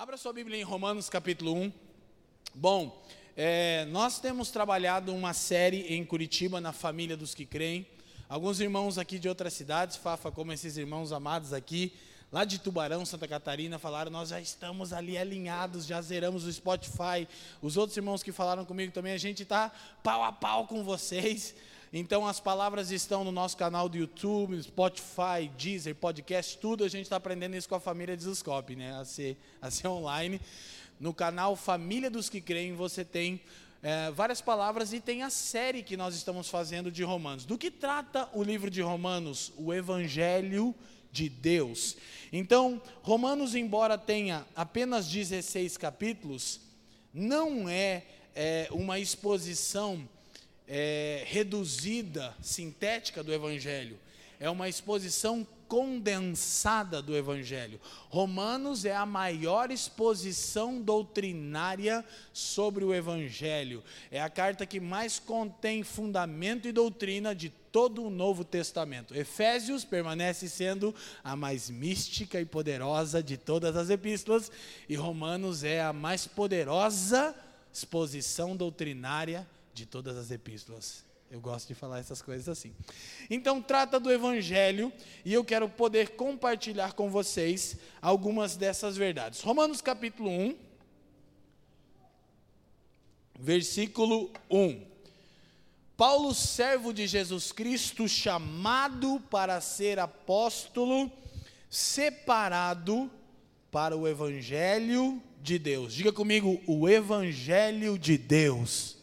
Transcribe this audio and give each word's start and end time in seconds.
Abra 0.00 0.16
sua 0.16 0.32
Bíblia 0.32 0.56
em 0.56 0.62
Romanos 0.62 1.10
capítulo 1.10 1.52
1. 1.52 1.72
Bom, 2.54 3.04
é, 3.36 3.84
nós 3.86 4.20
temos 4.20 4.48
trabalhado 4.48 5.12
uma 5.12 5.34
série 5.34 5.92
em 5.92 6.04
Curitiba, 6.04 6.60
na 6.60 6.72
família 6.72 7.16
dos 7.16 7.34
que 7.34 7.44
creem. 7.44 7.84
Alguns 8.28 8.60
irmãos 8.60 8.96
aqui 8.96 9.18
de 9.18 9.28
outras 9.28 9.54
cidades, 9.54 9.96
Fafa, 9.96 10.30
como 10.30 10.52
esses 10.52 10.76
irmãos 10.76 11.10
amados 11.10 11.52
aqui, 11.52 11.92
lá 12.30 12.44
de 12.44 12.60
Tubarão, 12.60 13.04
Santa 13.04 13.26
Catarina, 13.26 13.76
falaram: 13.76 14.08
Nós 14.08 14.28
já 14.28 14.40
estamos 14.40 14.92
ali 14.92 15.18
alinhados, 15.18 15.84
já 15.84 16.00
zeramos 16.00 16.44
o 16.44 16.52
Spotify. 16.52 17.26
Os 17.60 17.76
outros 17.76 17.96
irmãos 17.96 18.22
que 18.22 18.30
falaram 18.30 18.64
comigo 18.64 18.92
também, 18.92 19.14
a 19.14 19.18
gente 19.18 19.42
está 19.42 19.72
pau 20.00 20.22
a 20.22 20.30
pau 20.30 20.68
com 20.68 20.84
vocês. 20.84 21.56
Então 21.92 22.26
as 22.26 22.38
palavras 22.38 22.90
estão 22.90 23.24
no 23.24 23.32
nosso 23.32 23.56
canal 23.56 23.88
do 23.88 23.96
YouTube, 23.96 24.62
Spotify, 24.62 25.50
Deezer, 25.56 25.94
podcast, 25.94 26.58
tudo. 26.58 26.84
A 26.84 26.88
gente 26.88 27.04
está 27.04 27.16
aprendendo 27.16 27.56
isso 27.56 27.68
com 27.68 27.74
a 27.74 27.80
família 27.80 28.14
Desescope, 28.14 28.76
né? 28.76 28.94
A 29.00 29.04
ser, 29.06 29.38
a 29.60 29.70
ser 29.70 29.88
online. 29.88 30.38
No 31.00 31.14
canal 31.14 31.56
Família 31.56 32.10
dos 32.10 32.28
que 32.28 32.42
Creem, 32.42 32.74
você 32.74 33.04
tem 33.04 33.40
é, 33.82 34.10
várias 34.10 34.42
palavras 34.42 34.92
e 34.92 35.00
tem 35.00 35.22
a 35.22 35.30
série 35.30 35.82
que 35.82 35.96
nós 35.96 36.14
estamos 36.14 36.50
fazendo 36.50 36.90
de 36.90 37.02
Romanos. 37.02 37.46
Do 37.46 37.56
que 37.56 37.70
trata 37.70 38.28
o 38.34 38.42
livro 38.42 38.68
de 38.68 38.82
Romanos? 38.82 39.50
O 39.56 39.72
Evangelho 39.72 40.74
de 41.10 41.30
Deus. 41.30 41.96
Então, 42.30 42.82
Romanos, 43.00 43.54
embora 43.54 43.96
tenha 43.96 44.44
apenas 44.54 45.08
16 45.08 45.78
capítulos, 45.78 46.60
não 47.14 47.66
é, 47.66 48.04
é 48.34 48.68
uma 48.72 48.98
exposição 48.98 50.06
é, 50.68 51.24
reduzida, 51.26 52.34
sintética 52.42 53.22
do 53.22 53.32
Evangelho. 53.32 53.98
É 54.38 54.48
uma 54.48 54.68
exposição 54.68 55.46
condensada 55.66 57.02
do 57.02 57.16
Evangelho. 57.16 57.80
Romanos 58.08 58.84
é 58.84 58.94
a 58.94 59.04
maior 59.04 59.70
exposição 59.70 60.80
doutrinária 60.80 62.04
sobre 62.32 62.84
o 62.84 62.94
Evangelho. 62.94 63.82
É 64.10 64.20
a 64.22 64.30
carta 64.30 64.64
que 64.64 64.80
mais 64.80 65.18
contém 65.18 65.82
fundamento 65.82 66.68
e 66.68 66.72
doutrina 66.72 67.34
de 67.34 67.50
todo 67.50 68.04
o 68.04 68.10
Novo 68.10 68.44
Testamento. 68.44 69.14
Efésios 69.14 69.84
permanece 69.84 70.48
sendo 70.48 70.94
a 71.22 71.36
mais 71.36 71.68
mística 71.68 72.40
e 72.40 72.46
poderosa 72.46 73.22
de 73.22 73.36
todas 73.36 73.76
as 73.76 73.90
epístolas, 73.90 74.50
e 74.88 74.94
Romanos 74.94 75.64
é 75.64 75.82
a 75.82 75.92
mais 75.92 76.26
poderosa 76.26 77.34
exposição 77.72 78.56
doutrinária 78.56 79.46
de 79.78 79.86
todas 79.86 80.16
as 80.16 80.30
epístolas. 80.30 81.04
Eu 81.30 81.40
gosto 81.40 81.68
de 81.68 81.74
falar 81.74 82.00
essas 82.00 82.20
coisas 82.20 82.48
assim. 82.48 82.74
Então, 83.30 83.62
trata 83.62 84.00
do 84.00 84.10
Evangelho 84.10 84.92
e 85.24 85.32
eu 85.32 85.44
quero 85.44 85.68
poder 85.68 86.16
compartilhar 86.16 86.94
com 86.94 87.10
vocês 87.10 87.76
algumas 88.02 88.56
dessas 88.56 88.96
verdades. 88.96 89.40
Romanos 89.40 89.80
capítulo 89.80 90.30
1, 90.30 90.56
versículo 93.38 94.32
1. 94.50 94.84
Paulo, 95.96 96.34
servo 96.34 96.92
de 96.92 97.06
Jesus 97.06 97.52
Cristo, 97.52 98.08
chamado 98.08 99.20
para 99.30 99.60
ser 99.60 99.98
apóstolo, 99.98 101.10
separado 101.68 103.10
para 103.70 103.96
o 103.96 104.08
Evangelho 104.08 105.22
de 105.40 105.58
Deus. 105.58 105.92
Diga 105.92 106.12
comigo, 106.12 106.60
o 106.66 106.88
Evangelho 106.88 107.98
de 107.98 108.16
Deus 108.16 108.97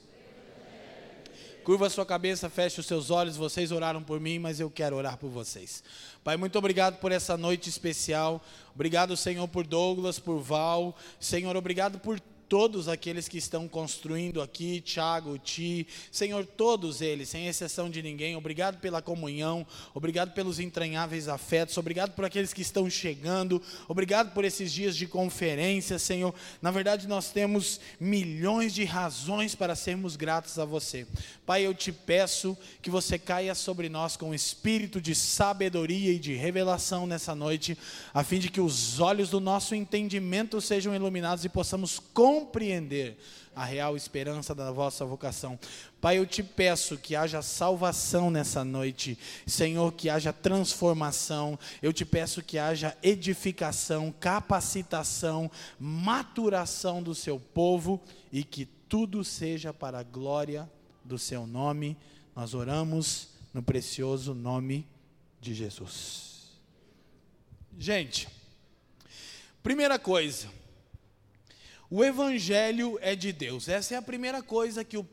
Curva 1.65 1.89
sua 1.89 2.05
cabeça, 2.05 2.47
feche 2.47 2.79
os 2.79 2.85
seus 2.85 3.09
olhos. 3.09 3.35
Vocês 3.35 3.71
oraram 3.71 4.03
por 4.03 4.19
mim, 4.19 4.37
mas 4.37 4.59
eu 4.59 4.69
quero 4.69 4.95
orar 4.95 5.17
por 5.17 5.31
vocês. 5.31 5.83
Pai, 6.23 6.37
muito 6.37 6.55
obrigado 6.59 6.97
por 6.99 7.11
essa 7.11 7.35
noite 7.35 7.67
especial. 7.69 8.39
Obrigado, 8.75 9.17
Senhor, 9.17 9.47
por 9.47 9.65
Douglas, 9.65 10.19
por 10.19 10.39
Val. 10.39 10.95
Senhor, 11.19 11.55
obrigado 11.57 11.97
por 11.97 12.19
todos 12.47 12.87
aqueles 12.87 13.27
que 13.27 13.37
estão 13.37 13.67
construindo 13.67 14.41
aqui, 14.41 14.79
Tiago, 14.81 15.37
Ti, 15.37 15.87
Senhor, 16.11 16.45
todos 16.45 17.01
eles, 17.01 17.29
sem 17.29 17.47
exceção 17.47 17.89
de 17.89 18.01
ninguém, 18.01 18.35
obrigado 18.35 18.79
pela 18.79 19.01
comunhão, 19.01 19.65
obrigado 19.93 20.33
pelos 20.33 20.59
entranháveis 20.59 21.27
afetos, 21.27 21.77
obrigado 21.77 22.11
por 22.11 22.25
aqueles 22.25 22.53
que 22.53 22.61
estão 22.61 22.89
chegando, 22.89 23.61
obrigado 23.87 24.33
por 24.33 24.45
esses 24.45 24.71
dias 24.71 24.95
de 24.95 25.07
conferência, 25.07 25.97
Senhor. 25.97 26.33
Na 26.61 26.71
verdade, 26.71 27.07
nós 27.07 27.31
temos 27.31 27.79
milhões 27.99 28.73
de 28.73 28.83
razões 28.83 29.55
para 29.55 29.75
sermos 29.75 30.15
gratos 30.15 30.59
a 30.59 30.65
você. 30.65 31.07
Pai, 31.45 31.65
eu 31.65 31.73
te 31.73 31.91
peço 31.91 32.57
que 32.81 32.89
você 32.89 33.17
caia 33.17 33.55
sobre 33.55 33.89
nós 33.89 34.15
com 34.15 34.33
espírito 34.33 35.01
de 35.01 35.15
sabedoria 35.15 36.11
e 36.11 36.19
de 36.19 36.35
revelação 36.35 37.07
nessa 37.07 37.33
noite, 37.33 37.77
a 38.13 38.23
fim 38.23 38.39
de 38.39 38.49
que 38.49 38.61
os 38.61 38.99
olhos 38.99 39.29
do 39.29 39.39
nosso 39.39 39.73
entendimento 39.73 40.61
sejam 40.61 40.93
iluminados 40.93 41.43
e 41.43 41.49
possamos 41.49 41.99
compreender 42.13 42.34
compreender 42.35 43.17
a 43.55 43.63
real 43.63 43.95
esperança 43.95 44.53
da 44.53 44.69
vossa 44.69 45.05
vocação. 45.05 45.57
Pai, 46.01 46.17
eu 46.17 46.25
te 46.25 46.43
peço 46.43 46.97
que 46.97 47.15
haja 47.15 47.41
salvação 47.41 48.29
nessa 48.29 48.65
noite, 48.65 49.17
Senhor, 49.47 49.93
que 49.93 50.09
haja 50.09 50.33
transformação, 50.33 51.57
eu 51.81 51.93
te 51.93 52.03
peço 52.03 52.43
que 52.43 52.57
haja 52.57 52.97
edificação, 53.01 54.13
capacitação, 54.19 55.49
maturação 55.79 57.01
do 57.01 57.15
seu 57.15 57.39
povo 57.39 58.01
e 58.31 58.43
que 58.43 58.65
tudo 58.65 59.23
seja 59.23 59.73
para 59.73 59.99
a 59.99 60.03
glória 60.03 60.69
do 61.05 61.17
seu 61.17 61.47
nome. 61.47 61.97
Nós 62.35 62.53
oramos 62.53 63.29
no 63.53 63.63
precioso 63.63 64.33
nome 64.33 64.85
de 65.39 65.53
Jesus. 65.53 66.49
Gente, 67.79 68.27
primeira 69.63 69.97
coisa, 69.97 70.49
o 71.89 72.03
evangelho 72.03 72.97
é 73.01 73.15
de 73.15 73.31
Deus. 73.31 73.67
Essa 73.67 73.95
é 73.95 73.97
a 73.97 74.01
primeira 74.01 74.41
coisa 74.41 74.83
que, 74.83 74.97
o, 74.97 75.07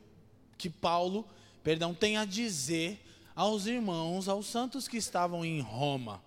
que 0.56 0.71
Paulo, 0.71 1.27
perdão, 1.62 1.94
tem 1.94 2.16
a 2.16 2.25
dizer 2.25 3.00
aos 3.34 3.66
irmãos, 3.66 4.28
aos 4.28 4.47
santos 4.47 4.88
que 4.88 4.97
estavam 4.97 5.44
em 5.44 5.61
Roma. 5.61 6.22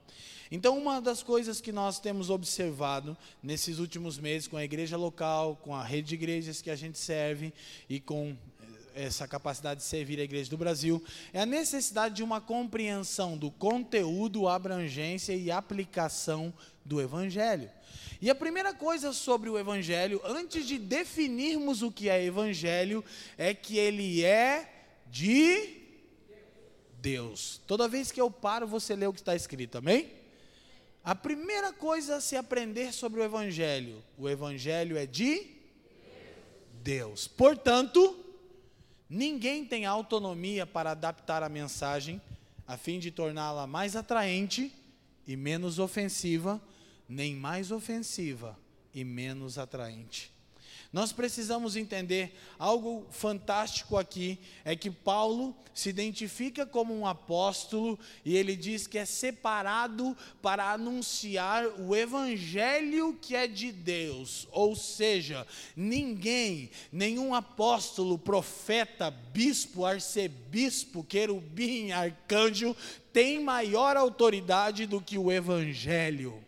Então, 0.51 0.77
uma 0.77 1.01
das 1.01 1.23
coisas 1.23 1.59
que 1.59 1.71
nós 1.71 1.99
temos 1.99 2.29
observado 2.29 3.17
nesses 3.41 3.79
últimos 3.79 4.17
meses 4.17 4.47
com 4.47 4.57
a 4.57 4.63
igreja 4.63 4.95
local, 4.95 5.55
com 5.57 5.73
a 5.73 5.83
rede 5.83 6.09
de 6.09 6.15
igrejas 6.15 6.61
que 6.61 6.69
a 6.69 6.75
gente 6.75 6.99
serve 6.99 7.51
e 7.89 7.99
com 7.99 8.37
essa 8.95 9.27
capacidade 9.27 9.81
de 9.81 9.85
servir 9.85 10.19
a 10.19 10.23
igreja 10.23 10.49
do 10.49 10.57
Brasil, 10.57 11.03
é 11.33 11.41
a 11.41 11.45
necessidade 11.45 12.15
de 12.15 12.23
uma 12.23 12.39
compreensão 12.39 13.37
do 13.37 13.51
conteúdo, 13.51 14.47
abrangência 14.47 15.33
e 15.33 15.51
aplicação 15.51 16.53
do 16.85 17.01
evangelho. 17.01 17.69
E 18.21 18.29
a 18.29 18.35
primeira 18.35 18.73
coisa 18.73 19.11
sobre 19.13 19.49
o 19.49 19.57
Evangelho, 19.57 20.21
antes 20.23 20.65
de 20.65 20.77
definirmos 20.77 21.81
o 21.81 21.91
que 21.91 22.09
é 22.09 22.23
Evangelho, 22.23 23.03
é 23.37 23.53
que 23.53 23.77
ele 23.77 24.23
é 24.23 24.71
de 25.07 25.81
Deus. 26.99 27.61
Toda 27.67 27.87
vez 27.87 28.11
que 28.11 28.19
eu 28.19 28.31
paro, 28.31 28.67
você 28.67 28.95
lê 28.95 29.05
o 29.05 29.13
que 29.13 29.19
está 29.19 29.35
escrito, 29.35 29.77
amém? 29.77 30.11
A 31.03 31.13
primeira 31.13 31.71
coisa 31.71 32.15
a 32.15 32.21
se 32.21 32.35
aprender 32.35 32.91
sobre 32.91 33.19
o 33.19 33.23
Evangelho: 33.23 34.03
o 34.17 34.27
Evangelho 34.27 34.97
é 34.97 35.05
de 35.05 35.47
Deus. 36.81 37.27
Portanto, 37.27 38.17
ninguém 39.09 39.65
tem 39.65 39.85
autonomia 39.85 40.65
para 40.65 40.91
adaptar 40.91 41.43
a 41.43 41.49
mensagem 41.49 42.21
a 42.67 42.77
fim 42.77 42.97
de 42.97 43.11
torná-la 43.11 43.67
mais 43.67 43.95
atraente 43.95 44.73
e 45.27 45.35
menos 45.35 45.77
ofensiva 45.77 46.59
nem 47.07 47.35
mais 47.35 47.71
ofensiva 47.71 48.57
e 48.93 49.03
menos 49.03 49.57
atraente. 49.57 50.35
Nós 50.95 51.11
precisamos 51.11 51.75
entender 51.75 52.33
algo 52.57 53.05
fantástico 53.11 53.97
aqui, 53.97 54.39
é 54.63 54.77
que 54.77 54.89
Paulo 54.89 55.53
se 55.73 55.89
identifica 55.89 56.65
como 56.65 56.97
um 56.97 57.05
apóstolo 57.05 57.99
e 58.23 58.37
ele 58.37 58.55
diz 58.55 58.87
que 58.87 58.97
é 58.97 59.03
separado 59.03 60.15
para 60.41 60.71
anunciar 60.71 61.65
o 61.81 61.93
evangelho 61.93 63.17
que 63.21 63.35
é 63.35 63.45
de 63.45 63.73
Deus. 63.73 64.47
Ou 64.53 64.73
seja, 64.73 65.45
ninguém, 65.75 66.69
nenhum 66.93 67.35
apóstolo, 67.35 68.17
profeta, 68.17 69.11
bispo, 69.11 69.83
arcebispo, 69.83 71.03
querubim, 71.03 71.91
arcanjo 71.91 72.73
tem 73.11 73.43
maior 73.43 73.97
autoridade 73.97 74.85
do 74.85 75.01
que 75.01 75.17
o 75.17 75.29
evangelho 75.29 76.44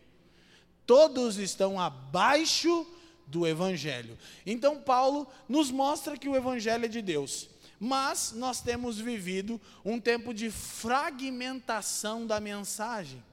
todos 0.88 1.38
estão 1.38 1.80
abaixo 1.80 2.88
do 3.28 3.46
Evangelho. 3.46 4.18
Então, 4.46 4.80
Paulo 4.82 5.28
nos 5.48 5.70
mostra 5.70 6.18
que 6.18 6.30
o 6.30 6.36
Evangelho 6.36 6.86
é 6.86 6.88
de 6.88 7.02
Deus. 7.02 7.50
Mas 7.80 8.32
nós 8.32 8.62
temos 8.62 8.98
vivido 8.98 9.62
um 9.86 10.00
tempo 10.00 10.34
de 10.34 10.50
fragmentação 10.50 12.26
da 12.26 12.40
mensagem. 12.40 13.24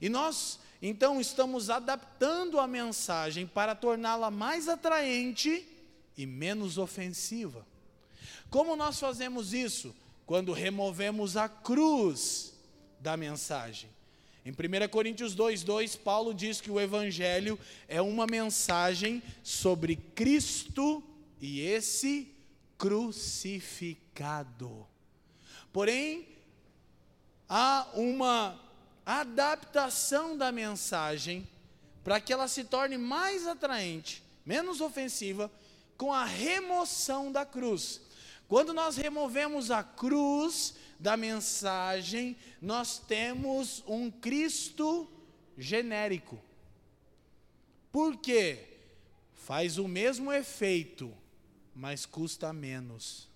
E 0.00 0.08
nós, 0.08 0.60
então, 0.80 1.20
estamos 1.20 1.70
adaptando 1.70 2.60
a 2.60 2.68
mensagem 2.68 3.46
para 3.46 3.74
torná-la 3.74 4.30
mais 4.30 4.68
atraente 4.68 5.66
e 6.16 6.26
menos 6.26 6.78
ofensiva. 6.78 7.66
Como 8.50 8.76
nós 8.76 9.00
fazemos 9.00 9.52
isso? 9.54 9.96
Quando 10.26 10.52
removemos 10.52 11.36
a 11.36 11.48
cruz 11.48 12.52
da 13.00 13.16
mensagem 13.16 13.90
Em 14.44 14.52
1 14.52 14.54
Coríntios 14.88 15.36
2,2, 15.36 15.98
Paulo 15.98 16.32
diz 16.32 16.60
que 16.60 16.70
o 16.70 16.80
Evangelho 16.80 17.58
é 17.86 18.00
uma 18.00 18.26
mensagem 18.26 19.22
sobre 19.42 19.96
Cristo 19.96 21.02
e 21.40 21.60
esse 21.60 22.32
crucificado. 22.78 24.86
Porém, 25.72 26.26
há 27.48 27.86
uma 27.94 28.58
adaptação 29.04 30.36
da 30.36 30.50
mensagem 30.50 31.46
para 32.02 32.20
que 32.20 32.32
ela 32.32 32.48
se 32.48 32.64
torne 32.64 32.96
mais 32.96 33.46
atraente, 33.46 34.22
menos 34.46 34.80
ofensiva, 34.80 35.50
com 35.98 36.14
a 36.14 36.24
remoção 36.24 37.30
da 37.30 37.44
cruz. 37.44 38.00
Quando 38.48 38.72
nós 38.72 38.96
removemos 38.96 39.70
a 39.70 39.82
cruz 39.82 40.74
da 41.00 41.16
mensagem, 41.16 42.36
nós 42.60 42.98
temos 42.98 43.82
um 43.86 44.10
Cristo 44.10 45.10
genérico. 45.56 46.38
Por 47.90 48.18
quê? 48.18 48.66
Faz 49.34 49.78
o 49.78 49.88
mesmo 49.88 50.30
efeito, 50.30 51.12
mas 51.74 52.04
custa 52.04 52.52
menos. 52.52 53.28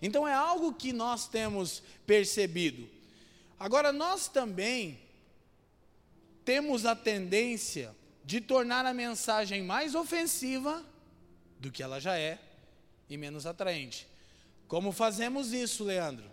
Então 0.00 0.26
é 0.26 0.32
algo 0.32 0.72
que 0.72 0.92
nós 0.92 1.28
temos 1.28 1.82
percebido. 2.06 2.88
Agora, 3.58 3.92
nós 3.92 4.28
também 4.28 4.98
temos 6.44 6.86
a 6.86 6.94
tendência 6.94 7.94
de 8.24 8.40
tornar 8.40 8.86
a 8.86 8.94
mensagem 8.94 9.62
mais 9.62 9.94
ofensiva 9.94 10.84
do 11.58 11.70
que 11.70 11.82
ela 11.82 12.00
já 12.00 12.16
é 12.16 12.40
e 13.08 13.16
menos 13.16 13.46
atraente. 13.46 14.11
Como 14.72 14.90
fazemos 14.90 15.52
isso, 15.52 15.84
Leandro? 15.84 16.24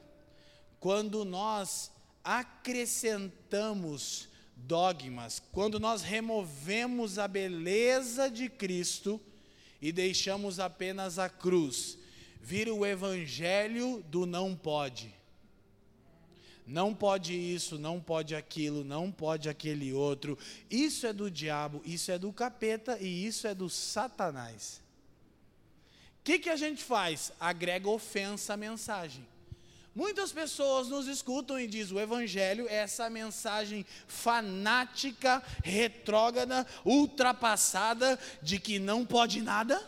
Quando 0.80 1.26
nós 1.26 1.92
acrescentamos 2.24 4.30
dogmas, 4.56 5.44
quando 5.52 5.78
nós 5.78 6.02
removemos 6.02 7.20
a 7.20 7.28
beleza 7.28 8.32
de 8.32 8.48
Cristo 8.48 9.20
e 9.82 9.92
deixamos 9.92 10.58
apenas 10.58 11.20
a 11.20 11.28
cruz, 11.28 11.98
vira 12.40 12.74
o 12.74 12.86
evangelho 12.86 14.02
do 14.08 14.26
não 14.26 14.56
pode. 14.56 15.14
Não 16.66 16.96
pode 16.96 17.34
isso, 17.34 17.78
não 17.78 18.00
pode 18.00 18.36
aquilo, 18.36 18.86
não 18.86 19.12
pode 19.12 19.50
aquele 19.50 19.92
outro. 19.92 20.38
Isso 20.72 21.06
é 21.06 21.12
do 21.12 21.30
diabo, 21.30 21.82
isso 21.84 22.10
é 22.10 22.18
do 22.18 22.32
capeta 22.32 22.98
e 23.02 23.26
isso 23.26 23.48
é 23.48 23.54
do 23.54 23.70
Satanás 23.70 24.80
que, 26.24 26.40
que 26.40 26.50
a 26.50 26.56
gente 26.56 26.84
faz? 26.84 27.32
Agrega 27.40 27.90
ofensa 27.90 28.54
à 28.54 28.58
mensagem. 28.58 29.26
Muitas 29.96 30.32
pessoas 30.32 30.88
nos 30.88 31.08
escutam 31.08 31.60
e 31.60 31.68
dizem: 31.68 31.98
o 31.98 32.00
Evangelho 32.00 32.68
é 32.70 32.76
essa 32.76 33.10
mensagem 33.10 33.86
fanática, 34.08 35.44
retrógrada, 35.64 36.66
ultrapassada, 36.86 38.20
de 38.42 38.60
que 38.60 38.80
não 38.80 39.06
pode 39.06 39.42
nada. 39.42 39.82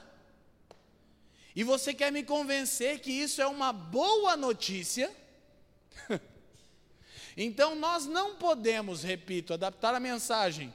E 1.56 1.64
você 1.64 1.94
quer 1.94 2.12
me 2.12 2.24
convencer 2.24 3.00
que 3.00 3.12
isso 3.12 3.42
é 3.42 3.48
uma 3.48 3.72
boa 3.72 4.36
notícia? 4.36 5.12
então 7.38 7.76
nós 7.76 8.06
não 8.06 8.36
podemos, 8.36 9.04
repito, 9.04 9.54
adaptar 9.54 9.94
a 9.94 10.00
mensagem 10.00 10.74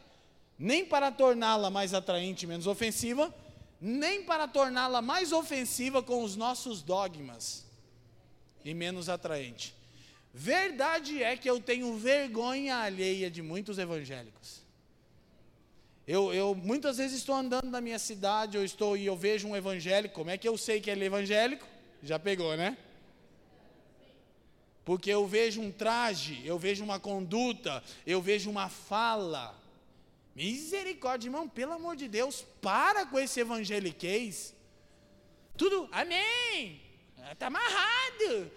nem 0.58 0.84
para 0.84 1.10
torná-la 1.10 1.70
mais 1.70 1.92
atraente 1.92 2.46
menos 2.46 2.66
ofensiva, 2.66 3.34
nem 3.80 4.22
para 4.22 4.48
torná-la 4.48 5.02
mais 5.02 5.32
ofensiva 5.32 6.02
com 6.02 6.22
os 6.22 6.36
nossos 6.36 6.82
dogmas 6.82 7.64
e 8.64 8.74
menos 8.74 9.08
atraente. 9.08 9.74
Verdade 10.32 11.22
é 11.22 11.36
que 11.36 11.48
eu 11.48 11.60
tenho 11.60 11.96
vergonha 11.96 12.76
alheia 12.76 13.30
de 13.30 13.40
muitos 13.40 13.78
evangélicos. 13.78 14.62
Eu, 16.06 16.32
eu, 16.32 16.54
muitas 16.54 16.98
vezes 16.98 17.18
estou 17.18 17.34
andando 17.34 17.68
na 17.68 17.80
minha 17.80 17.98
cidade, 17.98 18.56
eu 18.56 18.64
estou 18.64 18.96
e 18.96 19.06
eu 19.06 19.16
vejo 19.16 19.48
um 19.48 19.56
evangélico. 19.56 20.14
Como 20.14 20.30
é 20.30 20.38
que 20.38 20.48
eu 20.48 20.56
sei 20.56 20.80
que 20.80 20.88
ele 20.88 21.04
é 21.04 21.06
evangélico? 21.06 21.66
Já 22.02 22.18
pegou, 22.18 22.56
né? 22.56 22.76
Porque 24.84 25.10
eu 25.10 25.26
vejo 25.26 25.60
um 25.60 25.72
traje, 25.72 26.40
eu 26.44 26.58
vejo 26.58 26.84
uma 26.84 27.00
conduta, 27.00 27.82
eu 28.06 28.22
vejo 28.22 28.48
uma 28.48 28.68
fala, 28.68 29.52
Misericórdia, 30.36 31.28
irmão, 31.28 31.48
pelo 31.48 31.72
amor 31.72 31.96
de 31.96 32.06
Deus, 32.06 32.44
para 32.60 33.06
com 33.06 33.18
esse 33.18 33.40
evangeliquez. 33.40 34.54
Tudo, 35.56 35.88
amém, 35.90 36.82
está 37.32 37.46
amarrado. 37.46 38.52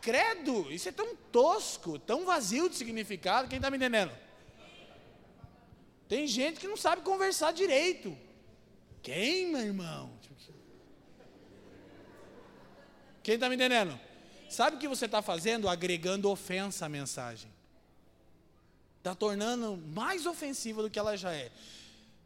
Credo, 0.00 0.70
isso 0.70 0.88
é 0.88 0.92
tão 0.92 1.16
tosco, 1.16 1.98
tão 1.98 2.24
vazio 2.24 2.70
de 2.70 2.76
significado, 2.76 3.48
quem 3.48 3.56
está 3.56 3.68
me 3.72 3.76
entendendo? 3.76 4.12
Tem 6.08 6.28
gente 6.28 6.60
que 6.60 6.68
não 6.68 6.76
sabe 6.76 7.02
conversar 7.02 7.52
direito. 7.52 8.16
Quem, 9.02 9.48
meu 9.48 9.62
irmão? 9.62 10.16
Quem 13.24 13.34
está 13.34 13.48
me 13.48 13.56
entendendo? 13.56 13.98
Sabe 14.48 14.76
o 14.76 14.78
que 14.78 14.86
você 14.86 15.06
está 15.06 15.20
fazendo? 15.20 15.68
Agregando 15.68 16.30
ofensa 16.30 16.86
à 16.86 16.88
mensagem 16.88 17.55
está 19.06 19.14
tornando 19.14 19.76
mais 19.94 20.26
ofensiva 20.26 20.82
do 20.82 20.90
que 20.90 20.98
ela 20.98 21.16
já 21.16 21.32
é. 21.32 21.52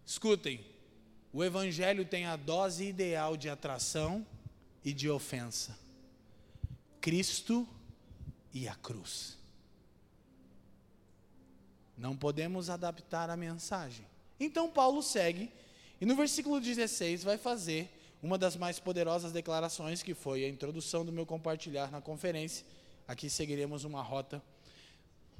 Escutem, 0.06 0.64
o 1.30 1.44
Evangelho 1.44 2.06
tem 2.06 2.24
a 2.24 2.36
dose 2.36 2.86
ideal 2.86 3.36
de 3.36 3.50
atração 3.50 4.26
e 4.82 4.94
de 4.94 5.10
ofensa: 5.10 5.78
Cristo 6.98 7.68
e 8.54 8.66
a 8.66 8.74
cruz. 8.74 9.36
Não 11.98 12.16
podemos 12.16 12.70
adaptar 12.70 13.28
a 13.28 13.36
mensagem. 13.36 14.06
Então 14.38 14.70
Paulo 14.70 15.02
segue 15.02 15.52
e 16.00 16.06
no 16.06 16.16
versículo 16.16 16.58
16 16.58 17.22
vai 17.22 17.36
fazer 17.36 17.90
uma 18.22 18.38
das 18.38 18.56
mais 18.56 18.78
poderosas 18.78 19.32
declarações 19.32 20.02
que 20.02 20.14
foi 20.14 20.46
a 20.46 20.48
introdução 20.48 21.04
do 21.04 21.12
meu 21.12 21.26
compartilhar 21.26 21.90
na 21.90 22.00
conferência. 22.00 22.64
Aqui 23.06 23.28
seguiremos 23.28 23.84
uma 23.84 24.00
rota 24.00 24.42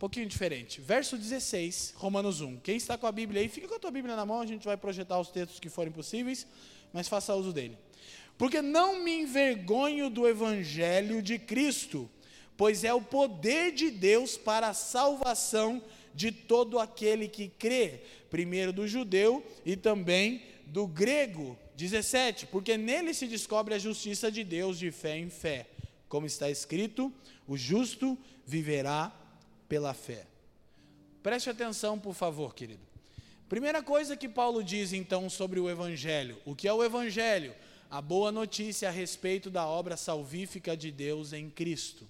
pouquinho 0.01 0.27
diferente. 0.27 0.81
Verso 0.81 1.19
16, 1.19 1.93
Romanos 1.95 2.41
1. 2.41 2.61
Quem 2.61 2.79
está 2.79 2.97
com 2.97 3.07
a 3.07 3.13
Bíblia 3.13 3.43
aí, 3.43 3.49
fica 3.49 3.69
com 3.69 3.75
a 3.75 3.79
tua 3.79 3.91
Bíblia 3.91 4.17
na 4.17 4.25
mão, 4.25 4.41
a 4.41 4.47
gente 4.47 4.65
vai 4.65 4.75
projetar 4.75 5.21
os 5.21 5.29
textos 5.29 5.61
que 5.61 5.69
forem 5.69 5.93
possíveis, 5.93 6.47
mas 6.91 7.07
faça 7.07 7.35
uso 7.35 7.53
dele. 7.53 7.77
Porque 8.39 8.63
não 8.63 9.05
me 9.05 9.13
envergonho 9.13 10.09
do 10.09 10.27
evangelho 10.27 11.21
de 11.21 11.39
Cristo, 11.39 12.11
pois 12.57 12.83
é 12.83 12.95
o 12.95 13.03
poder 13.03 13.73
de 13.73 13.91
Deus 13.91 14.39
para 14.39 14.69
a 14.69 14.75
salvação 14.75 15.83
de 16.15 16.33
todo 16.33 16.79
aquele 16.79 17.29
que 17.29 17.49
crê, 17.49 18.01
primeiro 18.31 18.73
do 18.73 18.89
judeu 18.89 19.45
e 19.67 19.77
também 19.77 20.43
do 20.65 20.87
grego. 20.87 21.59
17, 21.77 22.47
porque 22.47 22.79
nele 22.79 23.13
se 23.13 23.27
descobre 23.27 23.75
a 23.75 23.79
justiça 23.79 24.33
de 24.33 24.45
Deus 24.45 24.79
de 24.79 24.91
fé 24.91 25.19
em 25.19 25.29
fé. 25.29 25.67
Como 26.09 26.27
está 26.27 26.49
escrito, 26.51 27.13
o 27.47 27.57
justo 27.57 28.19
viverá 28.47 29.15
pela 29.71 29.95
fé. 29.95 30.27
Preste 31.23 31.49
atenção, 31.49 31.97
por 31.97 32.13
favor, 32.13 32.57
querido. 32.57 32.81
Primeira 33.49 33.81
coisa 33.81 34.17
que 34.17 34.29
Paulo 34.29 34.65
diz 34.65 34.93
então 34.93 35.31
sobre 35.31 35.61
o 35.61 35.71
Evangelho: 35.71 36.37
o 36.45 36.57
que 36.57 36.67
é 36.67 36.73
o 36.73 36.83
Evangelho? 36.83 37.55
A 37.89 38.03
boa 38.03 38.33
notícia 38.33 38.89
a 38.89 38.93
respeito 38.93 39.49
da 39.49 39.67
obra 39.67 39.97
salvífica 39.97 40.77
de 40.77 40.91
Deus 40.91 41.33
em 41.33 41.49
Cristo. 41.49 42.05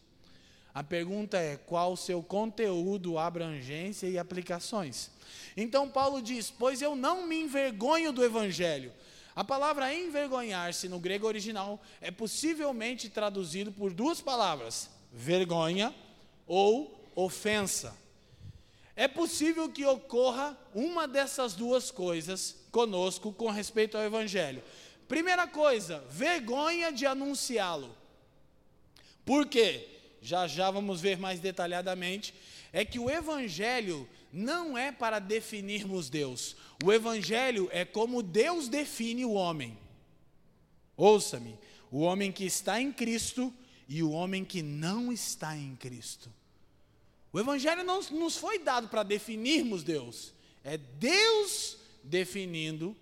A 0.72 0.82
pergunta 0.82 1.36
é: 1.36 1.58
qual 1.58 1.92
o 1.92 1.98
seu 1.98 2.22
conteúdo, 2.22 3.18
abrangência 3.18 4.06
e 4.06 4.18
aplicações? 4.18 5.10
Então 5.54 5.86
Paulo 5.86 6.22
diz: 6.22 6.50
Pois 6.50 6.80
eu 6.80 6.96
não 6.96 7.26
me 7.26 7.40
envergonho 7.40 8.10
do 8.10 8.24
Evangelho. 8.24 8.90
A 9.36 9.44
palavra 9.44 9.92
envergonhar-se 9.92 10.88
no 10.88 10.98
grego 10.98 11.26
original 11.26 11.80
é 12.00 12.10
possivelmente 12.10 13.10
traduzido 13.10 13.70
por 13.70 13.92
duas 13.92 14.22
palavras: 14.22 14.88
vergonha 15.12 15.94
ou 16.46 16.99
ofensa. 17.14 17.96
É 18.96 19.08
possível 19.08 19.68
que 19.68 19.84
ocorra 19.86 20.58
uma 20.74 21.08
dessas 21.08 21.54
duas 21.54 21.90
coisas 21.90 22.56
conosco 22.70 23.32
com 23.32 23.50
respeito 23.50 23.96
ao 23.96 24.04
Evangelho. 24.04 24.62
Primeira 25.08 25.46
coisa, 25.46 26.04
vergonha 26.10 26.92
de 26.92 27.06
anunciá-lo. 27.06 27.96
Por 29.24 29.46
quê? 29.46 29.88
Já 30.20 30.46
já 30.46 30.70
vamos 30.70 31.00
ver 31.00 31.18
mais 31.18 31.40
detalhadamente. 31.40 32.34
É 32.72 32.84
que 32.84 32.98
o 32.98 33.10
Evangelho 33.10 34.08
não 34.32 34.76
é 34.76 34.92
para 34.92 35.18
definirmos 35.18 36.08
Deus. 36.08 36.56
O 36.84 36.92
Evangelho 36.92 37.68
é 37.72 37.84
como 37.84 38.22
Deus 38.22 38.68
define 38.68 39.24
o 39.24 39.32
homem. 39.32 39.76
Ouça-me: 40.96 41.58
o 41.90 42.00
homem 42.00 42.30
que 42.30 42.44
está 42.44 42.80
em 42.80 42.92
Cristo 42.92 43.52
e 43.88 44.02
o 44.02 44.10
homem 44.10 44.44
que 44.44 44.62
não 44.62 45.12
está 45.12 45.56
em 45.56 45.74
Cristo. 45.74 46.30
O 47.32 47.38
Evangelho 47.38 47.84
não 47.84 48.00
nos 48.02 48.36
foi 48.36 48.58
dado 48.58 48.88
para 48.88 49.02
definirmos 49.02 49.82
Deus, 49.82 50.32
é 50.64 50.76
Deus 50.76 51.78
definindo 52.02 52.96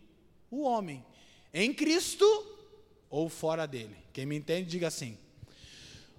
o 0.50 0.62
homem, 0.62 1.04
em 1.52 1.72
Cristo 1.72 2.26
ou 3.08 3.28
fora 3.28 3.66
dele. 3.66 3.96
Quem 4.12 4.26
me 4.26 4.36
entende, 4.36 4.68
diga 4.68 4.88
assim. 4.88 5.16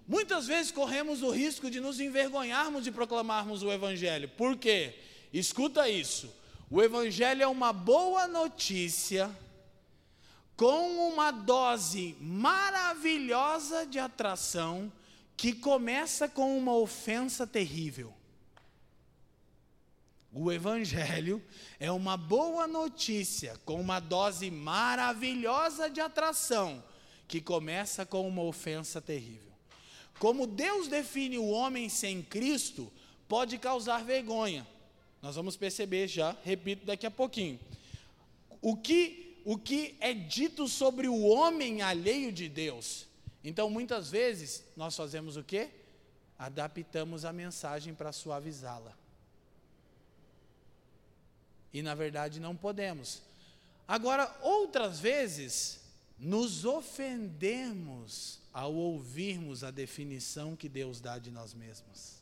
Muitas 0.07 0.47
vezes 0.47 0.71
corremos 0.71 1.21
o 1.21 1.29
risco 1.29 1.69
de 1.69 1.79
nos 1.79 1.99
envergonharmos 1.99 2.83
de 2.83 2.91
proclamarmos 2.91 3.61
o 3.61 3.71
Evangelho. 3.71 4.27
Por 4.29 4.57
quê? 4.57 4.95
Escuta 5.31 5.87
isso. 5.87 6.33
O 6.69 6.81
Evangelho 6.81 7.43
é 7.43 7.47
uma 7.47 7.71
boa 7.71 8.27
notícia 8.27 9.29
com 10.55 11.07
uma 11.07 11.31
dose 11.31 12.17
maravilhosa 12.19 13.85
de 13.85 13.99
atração 13.99 14.91
que 15.39 15.53
começa 15.53 16.27
com 16.27 16.57
uma 16.57 16.75
ofensa 16.75 17.47
terrível. 17.47 18.13
O 20.33 20.51
Evangelho 20.51 21.41
é 21.79 21.89
uma 21.89 22.17
boa 22.17 22.67
notícia 22.67 23.57
com 23.63 23.79
uma 23.79 24.01
dose 24.01 24.51
maravilhosa 24.51 25.89
de 25.89 26.01
atração 26.01 26.83
que 27.25 27.39
começa 27.39 28.05
com 28.05 28.27
uma 28.27 28.41
ofensa 28.41 28.99
terrível. 28.99 29.53
Como 30.19 30.45
Deus 30.45 30.89
define 30.89 31.37
o 31.37 31.47
homem 31.47 31.87
sem 31.87 32.21
Cristo, 32.21 32.91
pode 33.25 33.57
causar 33.57 34.03
vergonha. 34.03 34.67
Nós 35.21 35.37
vamos 35.37 35.55
perceber 35.55 36.09
já, 36.09 36.35
repito 36.43 36.85
daqui 36.85 37.05
a 37.05 37.11
pouquinho. 37.11 37.57
O 38.61 38.75
que, 38.75 39.41
o 39.45 39.57
que 39.57 39.95
é 40.01 40.13
dito 40.13 40.67
sobre 40.67 41.07
o 41.07 41.21
homem 41.21 41.81
alheio 41.81 42.29
de 42.29 42.49
Deus? 42.49 43.07
Então, 43.43 43.69
muitas 43.69 44.09
vezes, 44.09 44.63
nós 44.75 44.95
fazemos 44.95 45.37
o 45.37 45.43
quê? 45.43 45.69
Adaptamos 46.37 47.25
a 47.25 47.33
mensagem 47.33 47.93
para 47.93 48.11
suavizá-la. 48.11 48.97
E 51.73 51.81
na 51.81 51.93
verdade 51.95 52.39
não 52.39 52.55
podemos. 52.55 53.21
Agora, 53.87 54.35
outras 54.41 54.99
vezes, 54.99 55.79
nos 56.17 56.65
ofendemos 56.65 58.39
ao 58.51 58.73
ouvirmos 58.73 59.63
a 59.63 59.71
definição 59.71 60.55
que 60.55 60.67
Deus 60.67 60.99
dá 60.99 61.17
de 61.17 61.31
nós 61.31 61.53
mesmos. 61.53 62.19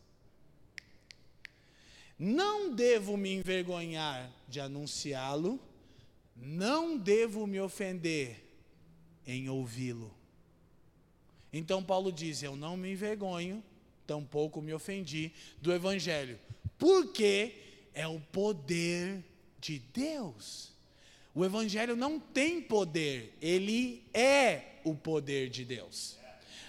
Não 2.20 2.74
devo 2.74 3.16
me 3.16 3.34
envergonhar 3.34 4.32
de 4.48 4.60
anunciá-lo, 4.60 5.60
não 6.36 6.98
devo 6.98 7.46
me 7.46 7.60
ofender 7.60 8.44
em 9.26 9.50
ouvi-lo. 9.50 10.17
Então 11.52 11.84
Paulo 11.84 12.12
diz: 12.12 12.44
Eu 12.44 12.56
não 12.56 12.76
me 12.76 12.92
envergonho, 12.92 13.64
tampouco 14.06 14.62
me 14.62 14.74
ofendi 14.74 15.32
do 15.62 15.74
Evangelho, 15.74 16.40
porque 16.78 17.54
é 17.94 18.08
o 18.08 18.20
poder 18.20 19.24
de 19.60 19.80
Deus. 19.80 20.72
O 21.34 21.46
Evangelho 21.46 21.96
não 21.96 22.20
tem 22.20 22.62
poder, 22.62 23.36
ele 23.42 24.04
é 24.14 24.80
o 24.84 24.96
poder 24.96 25.50
de 25.50 25.64
Deus. 25.64 26.18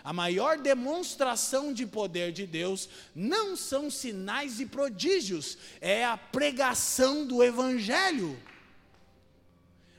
A 0.04 0.12
maior 0.12 0.58
demonstração 0.58 1.72
de 1.72 1.86
poder 1.86 2.32
de 2.32 2.46
Deus 2.46 2.88
não 3.14 3.56
são 3.56 3.90
sinais 3.90 4.60
e 4.60 4.66
prodígios, 4.66 5.58
é 5.80 6.04
a 6.04 6.16
pregação 6.16 7.26
do 7.26 7.42
Evangelho. 7.42 8.38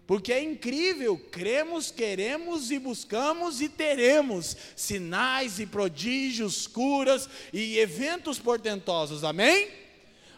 Porque 0.10 0.34
é 0.34 0.42
incrível, 0.42 1.22
cremos, 1.30 1.92
queremos 1.92 2.72
e 2.72 2.80
buscamos 2.80 3.62
e 3.62 3.70
teremos 3.70 4.58
sinais 4.76 5.60
e 5.60 5.68
prodígios, 5.68 6.66
curas 6.66 7.30
e 7.54 7.78
eventos 7.78 8.40
portentosos, 8.40 9.24
amém? 9.24 9.70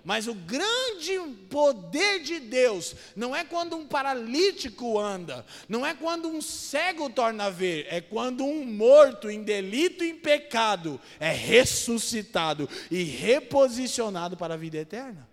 Mas 0.04 0.28
o 0.28 0.34
grande 0.34 1.18
poder 1.50 2.22
de 2.22 2.42
Deus 2.42 2.94
não 3.16 3.34
é 3.34 3.46
quando 3.46 3.78
um 3.78 3.88
paralítico 3.88 5.00
anda, 5.00 5.46
não 5.70 5.86
é 5.86 5.94
quando 5.94 6.28
um 6.28 6.42
cego 6.42 7.10
torna 7.10 7.46
a 7.46 7.50
ver, 7.50 7.88
é 7.90 8.02
quando 8.02 8.44
um 8.44 8.66
morto 8.66 9.30
em 9.30 9.42
delito 9.42 10.04
e 10.04 10.10
em 10.10 10.16
pecado 10.18 11.00
é 11.18 11.32
ressuscitado 11.32 12.68
e 12.92 13.04
reposicionado 13.04 14.36
para 14.36 14.56
a 14.56 14.58
vida 14.58 14.80
eterna. 14.80 15.31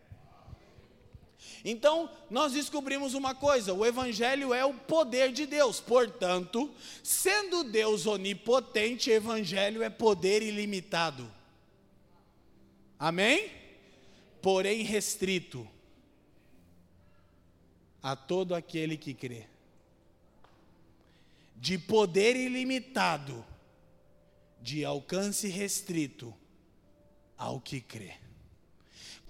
Então, 1.70 2.10
nós 2.30 2.52
descobrimos 2.52 3.14
uma 3.14 3.34
coisa: 3.34 3.74
o 3.74 3.84
Evangelho 3.84 4.54
é 4.54 4.64
o 4.64 4.74
poder 4.74 5.32
de 5.32 5.46
Deus, 5.46 5.80
portanto, 5.80 6.70
sendo 7.02 7.64
Deus 7.64 8.06
onipotente, 8.06 9.10
Evangelho 9.10 9.82
é 9.82 9.90
poder 9.90 10.42
ilimitado. 10.42 11.30
Amém? 12.98 13.58
porém 14.40 14.82
restrito 14.82 15.68
a 18.02 18.14
todo 18.14 18.54
aquele 18.54 18.96
que 18.96 19.12
crê. 19.14 19.46
De 21.56 21.76
poder 21.76 22.36
ilimitado, 22.36 23.44
de 24.60 24.84
alcance 24.84 25.48
restrito 25.48 26.32
ao 27.36 27.60
que 27.60 27.80
crê. 27.80 28.14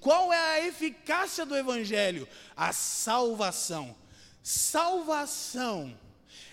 Qual 0.00 0.32
é 0.32 0.38
a 0.38 0.66
eficácia 0.66 1.44
do 1.44 1.56
Evangelho? 1.56 2.28
A 2.56 2.72
salvação. 2.72 3.94
Salvação 4.42 5.96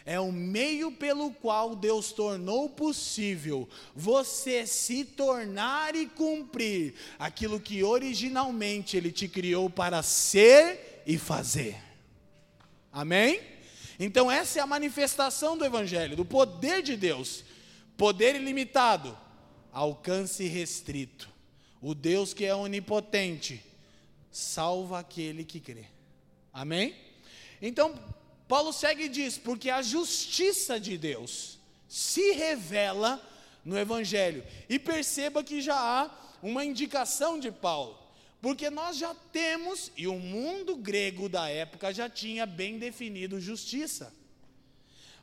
é 0.06 0.20
o 0.20 0.32
meio 0.32 0.92
pelo 0.92 1.32
qual 1.32 1.76
Deus 1.76 2.12
tornou 2.12 2.70
possível 2.70 3.68
você 3.96 4.68
se 4.68 5.04
tornar 5.04 5.96
e 5.96 6.06
cumprir 6.06 6.94
aquilo 7.18 7.60
que 7.60 7.84
originalmente 7.84 8.96
Ele 8.96 9.12
te 9.12 9.28
criou 9.28 9.70
para 9.70 10.04
ser 10.04 11.04
e 11.08 11.18
fazer. 11.18 11.76
Amém? 12.92 13.42
Então, 14.00 14.30
essa 14.30 14.60
é 14.60 14.62
a 14.62 14.68
manifestação 14.68 15.58
do 15.58 15.66
Evangelho, 15.66 16.16
do 16.16 16.26
poder 16.26 16.84
de 16.84 16.96
Deus. 16.96 17.44
Poder 17.98 18.36
ilimitado, 18.36 19.18
alcance 19.72 20.46
restrito. 20.46 21.35
O 21.86 21.94
Deus 21.94 22.34
que 22.34 22.44
é 22.44 22.56
onipotente 22.56 23.64
salva 24.32 24.98
aquele 24.98 25.46
que 25.46 25.60
crê. 25.60 25.86
Amém? 26.52 26.96
Então, 27.62 27.94
Paulo 28.48 28.74
segue 28.74 29.04
e 29.04 29.08
diz: 29.08 29.38
porque 29.38 29.70
a 29.70 29.84
justiça 29.84 30.80
de 30.80 30.98
Deus 30.98 31.60
se 31.88 32.32
revela 32.32 33.22
no 33.64 33.78
Evangelho. 33.78 34.44
E 34.68 34.80
perceba 34.80 35.44
que 35.44 35.62
já 35.62 35.78
há 35.78 36.10
uma 36.42 36.66
indicação 36.66 37.40
de 37.40 37.52
Paulo, 37.52 37.96
porque 38.42 38.68
nós 38.72 38.98
já 38.98 39.14
temos, 39.32 39.92
e 39.96 40.08
o 40.08 40.18
mundo 40.18 40.76
grego 40.76 41.30
da 41.30 41.48
época 41.50 41.94
já 41.94 42.10
tinha 42.10 42.48
bem 42.48 42.80
definido 42.80 43.40
justiça. 43.40 44.12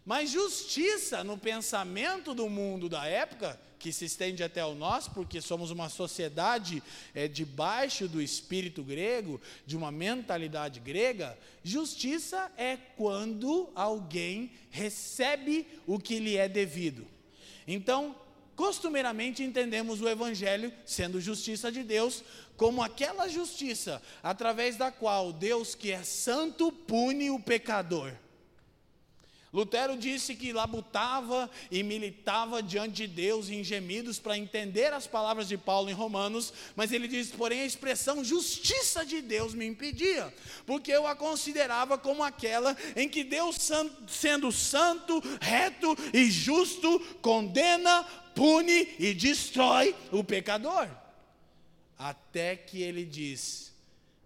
Mas 0.06 0.30
justiça 0.30 1.24
no 1.24 1.36
pensamento 1.36 2.32
do 2.32 2.48
mundo 2.48 2.88
da 2.88 3.04
época 3.04 3.60
que 3.82 3.92
se 3.92 4.04
estende 4.04 4.44
até 4.44 4.64
o 4.64 4.76
nosso, 4.76 5.10
porque 5.10 5.40
somos 5.40 5.72
uma 5.72 5.88
sociedade 5.88 6.80
é, 7.12 7.26
debaixo 7.26 8.06
do 8.06 8.22
espírito 8.22 8.80
grego, 8.84 9.40
de 9.66 9.76
uma 9.76 9.90
mentalidade 9.90 10.78
grega, 10.78 11.36
justiça 11.64 12.48
é 12.56 12.76
quando 12.96 13.68
alguém 13.74 14.52
recebe 14.70 15.66
o 15.84 15.98
que 15.98 16.20
lhe 16.20 16.36
é 16.36 16.48
devido. 16.48 17.04
Então, 17.66 18.14
costumeiramente 18.54 19.42
entendemos 19.42 20.00
o 20.00 20.08
Evangelho 20.08 20.72
sendo 20.86 21.20
justiça 21.20 21.72
de 21.72 21.82
Deus, 21.82 22.22
como 22.56 22.84
aquela 22.84 23.26
justiça 23.26 24.00
através 24.22 24.76
da 24.76 24.92
qual 24.92 25.32
Deus, 25.32 25.74
que 25.74 25.90
é 25.90 26.04
santo, 26.04 26.70
pune 26.70 27.32
o 27.32 27.40
pecador. 27.40 28.12
Lutero 29.52 29.98
disse 29.98 30.34
que 30.34 30.50
labutava 30.50 31.50
e 31.70 31.82
militava 31.82 32.62
diante 32.62 32.94
de 32.94 33.06
Deus 33.06 33.50
em 33.50 33.62
gemidos 33.62 34.18
para 34.18 34.38
entender 34.38 34.94
as 34.94 35.06
palavras 35.06 35.46
de 35.46 35.58
Paulo 35.58 35.90
em 35.90 35.92
Romanos, 35.92 36.54
mas 36.74 36.90
ele 36.90 37.06
diz, 37.06 37.30
porém, 37.30 37.60
a 37.60 37.66
expressão 37.66 38.24
justiça 38.24 39.04
de 39.04 39.20
Deus 39.20 39.52
me 39.52 39.66
impedia, 39.66 40.32
porque 40.64 40.90
eu 40.90 41.06
a 41.06 41.14
considerava 41.14 41.98
como 41.98 42.22
aquela 42.22 42.74
em 42.96 43.06
que 43.06 43.22
Deus, 43.22 43.58
sendo 44.08 44.50
santo, 44.50 45.22
reto 45.38 45.94
e 46.14 46.30
justo, 46.30 46.98
condena, 47.20 48.04
pune 48.34 48.88
e 48.98 49.12
destrói 49.12 49.94
o 50.10 50.24
pecador. 50.24 50.88
Até 51.98 52.56
que 52.56 52.80
ele 52.80 53.04
diz, 53.04 53.70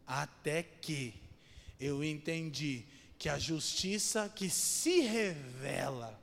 até 0.06 0.62
que 0.62 1.12
eu 1.80 2.04
entendi 2.04 2.84
que 3.26 3.30
a 3.30 3.40
justiça 3.40 4.32
que 4.32 4.48
se 4.48 5.00
revela, 5.00 6.16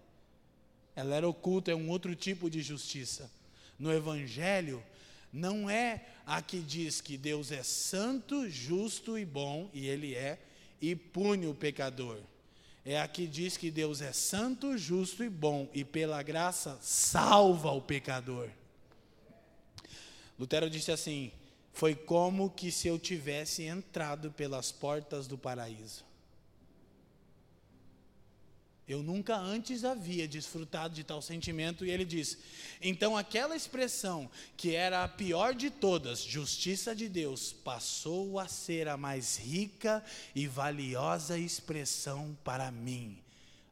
ela 0.95 1.13
era 1.17 1.27
oculta, 1.27 1.69
é 1.69 1.75
um 1.75 1.89
outro 1.89 2.15
tipo 2.15 2.49
de 2.49 2.61
justiça. 2.61 3.29
No 3.77 3.91
Evangelho, 3.91 4.81
não 5.29 5.69
é 5.69 6.05
a 6.25 6.41
que 6.41 6.61
diz 6.61 7.01
que 7.01 7.17
Deus 7.17 7.51
é 7.51 7.61
santo, 7.61 8.49
justo 8.49 9.17
e 9.17 9.25
bom, 9.25 9.69
e 9.73 9.85
Ele 9.85 10.15
é, 10.15 10.39
e 10.81 10.95
pune 10.95 11.45
o 11.45 11.53
pecador. 11.53 12.19
É 12.85 12.97
a 12.97 13.05
que 13.05 13.27
diz 13.27 13.57
que 13.57 13.69
Deus 13.69 14.01
é 14.01 14.13
santo, 14.13 14.77
justo 14.77 15.25
e 15.25 15.29
bom, 15.29 15.67
e 15.73 15.83
pela 15.83 16.23
graça 16.23 16.79
salva 16.81 17.69
o 17.71 17.81
pecador. 17.81 18.49
Lutero 20.39 20.69
disse 20.69 20.89
assim: 20.89 21.33
Foi 21.73 21.95
como 21.95 22.49
que 22.49 22.71
se 22.71 22.87
eu 22.87 22.97
tivesse 22.97 23.63
entrado 23.63 24.31
pelas 24.31 24.71
portas 24.71 25.27
do 25.27 25.37
paraíso. 25.37 26.12
Eu 28.87 29.01
nunca 29.01 29.37
antes 29.37 29.85
havia 29.85 30.27
desfrutado 30.27 30.93
de 30.93 31.03
tal 31.03 31.21
sentimento, 31.21 31.85
e 31.85 31.89
ele 31.89 32.03
diz: 32.03 32.37
então 32.81 33.15
aquela 33.15 33.55
expressão, 33.55 34.29
que 34.57 34.75
era 34.75 35.03
a 35.03 35.07
pior 35.07 35.55
de 35.55 35.69
todas, 35.69 36.19
justiça 36.19 36.93
de 36.93 37.07
Deus, 37.07 37.53
passou 37.53 38.37
a 38.37 38.47
ser 38.47 38.89
a 38.89 38.97
mais 38.97 39.37
rica 39.37 40.03
e 40.35 40.47
valiosa 40.47 41.37
expressão 41.37 42.37
para 42.43 42.69
mim, 42.71 43.17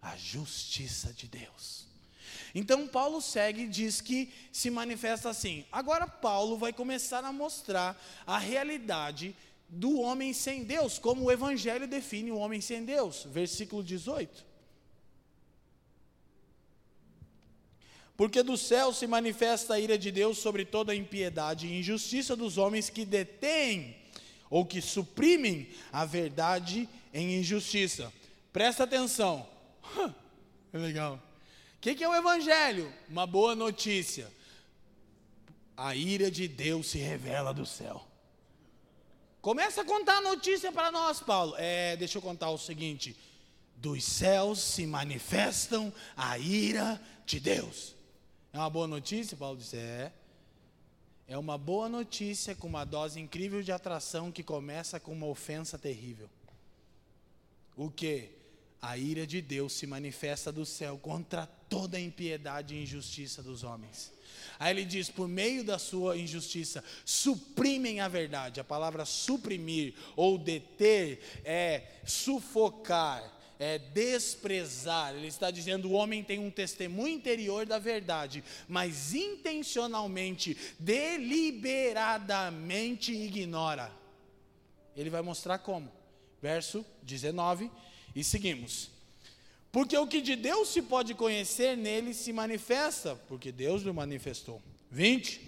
a 0.01 0.15
justiça 0.15 1.11
de 1.11 1.27
Deus. 1.27 1.85
Então 2.55 2.87
Paulo 2.87 3.21
segue 3.21 3.63
e 3.63 3.67
diz 3.67 3.99
que 3.99 4.31
se 4.51 4.69
manifesta 4.69 5.29
assim. 5.29 5.65
Agora 5.71 6.07
Paulo 6.07 6.57
vai 6.57 6.71
começar 6.71 7.23
a 7.23 7.33
mostrar 7.33 8.01
a 8.25 8.37
realidade 8.37 9.35
do 9.67 9.99
homem 9.99 10.33
sem 10.33 10.63
Deus, 10.63 10.99
como 10.99 11.25
o 11.25 11.31
evangelho 11.31 11.87
define 11.87 12.31
o 12.31 12.37
homem 12.37 12.59
sem 12.59 12.83
Deus. 12.83 13.25
Versículo 13.29 13.83
18. 13.83 14.50
Porque 18.15 18.43
do 18.43 18.57
céu 18.57 18.93
se 18.93 19.07
manifesta 19.07 19.73
a 19.73 19.79
ira 19.79 19.97
de 19.97 20.11
Deus 20.11 20.37
sobre 20.37 20.65
toda 20.65 20.91
a 20.91 20.95
impiedade 20.95 21.67
e 21.67 21.79
injustiça 21.79 22.35
dos 22.35 22.57
homens 22.57 22.89
que 22.89 23.05
detêm 23.05 23.95
ou 24.49 24.65
que 24.65 24.81
suprimem 24.81 25.69
a 25.91 26.05
verdade 26.05 26.87
em 27.13 27.39
injustiça. 27.39 28.11
Presta 28.51 28.83
atenção. 28.83 29.47
É 30.73 30.77
legal. 30.77 31.15
O 31.77 31.81
que, 31.81 31.95
que 31.95 32.03
é 32.03 32.07
o 32.07 32.15
Evangelho? 32.15 32.93
Uma 33.09 33.27
boa 33.27 33.55
notícia. 33.55 34.31
A 35.75 35.95
ira 35.95 36.31
de 36.31 36.47
Deus 36.47 36.87
se 36.87 36.97
revela 36.97 37.53
do 37.53 37.65
céu. 37.65 38.05
Começa 39.41 39.81
a 39.81 39.85
contar 39.85 40.17
a 40.17 40.21
notícia 40.21 40.71
para 40.71 40.91
nós, 40.91 41.19
Paulo. 41.19 41.55
É, 41.57 41.97
deixa 41.97 42.19
eu 42.19 42.21
contar 42.21 42.51
o 42.51 42.57
seguinte: 42.57 43.17
dos 43.75 44.03
céus 44.03 44.59
se 44.59 44.85
manifestam 44.85 45.91
a 46.15 46.37
ira 46.37 47.01
de 47.25 47.39
Deus. 47.39 47.95
É 48.53 48.57
uma 48.57 48.69
boa 48.69 48.87
notícia? 48.87 49.37
Paulo 49.37 49.57
disse: 49.57 49.77
É. 49.77 50.11
É 51.27 51.37
uma 51.37 51.57
boa 51.57 51.87
notícia 51.87 52.53
com 52.53 52.67
uma 52.67 52.83
dose 52.83 53.17
incrível 53.17 53.63
de 53.63 53.71
atração 53.71 54.31
que 54.31 54.43
começa 54.43 54.99
com 54.99 55.13
uma 55.13 55.27
ofensa 55.27 55.77
terrível. 55.77 56.29
O 57.77 57.89
que? 57.89 58.31
A 58.81 58.97
ira 58.97 59.25
de 59.25 59.41
Deus 59.41 59.73
se 59.73 59.87
manifesta 59.87 60.51
do 60.51 60.65
céu 60.65 60.97
contra 60.97 61.45
toda 61.45 61.97
a 61.97 62.01
impiedade 62.01 62.75
e 62.75 62.83
injustiça 62.83 63.41
dos 63.41 63.63
homens. 63.63 64.11
Aí 64.59 64.71
ele 64.71 64.83
diz: 64.83 65.09
por 65.09 65.27
meio 65.27 65.63
da 65.63 65.79
sua 65.79 66.17
injustiça, 66.17 66.83
suprimem 67.05 68.01
a 68.01 68.07
verdade. 68.07 68.59
A 68.59 68.63
palavra 68.63 69.05
suprimir 69.05 69.93
ou 70.15 70.37
deter 70.37 71.41
é 71.45 71.83
sufocar, 72.05 73.23
é, 73.61 73.77
desprezar. 73.77 75.13
Ele 75.13 75.27
está 75.27 75.51
dizendo: 75.51 75.87
o 75.87 75.91
homem 75.91 76.23
tem 76.23 76.39
um 76.39 76.49
testemunho 76.49 77.13
interior 77.13 77.63
da 77.63 77.77
verdade, 77.77 78.43
mas 78.67 79.13
intencionalmente, 79.13 80.57
deliberadamente 80.79 83.13
ignora. 83.13 83.91
Ele 84.97 85.11
vai 85.11 85.21
mostrar 85.21 85.59
como. 85.59 85.91
Verso 86.41 86.83
19, 87.03 87.69
e 88.15 88.23
seguimos. 88.23 88.89
Porque 89.71 89.95
o 89.95 90.07
que 90.07 90.21
de 90.21 90.35
Deus 90.35 90.69
se 90.69 90.81
pode 90.81 91.13
conhecer 91.13 91.77
nele 91.77 92.15
se 92.15 92.33
manifesta, 92.33 93.15
porque 93.27 93.51
Deus 93.51 93.85
o 93.85 93.93
manifestou. 93.93 94.59
20. 94.89 95.39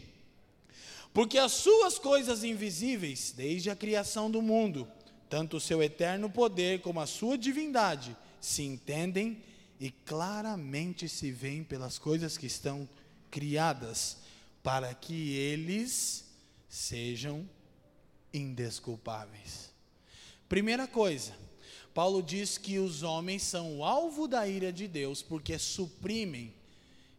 Porque 1.12 1.39
as 1.39 1.53
suas 1.53 1.98
coisas 1.98 2.43
invisíveis, 2.43 3.34
desde 3.36 3.72
a 3.72 3.75
criação 3.75 4.29
do 4.29 4.39
mundo, 4.39 4.88
tanto 5.34 5.58
o 5.58 5.60
seu 5.60 5.82
eterno 5.82 6.30
poder 6.30 6.82
como 6.82 7.00
a 7.00 7.08
sua 7.08 7.36
divindade 7.36 8.16
se 8.40 8.62
entendem 8.62 9.42
e 9.80 9.90
claramente 9.90 11.10
se 11.10 11.32
veem 11.32 11.63
pelas 11.63 11.98
coisas 11.98 12.38
que 12.38 12.46
estão 12.46 12.88
criadas, 13.32 14.18
para 14.62 14.94
que 14.94 15.32
eles 15.32 16.25
sejam 16.70 17.50
indesculpáveis. 18.32 19.74
Primeira 20.48 20.88
coisa, 20.88 21.34
Paulo 21.96 22.22
diz 22.22 22.60
que 22.60 22.78
os 22.78 23.02
homens 23.02 23.42
são 23.42 23.80
o 23.80 23.84
alvo 23.84 24.28
da 24.28 24.48
ira 24.48 24.72
de 24.72 24.88
Deus 24.88 25.24
porque 25.24 25.58
suprimem, 25.58 26.54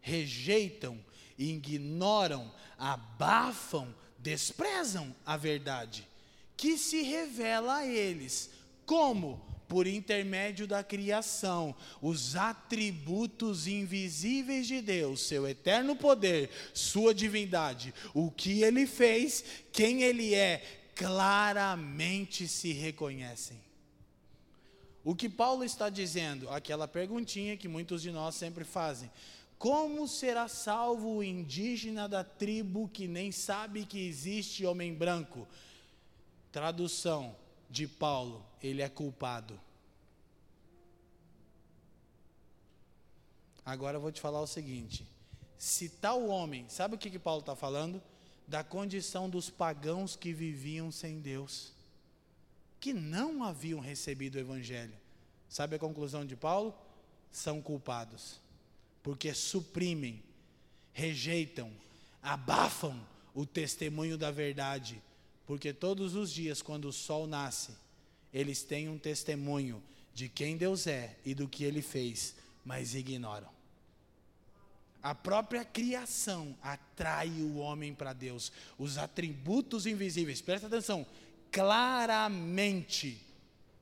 rejeitam, 0.01 1.05
ignoram, 1.37 2.49
abafam, 2.79 3.93
desprezam 4.21 5.13
a 5.27 5.37
verdade 5.37 6.14
que 6.65 6.79
se 6.79 7.03
revela 7.03 7.77
a 7.77 7.87
eles. 7.87 8.49
Como? 8.87 9.39
Por 9.69 9.87
intermédio 9.87 10.67
da 10.67 10.83
criação, 10.83 11.77
os 12.01 12.37
atributos 12.37 13.67
invisíveis 13.67 14.67
de 14.67 14.81
Deus, 14.81 15.27
seu 15.27 15.47
eterno 15.47 15.95
poder, 15.95 16.49
sua 16.73 17.15
divindade, 17.15 17.93
o 18.15 18.31
que 18.31 18.63
ele 18.63 18.87
fez, 18.87 19.45
quem 19.73 20.05
ele 20.05 20.35
é, 20.35 20.63
claramente 20.95 22.49
se 22.49 22.73
reconhecem. 22.73 23.61
O 25.05 25.15
que 25.15 25.29
Paulo 25.29 25.65
está 25.65 25.91
dizendo? 25.91 26.49
Aquela 26.49 26.89
perguntinha 26.89 27.59
que 27.59 27.69
muitos 27.69 28.01
de 28.01 28.11
nós 28.11 28.37
sempre 28.37 28.65
fazem: 28.65 29.11
como 29.59 30.09
será 30.09 30.49
salvo 30.49 31.17
o 31.17 31.23
indígena 31.23 32.09
da 32.09 32.25
tribo 32.25 32.89
que 32.89 33.07
nem 33.07 33.31
sabe 33.31 33.85
que 33.85 34.07
existe 34.07 34.65
homem 34.65 34.95
branco? 34.95 35.47
Tradução 36.55 37.35
de 37.69 37.89
Paulo, 37.89 38.47
ele 38.63 38.81
é 38.81 38.89
culpado. 38.89 39.61
Agora 43.67 43.97
eu 43.97 44.01
vou 44.01 44.13
te 44.13 44.21
falar 44.21 44.41
o 44.41 44.47
seguinte: 44.47 45.05
se 45.59 45.89
tal 45.89 46.29
homem, 46.29 46.65
sabe 46.69 46.95
o 46.95 46.99
que, 46.99 47.11
que 47.11 47.19
Paulo 47.19 47.41
está 47.41 47.57
falando? 47.57 48.01
Da 48.47 48.63
condição 48.63 49.29
dos 49.29 49.51
pagãos 49.51 50.15
que 50.15 50.33
viviam 50.33 50.93
sem 50.93 51.19
Deus, 51.19 51.73
que 52.79 52.93
não 52.93 53.43
haviam 53.43 53.81
recebido 53.81 54.37
o 54.37 54.41
Evangelho. 54.41 54.95
Sabe 55.49 55.75
a 55.75 55.81
conclusão 55.81 56.25
de 56.25 56.37
Paulo? 56.37 56.73
São 57.33 57.61
culpados, 57.61 58.39
porque 59.03 59.35
suprimem, 59.35 60.23
rejeitam, 60.93 61.73
abafam 62.23 63.05
o 63.35 63.45
testemunho 63.45 64.17
da 64.17 64.31
verdade 64.31 65.03
porque 65.47 65.73
todos 65.73 66.15
os 66.15 66.33
dias, 66.33 66.63
quando 66.63 66.87
o 66.87 66.93
sol 66.93 67.27
nasce, 67.27 67.73
eles 68.33 68.63
têm 68.63 68.89
um 68.89 68.99
testemunho 68.99 69.83
de 70.15 70.29
quem 70.29 70.57
Deus 70.57 70.87
é 70.87 71.17
e 71.25 71.35
do 71.35 71.49
que 71.49 71.65
ele 71.65 71.83
fez, 71.83 72.35
mas 72.65 72.95
ignoram. 72.95 73.53
A 75.03 75.15
própria 75.15 75.65
criação 75.65 76.57
atrai 76.63 77.29
o 77.29 77.57
homem 77.57 77.93
para 77.95 78.15
Deus. 78.15 78.51
Os 78.79 78.97
atributos 78.97 79.85
invisíveis, 79.87 80.41
presta 80.41 80.67
atenção, 80.67 81.07
claramente 81.53 83.21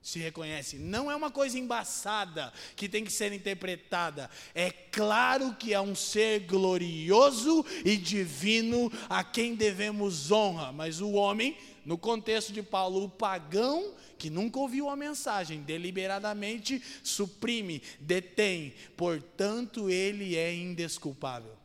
se 0.02 0.18
reconhece. 0.18 0.76
Não 0.76 1.10
é 1.10 1.14
uma 1.14 1.30
coisa 1.30 1.58
embaçada 1.58 2.52
que 2.74 2.88
tem 2.88 3.04
que 3.04 3.12
ser 3.12 3.32
interpretada. 3.32 4.28
É 4.54 4.70
claro 4.70 5.54
que 5.54 5.72
é 5.72 5.80
um 5.80 5.94
ser 5.94 6.40
glorioso 6.40 7.64
e 7.84 7.96
divino 7.96 8.92
a 9.08 9.22
quem 9.22 9.54
devemos 9.54 10.32
honra, 10.32 10.72
mas 10.72 11.00
o 11.00 11.12
homem, 11.12 11.56
no 11.84 11.96
contexto 11.96 12.52
de 12.52 12.62
Paulo, 12.62 13.04
o 13.04 13.08
pagão 13.08 13.94
que 14.18 14.30
nunca 14.30 14.58
ouviu 14.58 14.88
a 14.88 14.94
mensagem, 14.94 15.62
deliberadamente 15.62 16.80
suprime, 17.02 17.82
detém, 17.98 18.72
portanto 18.96 19.90
ele 19.90 20.36
é 20.36 20.54
indesculpável. 20.54 21.61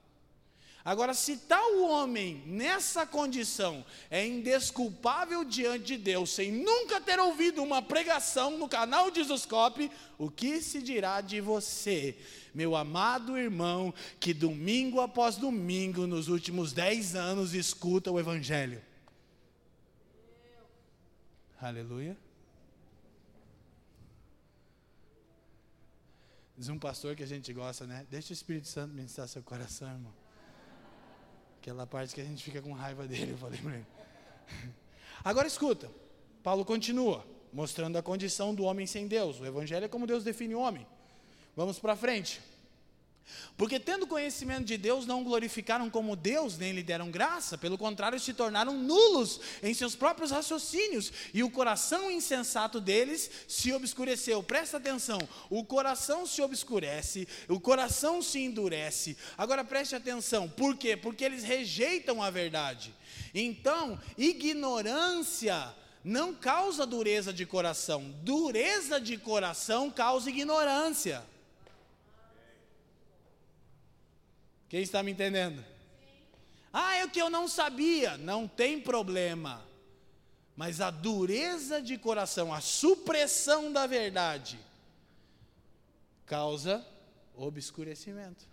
Agora, 0.88 1.14
se 1.14 1.36
tal 1.36 1.82
homem, 1.82 2.42
nessa 2.46 3.06
condição, 3.06 3.84
é 4.10 4.26
indesculpável 4.26 5.44
diante 5.44 5.84
de 5.84 5.98
Deus, 5.98 6.30
sem 6.30 6.50
nunca 6.50 7.02
ter 7.02 7.20
ouvido 7.20 7.62
uma 7.62 7.82
pregação 7.82 8.58
no 8.58 8.70
canal 8.70 9.12
de 9.12 9.20
o 10.18 10.32
que 10.32 10.62
se 10.62 10.82
dirá 10.82 11.20
de 11.20 11.42
você, 11.42 12.18
meu 12.54 12.74
amado 12.74 13.38
irmão, 13.38 13.94
que 14.18 14.34
domingo 14.34 15.02
após 15.02 15.36
domingo, 15.36 16.08
nos 16.08 16.30
últimos 16.30 16.72
dez 16.72 17.16
anos, 17.16 17.54
escuta 17.54 18.10
o 18.10 18.18
Evangelho? 18.18 18.82
Aleluia. 21.60 22.16
Diz 26.58 26.70
um 26.70 26.80
pastor 26.80 27.14
que 27.14 27.24
a 27.24 27.28
gente 27.28 27.52
gosta, 27.52 27.86
né? 27.86 28.08
Deixa 28.10 28.32
o 28.32 28.34
Espírito 28.34 28.70
Santo 28.70 28.94
ministrar 28.94 29.28
seu 29.28 29.44
coração, 29.44 29.90
irmão. 29.90 30.27
Aquela 31.68 31.86
parte 31.86 32.16
que 32.16 32.22
a 32.22 32.24
gente 32.24 32.42
fica 32.42 32.62
com 32.62 32.72
raiva 32.72 33.06
dele, 33.06 33.34
eu 33.34 33.38
falei 33.38 33.60
para 33.60 33.74
ele. 33.74 33.86
Agora 35.22 35.46
escuta, 35.46 35.92
Paulo 36.42 36.64
continua, 36.64 37.28
mostrando 37.52 37.98
a 37.98 38.02
condição 38.02 38.56
do 38.56 38.64
homem 38.64 38.88
sem 38.88 39.06
Deus. 39.06 39.38
O 39.42 39.46
Evangelho 39.46 39.84
é 39.84 39.90
como 39.90 40.08
Deus 40.08 40.24
define 40.24 40.56
o 40.56 40.62
homem. 40.62 40.88
Vamos 41.58 41.78
para 41.78 41.94
frente. 41.94 42.40
Porque, 43.58 43.80
tendo 43.80 44.08
conhecimento 44.08 44.66
de 44.66 44.78
Deus, 44.78 45.06
não 45.06 45.24
glorificaram 45.24 45.90
como 45.90 46.16
Deus, 46.16 46.58
nem 46.58 46.72
lhe 46.72 46.84
deram 46.84 47.10
graça, 47.10 47.58
pelo 47.58 47.78
contrário, 47.78 48.20
se 48.20 48.34
tornaram 48.34 48.78
nulos 48.78 49.40
em 49.64 49.74
seus 49.74 49.96
próprios 49.96 50.32
raciocínios, 50.32 51.12
e 51.34 51.44
o 51.44 51.50
coração 51.50 52.12
insensato 52.12 52.80
deles 52.80 53.30
se 53.48 53.74
obscureceu. 53.74 54.44
Presta 54.44 54.78
atenção: 54.78 55.20
o 55.50 55.64
coração 55.64 56.26
se 56.26 56.42
obscurece, 56.42 57.28
o 57.48 57.60
coração 57.60 58.22
se 58.22 58.40
endurece. 58.40 59.18
Agora 59.38 59.64
preste 59.64 59.96
atenção: 59.96 60.48
por 60.48 60.78
quê? 60.78 60.96
Porque 60.96 61.24
eles 61.24 61.44
rejeitam 61.44 62.22
a 62.22 62.30
verdade. 62.30 62.94
Então, 63.34 64.00
ignorância 64.18 65.74
não 66.04 66.34
causa 66.34 66.86
dureza 66.86 67.34
de 67.34 67.46
coração, 67.46 68.14
dureza 68.22 69.00
de 69.00 69.18
coração 69.18 69.90
causa 69.90 70.30
ignorância. 70.30 71.24
Quem 74.70 74.82
está 74.82 75.02
me 75.02 75.12
entendendo? 75.12 75.64
Ah, 76.72 76.96
é 76.98 77.06
o 77.06 77.10
que 77.10 77.22
eu 77.22 77.30
não 77.30 77.48
sabia. 77.48 78.18
Não 78.18 78.48
tem 78.48 78.80
problema. 78.80 79.66
Mas 80.56 80.82
a 80.82 80.90
dureza 80.90 81.82
de 81.82 81.98
coração, 81.98 82.54
a 82.54 82.60
supressão 82.60 83.72
da 83.72 83.86
verdade, 83.86 84.60
causa 86.26 86.86
obscurecimento. 87.36 88.46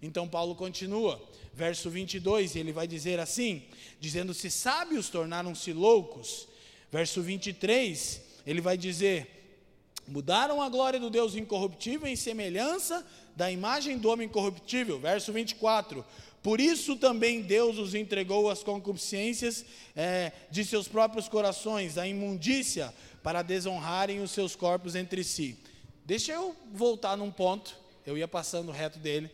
Então 0.00 0.28
Paulo 0.28 0.54
continua, 0.54 1.22
verso 1.54 1.88
22, 1.88 2.54
ele 2.54 2.72
vai 2.72 2.86
dizer 2.86 3.18
assim: 3.18 3.64
dizendo-se 3.98 4.50
sábios, 4.50 5.08
tornaram-se 5.08 5.72
loucos. 5.72 6.46
Verso 6.92 7.22
23, 7.22 8.20
ele 8.46 8.60
vai 8.60 8.76
dizer: 8.76 9.64
mudaram 10.06 10.60
a 10.62 10.68
glória 10.68 11.00
do 11.00 11.10
Deus 11.10 11.34
incorruptível 11.34 12.06
em 12.06 12.16
semelhança 12.16 13.04
da 13.36 13.52
imagem 13.52 13.98
do 13.98 14.08
homem 14.08 14.28
corruptível. 14.28 14.98
Verso 14.98 15.32
24. 15.32 16.04
Por 16.42 16.60
isso 16.60 16.96
também 16.96 17.42
Deus 17.42 17.76
os 17.76 17.94
entregou 17.94 18.48
às 18.48 18.62
concupiscências 18.62 19.64
é, 19.94 20.32
de 20.50 20.64
seus 20.64 20.88
próprios 20.88 21.28
corações, 21.28 21.98
à 21.98 22.06
imundícia, 22.06 22.94
para 23.22 23.42
desonrarem 23.42 24.22
os 24.22 24.30
seus 24.30 24.56
corpos 24.56 24.94
entre 24.94 25.22
si. 25.22 25.58
Deixa 26.04 26.32
eu 26.32 26.56
voltar 26.72 27.16
num 27.16 27.32
ponto, 27.32 27.76
eu 28.06 28.16
ia 28.16 28.28
passando 28.28 28.70
reto 28.70 28.98
dele. 28.98 29.28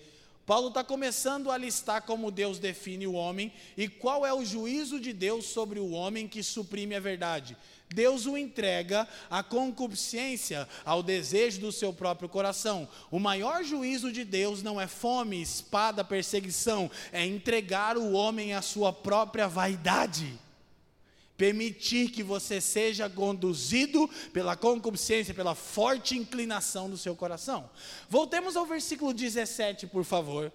Paulo 0.47 0.69
está 0.69 0.83
começando 0.83 1.51
a 1.51 1.57
listar 1.57 2.03
como 2.03 2.31
Deus 2.31 2.59
define 2.59 3.07
o 3.07 3.12
homem 3.12 3.53
e 3.77 3.88
qual 3.88 4.27
é 4.27 4.33
o 4.33 4.45
juízo 4.45 4.99
de 4.99 5.12
Deus 5.12 5.45
sobre 5.47 5.79
o 5.79 5.91
homem 5.91 6.27
que 6.27 6.43
suprime 6.43 6.95
a 6.95 7.01
verdade. 7.01 7.57
Deus 7.92 8.26
o 8.26 8.37
entrega 8.37 9.07
à 9.31 9.42
concupiscência, 9.42 10.68
ao 10.85 11.02
desejo 11.02 11.61
do 11.61 11.72
seu 11.72 11.92
próprio 11.92 12.28
coração. 12.28 12.88
O 13.11 13.18
maior 13.18 13.62
juízo 13.62 14.11
de 14.11 14.24
Deus 14.24 14.62
não 14.62 14.81
é 14.81 14.87
fome, 14.87 15.40
espada, 15.40 16.05
perseguição, 16.05 16.90
é 17.12 17.24
entregar 17.24 17.96
o 17.96 18.12
homem 18.12 18.55
à 18.55 18.62
sua 18.62 18.92
própria 18.92 19.46
vaidade. 19.46 20.38
Permitir 21.37 22.11
que 22.11 22.22
você 22.22 22.61
seja 22.61 23.09
conduzido 23.09 24.09
pela 24.33 24.57
concupiscência, 24.57 25.35
pela 25.35 25.55
forte 25.55 26.16
inclinação 26.16 26.88
do 26.88 26.96
seu 26.96 27.16
coração. 27.16 27.68
Voltemos 28.09 28.57
ao 28.57 28.66
versículo 28.66 29.12
17, 29.12 29.87
por 29.87 30.05
favor. 30.05 30.52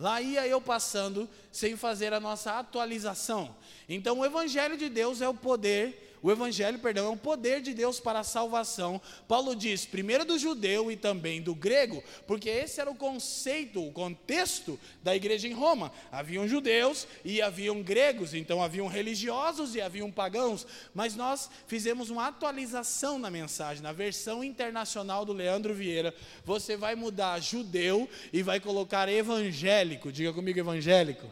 Lá 0.00 0.20
ia 0.22 0.46
eu 0.46 0.60
passando 0.60 1.28
sem 1.52 1.76
fazer 1.76 2.14
a 2.14 2.20
nossa 2.20 2.58
atualização. 2.58 3.54
Então, 3.86 4.20
o 4.20 4.24
Evangelho 4.24 4.76
de 4.78 4.88
Deus 4.88 5.20
é 5.20 5.28
o 5.28 5.34
poder 5.34 6.09
o 6.22 6.30
evangelho, 6.30 6.78
perdão, 6.78 7.06
é 7.06 7.10
um 7.10 7.16
poder 7.16 7.60
de 7.62 7.72
Deus 7.72 7.98
para 7.98 8.20
a 8.20 8.24
salvação. 8.24 9.00
Paulo 9.26 9.54
diz, 9.54 9.86
primeiro 9.86 10.24
do 10.24 10.38
judeu 10.38 10.90
e 10.90 10.96
também 10.96 11.40
do 11.40 11.54
grego, 11.54 12.02
porque 12.26 12.48
esse 12.48 12.80
era 12.80 12.90
o 12.90 12.94
conceito, 12.94 13.86
o 13.86 13.92
contexto 13.92 14.78
da 15.02 15.16
igreja 15.16 15.48
em 15.48 15.52
Roma. 15.52 15.92
Haviam 16.12 16.46
judeus 16.46 17.06
e 17.24 17.40
haviam 17.40 17.82
gregos, 17.82 18.34
então 18.34 18.62
haviam 18.62 18.86
religiosos 18.86 19.74
e 19.74 19.80
haviam 19.80 20.10
pagãos, 20.10 20.66
mas 20.94 21.16
nós 21.16 21.48
fizemos 21.66 22.10
uma 22.10 22.26
atualização 22.28 23.18
na 23.18 23.30
mensagem, 23.30 23.82
na 23.82 23.92
versão 23.92 24.44
internacional 24.44 25.24
do 25.24 25.32
Leandro 25.32 25.74
Vieira. 25.74 26.14
Você 26.44 26.76
vai 26.76 26.94
mudar 26.94 27.40
judeu 27.40 28.08
e 28.32 28.42
vai 28.42 28.60
colocar 28.60 29.08
evangélico. 29.08 30.12
Diga 30.12 30.32
comigo 30.32 30.58
evangélico. 30.58 31.26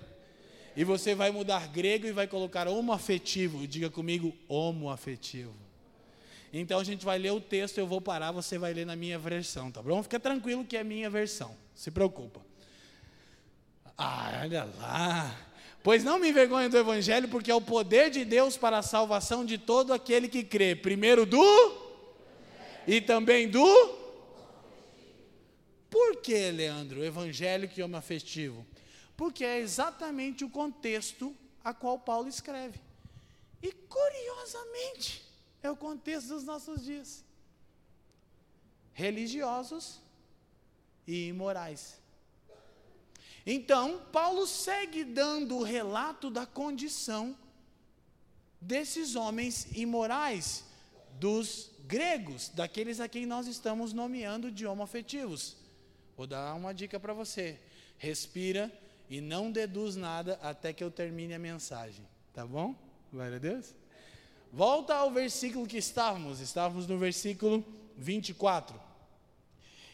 E 0.79 0.85
você 0.85 1.13
vai 1.13 1.33
mudar 1.33 1.67
grego 1.67 2.07
e 2.07 2.13
vai 2.13 2.29
colocar 2.29 2.69
homoafetivo. 2.69 3.67
Diga 3.67 3.91
comigo, 3.91 4.33
homoafetivo. 4.47 5.53
Então 6.53 6.79
a 6.79 6.85
gente 6.85 7.05
vai 7.05 7.19
ler 7.19 7.33
o 7.33 7.41
texto, 7.41 7.79
eu 7.79 7.87
vou 7.87 8.01
parar, 8.01 8.31
você 8.31 8.59
vai 8.59 8.73
ler 8.73 8.87
na 8.87 8.95
minha 8.95 9.19
versão, 9.19 9.73
tá 9.73 9.83
bom? 9.83 10.01
Fica 10.05 10.21
tranquilo 10.21 10.65
que 10.65 10.77
é 10.77 10.81
a 10.83 10.85
minha 10.85 11.11
versão. 11.11 11.57
Se 11.75 11.91
preocupa. 11.91 12.41
Ah, 13.97 14.39
olha 14.45 14.69
lá. 14.79 15.37
Pois 15.83 16.05
não 16.05 16.17
me 16.17 16.29
envergonhe 16.29 16.69
do 16.69 16.79
evangelho, 16.79 17.27
porque 17.27 17.51
é 17.51 17.55
o 17.57 17.61
poder 17.61 18.09
de 18.09 18.25
Deus 18.25 18.57
para 18.57 18.79
a 18.79 18.83
salvação 18.83 19.45
de 19.45 19.59
todo 19.59 19.93
aquele 19.93 20.29
que 20.29 20.45
crê. 20.45 20.77
Primeiro 20.77 21.27
do 21.27 21.43
e 22.87 23.01
também 23.01 23.49
do 23.49 23.99
Por 25.91 26.19
que, 26.19 26.53
Leandro, 26.53 27.05
evangélico 27.05 27.81
e 27.81 27.83
homoafetivo? 27.83 28.65
Porque 29.19 29.45
é 29.45 29.59
exatamente 29.59 30.45
o 30.45 30.49
contexto 30.49 31.37
a 31.65 31.75
qual 31.75 31.99
Paulo 31.99 32.29
escreve. 32.29 32.81
E 33.61 33.73
curiosamente, 33.73 35.25
é 35.61 35.69
o 35.69 35.77
contexto 35.77 36.29
dos 36.29 36.45
nossos 36.45 36.85
dias. 36.85 37.25
Religiosos 38.93 40.01
e 41.05 41.27
imorais. 41.27 41.99
Então, 43.45 44.07
Paulo 44.13 44.47
segue 44.47 45.03
dando 45.03 45.57
o 45.57 45.65
relato 45.65 46.31
da 46.31 46.47
condição 46.47 47.37
desses 48.61 49.17
homens 49.17 49.67
imorais, 49.77 50.65
dos 51.19 51.73
gregos, 51.89 52.51
daqueles 52.51 53.01
a 53.01 53.09
quem 53.09 53.27
nós 53.27 53.49
estamos 53.49 53.93
nomeando 53.93 54.49
de 54.49 54.65
homoafetivos. 54.65 55.57
Vou 56.17 56.27
dar 56.27 56.55
uma 56.55 56.73
dica 56.73 57.01
para 57.01 57.13
você. 57.13 57.59
Respira 57.97 58.73
e 59.09 59.21
não 59.21 59.51
deduz 59.51 59.97
nada 59.97 60.39
até 60.43 60.73
que 60.73 60.83
eu 60.83 60.91
termine 60.91 61.35
a 61.35 61.39
mensagem. 61.39 62.07
Tá 62.33 62.47
bom? 62.47 62.75
Glória 63.13 63.37
a 63.37 63.41
Deus. 63.41 63.75
Volta 64.53 64.95
ao 64.95 65.11
versículo 65.11 65.67
que 65.67 65.79
estávamos, 65.79 66.41
estávamos 66.41 66.87
no 66.87 66.99
versículo 66.99 67.65
24. 67.97 68.89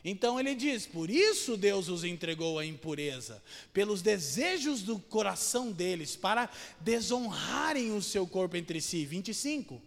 Então 0.05 0.39
ele 0.39 0.55
diz: 0.55 0.87
Por 0.87 1.09
isso 1.09 1.57
Deus 1.57 1.89
os 1.89 2.05
entregou 2.05 2.59
à 2.59 2.67
impureza, 2.67 3.43
pelos 3.73 4.03
desejos 4.03 4.83
do 4.83 4.99
coração 4.99 5.73
deles, 5.73 6.15
para 6.15 6.51
desonrarem 6.81 7.93
o 7.93 8.03
seu 8.03 8.27
corpo 8.27 8.57
entre 8.57 8.81
si. 8.81 9.07
25. 9.07 9.81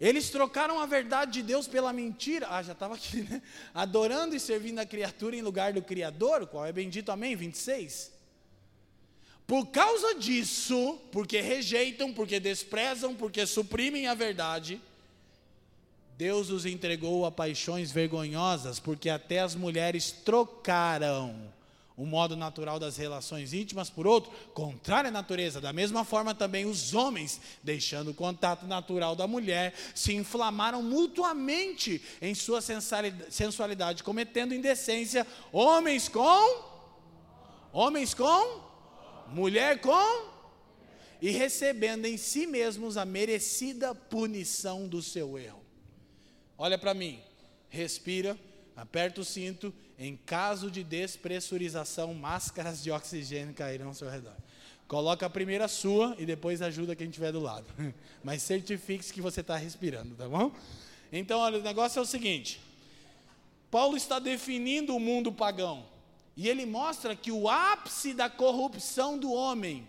Eles 0.00 0.30
trocaram 0.30 0.78
a 0.78 0.86
verdade 0.86 1.32
de 1.32 1.42
Deus 1.42 1.66
pela 1.66 1.92
mentira. 1.92 2.46
Ah, 2.50 2.62
já 2.62 2.72
estava 2.72 2.94
aqui, 2.94 3.22
né? 3.22 3.42
Adorando 3.74 4.36
e 4.36 4.40
servindo 4.40 4.78
a 4.78 4.86
criatura 4.86 5.34
em 5.34 5.42
lugar 5.42 5.72
do 5.72 5.82
Criador, 5.82 6.46
qual 6.46 6.64
é 6.64 6.72
bendito, 6.72 7.10
amém? 7.10 7.34
26. 7.34 8.12
Por 9.46 9.66
causa 9.68 10.14
disso, 10.14 11.00
porque 11.10 11.40
rejeitam, 11.40 12.12
porque 12.12 12.38
desprezam, 12.38 13.14
porque 13.14 13.46
suprimem 13.46 14.06
a 14.06 14.14
verdade, 14.14 14.80
Deus 16.18 16.50
os 16.50 16.66
entregou 16.66 17.24
a 17.24 17.32
paixões 17.32 17.90
vergonhosas, 17.90 18.78
porque 18.78 19.08
até 19.08 19.38
as 19.38 19.54
mulheres 19.54 20.12
trocaram 20.12 21.52
o 21.98 22.06
modo 22.06 22.36
natural 22.36 22.78
das 22.78 22.96
relações 22.96 23.52
íntimas 23.52 23.90
por 23.90 24.06
outro, 24.06 24.30
contrário 24.54 25.08
à 25.08 25.10
natureza. 25.10 25.60
Da 25.60 25.72
mesma 25.72 26.04
forma, 26.04 26.32
também 26.32 26.64
os 26.64 26.94
homens, 26.94 27.40
deixando 27.60 28.12
o 28.12 28.14
contato 28.14 28.66
natural 28.68 29.16
da 29.16 29.26
mulher, 29.26 29.74
se 29.96 30.14
inflamaram 30.14 30.80
mutuamente 30.80 32.00
em 32.22 32.36
sua 32.36 32.60
sensualidade, 32.62 34.04
cometendo 34.04 34.54
indecência, 34.54 35.26
homens 35.52 36.08
com 36.08 36.68
homens 37.72 38.14
com 38.14 38.62
mulher 39.28 39.80
com 39.80 40.38
e 41.20 41.30
recebendo 41.30 42.06
em 42.06 42.16
si 42.16 42.46
mesmos 42.46 42.96
a 42.96 43.04
merecida 43.04 43.92
punição 43.92 44.86
do 44.86 45.02
seu 45.02 45.36
erro. 45.36 45.64
Olha 46.56 46.78
para 46.78 46.94
mim, 46.94 47.20
respira, 47.68 48.38
aperta 48.76 49.20
o 49.20 49.24
cinto 49.24 49.74
em 49.98 50.16
caso 50.16 50.70
de 50.70 50.84
despressurização, 50.84 52.14
máscaras 52.14 52.82
de 52.82 52.90
oxigênio 52.90 53.52
cairão 53.52 53.88
ao 53.88 53.94
seu 53.94 54.08
redor. 54.08 54.36
Coloca 54.86 55.26
a 55.26 55.30
primeira 55.30 55.66
sua 55.66 56.14
e 56.18 56.24
depois 56.24 56.62
ajuda 56.62 56.94
quem 56.94 57.08
estiver 57.08 57.32
do 57.32 57.40
lado. 57.40 57.66
Mas 58.22 58.42
certifique-se 58.42 59.12
que 59.12 59.20
você 59.20 59.40
está 59.40 59.56
respirando, 59.56 60.14
tá 60.14 60.28
bom? 60.28 60.52
Então, 61.12 61.40
olha, 61.40 61.58
o 61.58 61.62
negócio 61.62 61.98
é 61.98 62.02
o 62.02 62.06
seguinte: 62.06 62.60
Paulo 63.70 63.96
está 63.96 64.18
definindo 64.18 64.94
o 64.94 65.00
mundo 65.00 65.32
pagão. 65.32 65.84
E 66.36 66.48
ele 66.48 66.64
mostra 66.64 67.16
que 67.16 67.32
o 67.32 67.48
ápice 67.48 68.14
da 68.14 68.30
corrupção 68.30 69.18
do 69.18 69.32
homem 69.32 69.88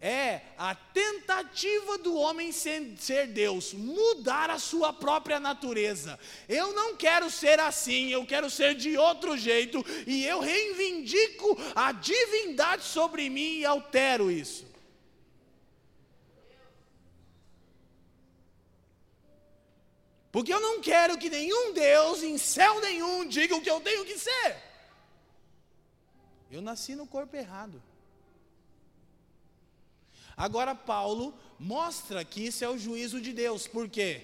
é 0.00 0.42
a 0.58 0.74
tentativa 0.74 1.98
do 1.98 2.16
homem 2.16 2.52
ser 2.52 3.26
Deus, 3.28 3.72
mudar 3.72 4.50
a 4.50 4.58
sua 4.58 4.92
própria 4.92 5.40
natureza. 5.40 6.18
Eu 6.48 6.72
não 6.72 6.96
quero 6.96 7.30
ser 7.30 7.58
assim, 7.58 8.08
eu 8.08 8.26
quero 8.26 8.50
ser 8.50 8.74
de 8.74 8.96
outro 8.96 9.36
jeito, 9.36 9.84
e 10.06 10.24
eu 10.24 10.40
reivindico 10.40 11.56
a 11.74 11.92
divindade 11.92 12.84
sobre 12.84 13.30
mim 13.30 13.58
e 13.58 13.64
altero 13.64 14.30
isso. 14.30 14.66
Porque 20.30 20.52
eu 20.52 20.60
não 20.60 20.82
quero 20.82 21.16
que 21.16 21.30
nenhum 21.30 21.72
Deus 21.72 22.22
em 22.22 22.36
céu 22.36 22.78
nenhum 22.82 23.26
diga 23.26 23.56
o 23.56 23.62
que 23.62 23.70
eu 23.70 23.80
tenho 23.80 24.04
que 24.04 24.18
ser. 24.18 24.56
Eu 26.50 26.60
nasci 26.60 26.94
no 26.94 27.06
corpo 27.06 27.34
errado. 27.34 27.82
Agora, 30.36 30.74
Paulo 30.74 31.34
mostra 31.58 32.22
que 32.24 32.42
isso 32.46 32.62
é 32.62 32.68
o 32.68 32.76
juízo 32.76 33.20
de 33.20 33.32
Deus, 33.32 33.66
por 33.66 33.88
quê? 33.88 34.20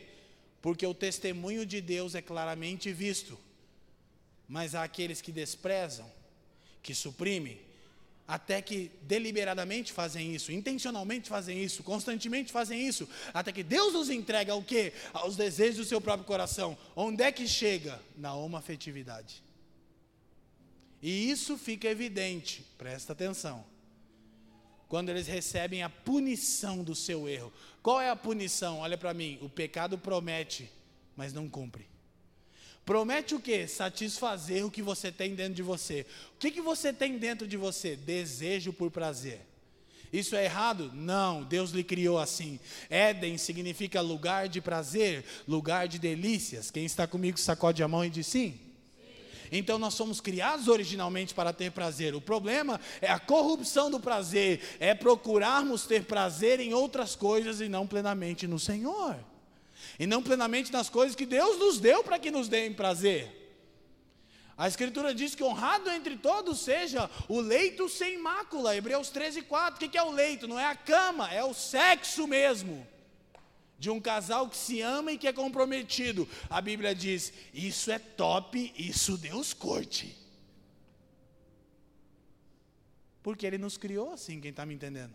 Porque 0.61 0.87
o 0.87 0.93
testemunho 0.93 1.65
de 1.65 1.81
Deus 1.81 2.15
é 2.15 2.21
claramente 2.21 2.93
visto, 2.93 3.39
mas 4.47 4.75
há 4.75 4.83
aqueles 4.83 5.23
que 5.23 5.33
desprezam, 5.33 6.09
que 6.83 6.95
suprimem, 6.95 7.59
até 8.29 8.61
que 8.61 8.91
deliberadamente 9.03 9.93
fazem 9.93 10.35
isso, 10.35 10.53
intencionalmente 10.53 11.29
fazem 11.29 11.63
isso, 11.63 11.83
constantemente 11.83 12.53
fazem 12.53 12.87
isso, 12.87 13.09
até 13.33 13.51
que 13.51 13.63
Deus 13.63 13.95
os 13.95 14.11
entrega 14.11 14.55
o 14.55 14.63
quê? 14.63 14.93
Aos 15.15 15.35
desejos 15.35 15.79
do 15.79 15.85
seu 15.85 16.01
próprio 16.01 16.27
coração. 16.27 16.77
Onde 16.95 17.23
é 17.23 17.33
que 17.33 17.49
chega? 17.49 18.01
Na 18.17 18.35
homafetividade. 18.35 19.43
E 21.03 21.31
isso 21.31 21.59
fica 21.59 21.89
evidente, 21.89 22.65
presta 22.79 23.13
atenção 23.13 23.72
quando 24.93 25.09
eles 25.09 25.27
recebem 25.27 25.83
a 25.83 25.89
punição 25.89 26.85
do 26.85 26.95
seu 26.95 27.27
erro. 27.27 27.51
Qual 27.83 27.99
é 27.99 28.11
a 28.11 28.15
punição? 28.15 28.81
Olha 28.81 28.99
para 28.99 29.15
mim, 29.15 29.39
o 29.41 29.49
pecado 29.49 29.97
promete, 29.97 30.71
mas 31.17 31.33
não 31.33 31.49
cumpre. 31.49 31.87
Promete 32.85 33.35
o 33.35 33.41
que? 33.41 33.67
Satisfazer 33.67 34.67
o 34.67 34.71
que 34.71 34.83
você 34.83 35.11
tem 35.11 35.35
dentro 35.35 35.55
de 35.55 35.63
você. 35.63 36.05
O 36.35 36.39
que, 36.39 36.51
que 36.51 36.61
você 36.61 36.93
tem 36.93 37.17
dentro 37.17 37.49
de 37.49 37.57
você? 37.57 37.97
Desejo 37.97 38.71
por 38.71 38.91
prazer. 38.91 39.41
Isso 40.13 40.37
é 40.37 40.45
errado? 40.45 40.93
Não, 40.93 41.43
Deus 41.43 41.71
lhe 41.71 41.83
criou 41.83 42.19
assim. 42.19 42.61
Éden 42.91 43.39
significa 43.39 44.03
lugar 44.03 44.47
de 44.47 44.61
prazer, 44.61 45.25
lugar 45.49 45.89
de 45.89 45.99
delícias. 45.99 46.71
Quem 46.71 46.85
está 46.85 47.07
comigo 47.07 47.41
sacode 47.41 47.83
a 47.83 47.89
mão 47.89 48.05
e 48.05 48.11
diz 48.11 48.27
sim. 48.27 48.61
Então 49.53 49.79
nós 49.79 49.93
somos 49.93 50.19
criados 50.19 50.67
originalmente 50.67 51.35
para 51.35 51.53
ter 51.53 51.71
prazer. 51.71 52.15
O 52.15 52.23
problema 52.23 52.81
é 53.03 53.11
a 53.11 53.21
corrupção 53.21 53.91
do 53.91 54.01
prazer, 54.01 54.79
é 54.81 54.95
procurarmos 54.95 55.85
ter 55.85 56.05
prazer 56.05 56.59
em 56.59 56.73
outras 56.73 57.15
coisas 57.15 57.61
e 57.61 57.69
não 57.69 57.87
plenamente 57.87 58.47
no 58.47 58.59
Senhor. 58.59 59.15
E 59.99 60.07
não 60.07 60.23
plenamente 60.23 60.73
nas 60.73 60.89
coisas 60.89 61.15
que 61.15 61.27
Deus 61.27 61.59
nos 61.59 61.79
deu 61.79 62.03
para 62.03 62.19
que 62.19 62.31
nos 62.31 62.49
deem 62.49 62.73
prazer. 62.73 63.41
A 64.57 64.67
Escritura 64.67 65.15
diz 65.15 65.35
que 65.35 65.45
honrado 65.45 65.91
entre 65.91 66.17
todos 66.17 66.61
seja 66.61 67.11
o 67.29 67.39
leito 67.39 67.91
sem 67.91 68.17
mácula. 68.17 68.75
Hebreus 68.75 69.11
13, 69.11 69.43
4. 69.43 69.87
O 69.87 69.91
que 69.91 69.99
é 69.99 70.03
o 70.03 70.13
leito? 70.13 70.49
Não 70.49 70.59
é 70.59 70.65
a 70.65 70.75
cama, 70.75 71.31
é 71.31 71.45
o 71.45 71.53
sexo 71.53 72.27
mesmo 72.27 72.87
de 73.83 73.91
um 73.91 74.01
casal 74.01 74.49
que 74.49 74.57
se 74.57 74.81
ama 74.81 75.11
e 75.11 75.19
que 75.19 75.27
é 75.27 75.33
comprometido. 75.33 76.29
A 76.49 76.61
Bíblia 76.61 76.95
diz: 76.95 77.33
isso 77.53 77.91
é 77.91 77.99
top, 77.99 78.73
isso 78.79 79.19
Deus 79.19 79.53
curte. 79.53 80.17
Porque 83.25 83.45
Ele 83.45 83.59
nos 83.59 83.77
criou 83.77 84.13
assim, 84.13 84.41
quem 84.41 84.53
está 84.53 84.65
me 84.65 84.73
entendendo? 84.73 85.13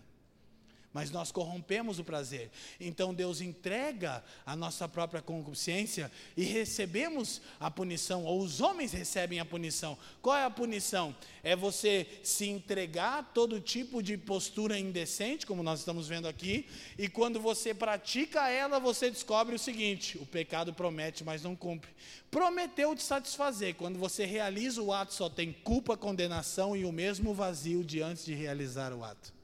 Mas 0.97 1.11
nós 1.11 1.31
corrompemos 1.31 1.99
o 1.99 2.03
prazer. 2.03 2.49
Então 2.79 3.13
Deus 3.13 3.39
entrega 3.39 4.23
a 4.43 4.55
nossa 4.55 4.89
própria 4.89 5.21
concupiscência 5.21 6.11
e 6.35 6.43
recebemos 6.43 7.39
a 7.59 7.69
punição, 7.69 8.25
ou 8.25 8.41
os 8.41 8.61
homens 8.61 8.93
recebem 8.93 9.39
a 9.39 9.45
punição. 9.45 9.95
Qual 10.23 10.35
é 10.35 10.43
a 10.43 10.49
punição? 10.49 11.15
É 11.43 11.55
você 11.55 12.07
se 12.23 12.49
entregar 12.49 13.19
a 13.19 13.21
todo 13.21 13.61
tipo 13.61 14.01
de 14.01 14.17
postura 14.17 14.79
indecente, 14.79 15.45
como 15.45 15.61
nós 15.61 15.81
estamos 15.81 16.07
vendo 16.07 16.27
aqui, 16.27 16.65
e 16.97 17.07
quando 17.07 17.39
você 17.39 17.75
pratica 17.75 18.49
ela, 18.49 18.79
você 18.79 19.11
descobre 19.11 19.53
o 19.53 19.59
seguinte: 19.59 20.17
o 20.17 20.25
pecado 20.25 20.73
promete, 20.73 21.23
mas 21.23 21.43
não 21.43 21.55
cumpre. 21.55 21.91
Prometeu 22.31 22.95
te 22.95 23.03
satisfazer, 23.03 23.75
quando 23.75 23.99
você 23.99 24.25
realiza 24.25 24.81
o 24.81 24.91
ato, 24.91 25.13
só 25.13 25.29
tem 25.29 25.53
culpa, 25.63 25.95
condenação 25.95 26.75
e 26.75 26.85
o 26.85 26.91
mesmo 26.91 27.35
vazio 27.35 27.83
de 27.83 28.01
antes 28.01 28.25
de 28.25 28.33
realizar 28.33 28.91
o 28.91 29.03
ato. 29.03 29.36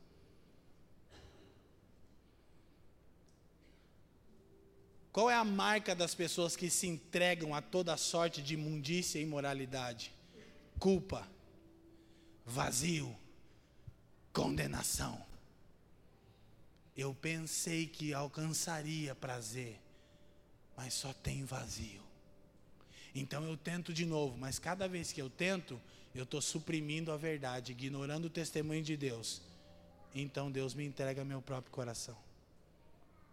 Qual 5.13 5.29
é 5.29 5.35
a 5.35 5.43
marca 5.43 5.93
das 5.93 6.15
pessoas 6.15 6.55
que 6.55 6.71
se 6.71 6.87
entregam 6.87 7.53
a 7.53 7.61
toda 7.61 7.95
sorte 7.95 8.41
de 8.41 8.55
imundícia 8.55 9.19
e 9.19 9.21
imoralidade? 9.21 10.11
Culpa, 10.79 11.29
vazio, 12.43 13.15
condenação. 14.33 15.23
Eu 16.97 17.13
pensei 17.13 17.85
que 17.85 18.11
alcançaria 18.11 19.13
prazer, 19.13 19.79
mas 20.75 20.95
só 20.95 21.13
tem 21.13 21.45
vazio. 21.45 22.01
Então 23.13 23.43
eu 23.43 23.55
tento 23.55 23.93
de 23.93 24.07
novo, 24.07 24.35
mas 24.35 24.57
cada 24.57 24.87
vez 24.87 25.11
que 25.11 25.21
eu 25.21 25.29
tento, 25.29 25.79
eu 26.15 26.23
estou 26.23 26.41
suprimindo 26.41 27.11
a 27.11 27.17
verdade, 27.17 27.71
ignorando 27.71 28.25
o 28.25 28.31
testemunho 28.31 28.81
de 28.81 28.97
Deus. 28.97 29.43
Então 30.15 30.51
Deus 30.51 30.73
me 30.73 30.83
entrega 30.83 31.23
meu 31.23 31.39
próprio 31.39 31.71
coração. 31.71 32.17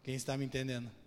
Quem 0.03 0.15
está 0.15 0.37
me 0.37 0.45
entendendo? 0.45 1.00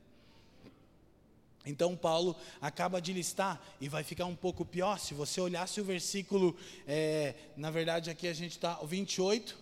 Então 1.65 1.95
Paulo 1.95 2.35
acaba 2.61 3.01
de 3.01 3.13
listar 3.13 3.61
e 3.79 3.87
vai 3.87 4.03
ficar 4.03 4.25
um 4.25 4.35
pouco 4.35 4.65
pior. 4.65 4.99
Se 4.99 5.13
você 5.13 5.39
olhasse 5.39 5.79
o 5.79 5.83
versículo, 5.83 6.55
é, 6.87 7.35
na 7.55 7.71
verdade 7.71 8.09
aqui 8.09 8.27
a 8.27 8.33
gente 8.33 8.51
está, 8.51 8.79
o 8.81 8.87
28, 8.87 9.57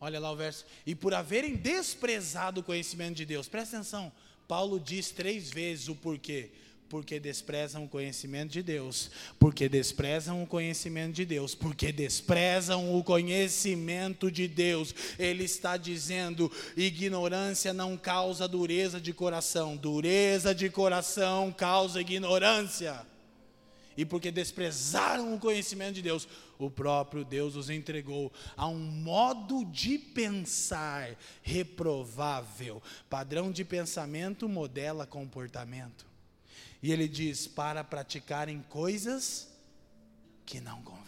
olha 0.00 0.18
lá 0.18 0.32
o 0.32 0.36
verso, 0.36 0.64
e 0.84 0.94
por 0.94 1.14
haverem 1.14 1.54
desprezado 1.54 2.60
o 2.60 2.64
conhecimento 2.64 3.16
de 3.16 3.24
Deus, 3.24 3.48
presta 3.48 3.76
atenção, 3.76 4.12
Paulo 4.48 4.80
diz 4.80 5.10
três 5.10 5.50
vezes 5.50 5.88
o 5.88 5.94
porquê, 5.94 6.50
porque 6.92 7.18
desprezam 7.18 7.84
o 7.86 7.88
conhecimento 7.88 8.52
de 8.52 8.62
Deus, 8.62 9.10
porque 9.38 9.66
desprezam 9.66 10.42
o 10.42 10.46
conhecimento 10.46 11.14
de 11.14 11.24
Deus, 11.24 11.54
porque 11.54 11.90
desprezam 11.90 12.94
o 12.94 13.02
conhecimento 13.02 14.30
de 14.30 14.46
Deus. 14.46 14.94
Ele 15.18 15.44
está 15.44 15.78
dizendo: 15.78 16.52
ignorância 16.76 17.72
não 17.72 17.96
causa 17.96 18.46
dureza 18.46 19.00
de 19.00 19.10
coração, 19.14 19.74
dureza 19.74 20.54
de 20.54 20.68
coração 20.68 21.50
causa 21.50 21.98
ignorância. 21.98 23.06
E 23.96 24.04
porque 24.04 24.30
desprezaram 24.30 25.34
o 25.34 25.38
conhecimento 25.38 25.94
de 25.94 26.02
Deus, 26.02 26.28
o 26.58 26.70
próprio 26.70 27.24
Deus 27.24 27.56
os 27.56 27.70
entregou 27.70 28.30
a 28.54 28.68
um 28.68 28.78
modo 28.78 29.64
de 29.64 29.96
pensar 29.96 31.16
reprovável. 31.42 32.82
Padrão 33.08 33.50
de 33.50 33.64
pensamento 33.64 34.46
modela 34.46 35.06
comportamento. 35.06 36.11
E 36.82 36.90
ele 36.90 37.06
diz: 37.06 37.46
para 37.46 37.84
praticarem 37.84 38.64
coisas 38.68 39.48
que 40.44 40.60
não 40.60 40.82
convêm. 40.82 41.02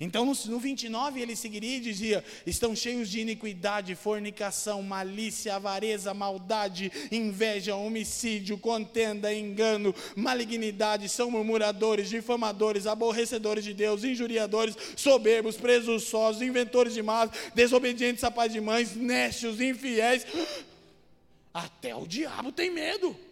Então 0.00 0.24
no, 0.24 0.32
no 0.46 0.60
29 0.60 1.20
ele 1.20 1.34
seguiria 1.34 1.76
e 1.76 1.80
dizia: 1.80 2.24
estão 2.46 2.74
cheios 2.74 3.10
de 3.10 3.20
iniquidade, 3.20 3.94
fornicação, 3.96 4.82
malícia, 4.82 5.56
avareza, 5.56 6.14
maldade, 6.14 6.90
inveja, 7.10 7.74
homicídio, 7.74 8.56
contenda, 8.56 9.34
engano, 9.34 9.94
malignidade, 10.16 11.08
são 11.08 11.30
murmuradores, 11.30 12.08
difamadores, 12.08 12.86
aborrecedores 12.86 13.64
de 13.64 13.74
Deus, 13.74 14.04
injuriadores, 14.04 14.76
soberbos, 14.96 15.56
presunçosos, 15.56 16.42
inventores 16.42 16.94
de 16.94 17.02
mal, 17.02 17.28
desobedientes 17.54 18.22
a 18.22 18.30
pais 18.30 18.52
de 18.52 18.60
mães, 18.60 18.94
nécios, 18.94 19.60
infiéis. 19.60 20.24
Até 21.52 21.94
o 21.96 22.06
diabo 22.06 22.52
tem 22.52 22.70
medo 22.70 23.27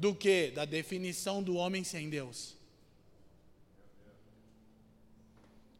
do 0.00 0.14
que? 0.14 0.50
Da 0.50 0.64
definição 0.64 1.42
do 1.42 1.56
homem 1.56 1.84
sem 1.84 2.08
Deus. 2.08 2.56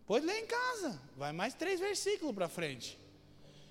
Pode 0.07 0.27
ler 0.27 0.41
em 0.41 0.47
casa, 0.47 1.01
vai 1.17 1.33
mais 1.33 1.55
três 1.55 1.81
versículos 1.81 2.35
para 2.35 2.47
frente. 2.47 2.99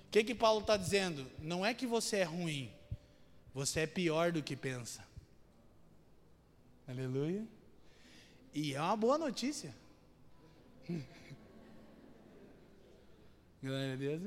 O 0.08 0.10
que, 0.10 0.24
que 0.24 0.34
Paulo 0.34 0.62
está 0.62 0.76
dizendo? 0.76 1.24
Não 1.38 1.64
é 1.64 1.72
que 1.72 1.86
você 1.86 2.16
é 2.16 2.24
ruim, 2.24 2.68
você 3.54 3.80
é 3.80 3.86
pior 3.86 4.32
do 4.32 4.42
que 4.42 4.56
pensa. 4.56 5.06
Aleluia. 6.88 7.46
E 8.52 8.74
é 8.74 8.80
uma 8.80 8.96
boa 8.96 9.16
notícia. 9.16 9.72
Glória 13.62 13.92
a 13.92 13.96
Deus. 13.96 14.20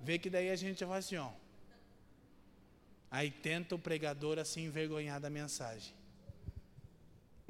Vê 0.00 0.18
que 0.18 0.30
daí 0.30 0.48
a 0.48 0.56
gente 0.56 0.82
vai 0.86 1.00
assim, 1.00 1.16
ó. 1.16 1.30
Aí 3.10 3.30
tenta 3.30 3.74
o 3.74 3.78
pregador 3.78 4.38
assim 4.38 4.64
envergonhar 4.64 5.20
da 5.20 5.30
mensagem. 5.30 5.94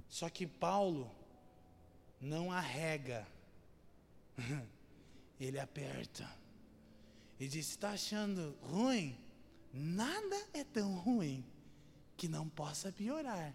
Só 0.08 0.28
que 0.28 0.46
Paulo 0.46 1.10
não 2.20 2.50
arrega 2.50 3.26
Ele 5.40 5.58
aperta. 5.58 6.28
E 7.38 7.48
diz: 7.48 7.68
Está 7.70 7.90
achando 7.90 8.56
ruim? 8.62 9.16
Nada 9.72 10.36
é 10.52 10.64
tão 10.64 10.94
ruim 10.96 11.44
que 12.16 12.28
não 12.28 12.48
possa 12.48 12.90
piorar. 12.90 13.54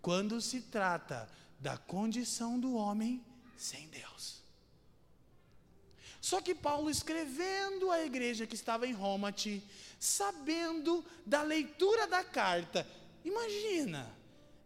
Quando 0.00 0.40
se 0.40 0.62
trata 0.62 1.28
da 1.60 1.78
condição 1.78 2.58
do 2.58 2.74
homem 2.74 3.24
sem 3.56 3.88
Deus. 3.88 4.42
Só 6.20 6.40
que 6.40 6.54
Paulo, 6.54 6.90
escrevendo 6.90 7.90
à 7.90 8.04
igreja 8.04 8.46
que 8.46 8.54
estava 8.54 8.86
em 8.86 8.92
Roma, 8.92 9.32
sabendo 10.02 11.04
da 11.24 11.42
leitura 11.42 12.08
da 12.08 12.24
carta, 12.24 12.84
imagina, 13.24 14.12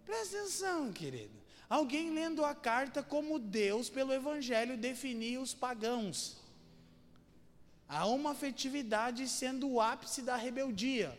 presta 0.07 0.39
atenção, 0.39 0.91
querido. 0.91 1.37
Alguém 1.69 2.11
lendo 2.11 2.43
a 2.43 2.55
carta 2.55 3.03
como 3.03 3.39
Deus, 3.39 3.91
pelo 3.91 4.15
Evangelho, 4.15 4.79
definia 4.79 5.39
os 5.39 5.53
pagãos. 5.53 6.39
Há 7.87 8.07
uma 8.07 8.31
afetividade 8.31 9.29
sendo 9.29 9.69
o 9.69 9.79
ápice 9.79 10.23
da 10.23 10.37
rebeldia. 10.37 11.17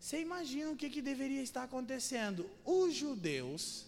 Você 0.00 0.20
imagina 0.20 0.72
o 0.72 0.76
que, 0.76 0.90
que 0.90 1.00
deveria 1.00 1.40
estar 1.40 1.62
acontecendo? 1.62 2.50
Os 2.64 2.94
judeus, 2.94 3.86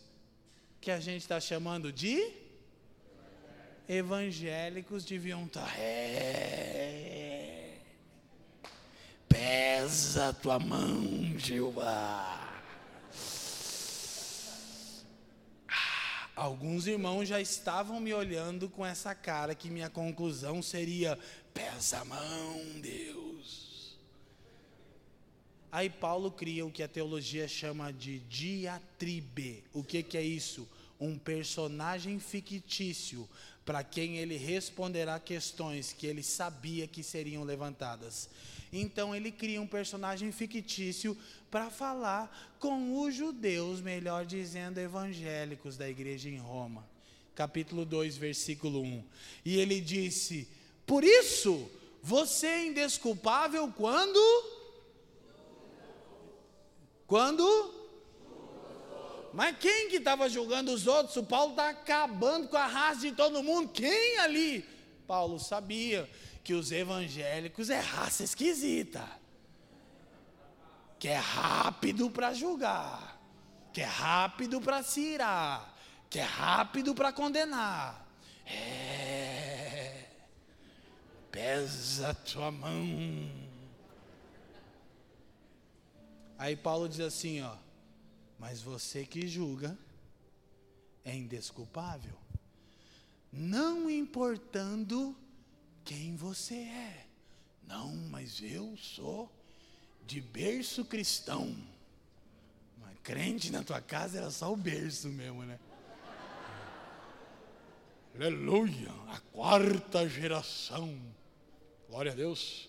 que 0.81 0.92
a 0.92 1.01
gente 1.01 1.23
está 1.23 1.40
chamando 1.40 1.92
de 1.92 2.33
evangélicos, 3.88 5.05
deviam 5.05 5.47
estar. 5.47 5.66
Tá, 5.66 5.79
é, 5.79 7.28
pesa 9.29 10.29
a 10.29 10.33
tua 10.33 10.59
mão, 10.59 11.38
Jeová. 11.38 12.49
Alguns 16.35 16.87
irmãos 16.87 17.27
já 17.27 17.41
estavam 17.41 17.99
me 17.99 18.14
olhando 18.14 18.69
com 18.69 18.87
essa 18.87 19.14
cara 19.14 19.55
que 19.55 19.69
minha 19.69 19.91
conclusão 19.91 20.62
seria: 20.62 21.19
pesa 21.53 21.99
a 21.99 22.05
mão, 22.05 22.81
Deus. 22.81 23.99
Aí 25.71 25.91
Paulo 25.91 26.31
cria 26.31 26.64
o 26.64 26.71
que 26.71 26.83
a 26.83 26.88
teologia 26.88 27.47
chama 27.47 27.93
de 27.93 28.21
diatribe. 28.21 29.64
O 29.73 29.83
que, 29.83 30.03
que 30.03 30.17
é 30.17 30.23
isso? 30.23 30.67
Um 30.99 31.19
personagem 31.19 32.19
fictício 32.19 33.29
para 33.69 33.85
quem 33.85 34.17
ele 34.17 34.39
responderá 34.39 35.21
questões 35.21 35.93
que 35.93 36.07
ele 36.07 36.23
sabia 36.23 36.87
que 36.87 37.03
seriam 37.03 37.45
levantadas. 37.45 38.27
Então 38.73 39.15
ele 39.15 39.31
cria 39.31 39.61
um 39.61 39.67
personagem 39.67 40.33
fictício 40.33 41.15
para 41.51 41.69
falar 41.69 42.55
com 42.59 42.99
os 42.99 43.15
judeus, 43.15 43.83
melhor 43.83 44.25
dizendo, 44.25 44.79
evangélicos 44.79 45.77
da 45.77 45.87
igreja 45.87 46.31
em 46.31 46.39
Roma. 46.39 46.89
Capítulo 47.35 47.85
2, 47.85 48.17
versículo 48.17 48.81
1. 48.81 49.05
E 49.45 49.59
ele 49.59 49.83
disse: 49.83 50.49
Por 50.87 51.05
isso, 51.05 51.71
você 52.03 52.47
é 52.47 52.67
indesculpável 52.69 53.71
quando? 53.77 54.19
Quando? 57.07 57.78
Mas 59.38 59.57
quem 59.57 59.88
que 59.88 59.98
estava 59.98 60.29
julgando 60.29 60.72
os 60.72 60.88
outros? 60.88 61.16
O 61.16 61.22
Paulo 61.22 61.53
está 61.53 61.68
acabando 61.68 62.48
com 62.48 62.57
a 62.57 62.66
raça 62.66 63.03
de 63.03 63.12
todo 63.12 63.40
mundo. 63.40 63.68
Quem 63.68 64.18
ali? 64.18 64.68
Paulo 65.07 65.38
sabia 65.38 66.11
que 66.42 66.55
os 66.55 66.72
evangélicos 66.72 67.70
é 67.70 67.79
raça 67.79 68.24
esquisita 68.24 69.09
que 70.98 71.07
é 71.07 71.18
rápido 71.18 72.11
para 72.11 72.35
julgar, 72.35 73.16
que 73.72 73.81
é 73.81 73.85
rápido 73.85 74.61
para 74.61 74.83
se 74.83 75.01
irar, 75.03 75.72
que 76.11 76.18
é 76.18 76.24
rápido 76.24 76.92
para 76.92 77.12
condenar. 77.12 78.05
É, 78.44 80.07
pesa 81.31 82.11
a 82.11 82.14
tua 82.14 82.51
mão. 82.51 83.31
Aí 86.37 86.57
Paulo 86.57 86.88
diz 86.88 86.98
assim, 86.98 87.40
ó, 87.40 87.68
mas 88.38 88.62
você 88.62 89.05
que 89.05 89.27
julga 89.27 89.77
é 91.05 91.14
indesculpável, 91.14 92.16
não 93.33 93.90
importando 93.90 95.16
quem 95.85 96.14
você 96.16 96.55
é. 96.55 97.07
Não, 97.66 97.94
mas 98.11 98.40
eu 98.42 98.77
sou 98.77 99.31
de 100.07 100.20
berço 100.20 100.85
cristão. 100.85 101.55
Mas 102.79 102.96
crente 103.03 103.51
na 103.51 103.62
tua 103.62 103.81
casa 103.81 104.18
era 104.18 104.31
só 104.31 104.53
o 104.53 104.57
berço 104.57 105.09
mesmo, 105.09 105.42
né? 105.44 105.59
Aleluia, 108.14 108.90
a 109.09 109.20
quarta 109.33 110.09
geração. 110.09 110.98
Glória 111.88 112.12
a 112.12 112.14
Deus. 112.14 112.68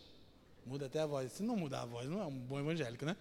Muda 0.65 0.86
até 0.86 0.99
a 0.99 1.05
voz. 1.05 1.32
Se 1.32 1.41
não 1.41 1.55
mudar 1.55 1.82
a 1.82 1.86
voz, 1.86 2.08
não 2.08 2.21
é 2.21 2.25
um 2.25 2.38
bom 2.39 2.60
evangélico, 2.60 3.05
né? 3.05 3.15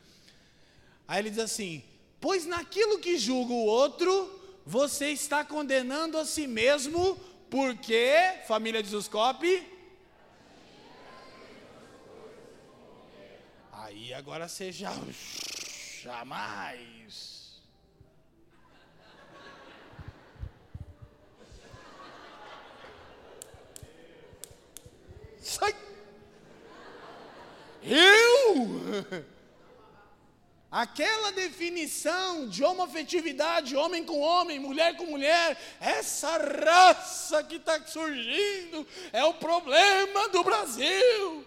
Aí 1.07 1.21
ele 1.21 1.31
diz 1.31 1.39
assim: 1.39 1.83
Pois 2.21 2.47
naquilo 2.47 2.99
que 2.99 3.17
julga 3.17 3.53
o 3.53 3.67
outro, 3.67 4.41
você 4.67 5.11
está 5.11 5.45
condenando 5.45 6.19
a 6.19 6.25
si 6.25 6.47
mesmo, 6.47 7.17
porque, 7.49 8.13
família 8.47 8.83
de 8.83 8.89
Zuscope, 8.89 9.65
Aí 13.89 14.13
agora 14.13 14.47
você 14.47 14.71
já. 14.71 14.93
Jamais. 16.03 17.59
Sai! 25.41 25.75
Eu! 27.83 29.25
Aquela 30.71 31.33
definição 31.33 32.47
de 32.47 32.63
homofetividade, 32.63 33.75
homem 33.75 34.05
com 34.05 34.21
homem, 34.21 34.59
mulher 34.59 34.97
com 34.97 35.07
mulher, 35.07 35.59
essa 35.81 36.37
raça 36.37 37.43
que 37.43 37.57
está 37.57 37.83
surgindo 37.87 38.87
é 39.11 39.25
o 39.25 39.35
problema 39.35 40.29
do 40.29 40.45
Brasil. 40.45 41.47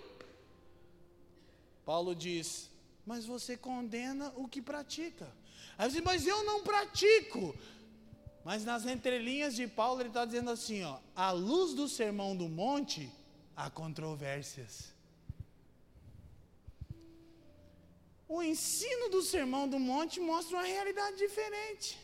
Paulo 1.86 2.16
diz: 2.16 2.72
Mas 3.06 3.24
você 3.26 3.56
condena 3.56 4.34
o 4.36 4.48
que 4.48 4.60
pratica. 4.60 5.32
Aí 5.78 5.90
você 5.90 5.98
diz, 5.98 6.04
mas 6.04 6.26
eu 6.26 6.44
não 6.44 6.64
pratico. 6.64 7.56
Mas 8.44 8.66
nas 8.66 8.88
entrelinhas 8.88 9.56
de 9.56 9.68
Paulo 9.68 10.02
ele 10.02 10.10
está 10.10 10.26
dizendo 10.26 10.50
assim: 10.50 10.84
ó, 10.84 10.98
à 11.16 11.30
luz 11.32 11.76
do 11.76 11.88
sermão 11.88 12.36
do 12.36 12.50
monte, 12.50 13.12
há 13.56 13.70
controvérsias. 13.70 14.91
O 18.34 18.42
ensino 18.42 19.10
do 19.10 19.22
sermão 19.22 19.68
do 19.68 19.78
monte 19.78 20.22
mostra 20.22 20.56
uma 20.56 20.66
realidade 20.66 21.18
diferente. 21.18 21.98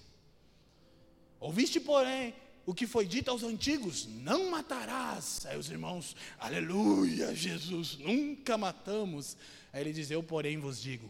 Ouviste, 1.40 1.80
porém, 1.80 2.34
o 2.66 2.74
que 2.74 2.86
foi 2.86 3.06
dito 3.08 3.32
aos 3.32 3.44
antigos: 3.44 4.06
não 4.06 4.52
matarás. 4.52 5.46
Aí 5.46 5.58
os 5.58 5.70
irmãos, 5.70 6.18
aleluia, 6.38 7.34
Jesus, 7.34 7.98
nunca 7.98 8.58
matamos. 8.58 9.38
Aí 9.72 9.80
ele 9.80 9.94
diz: 9.94 10.12
Eu, 10.12 10.22
porém, 10.22 10.58
vos 10.58 10.82
digo: 10.82 11.10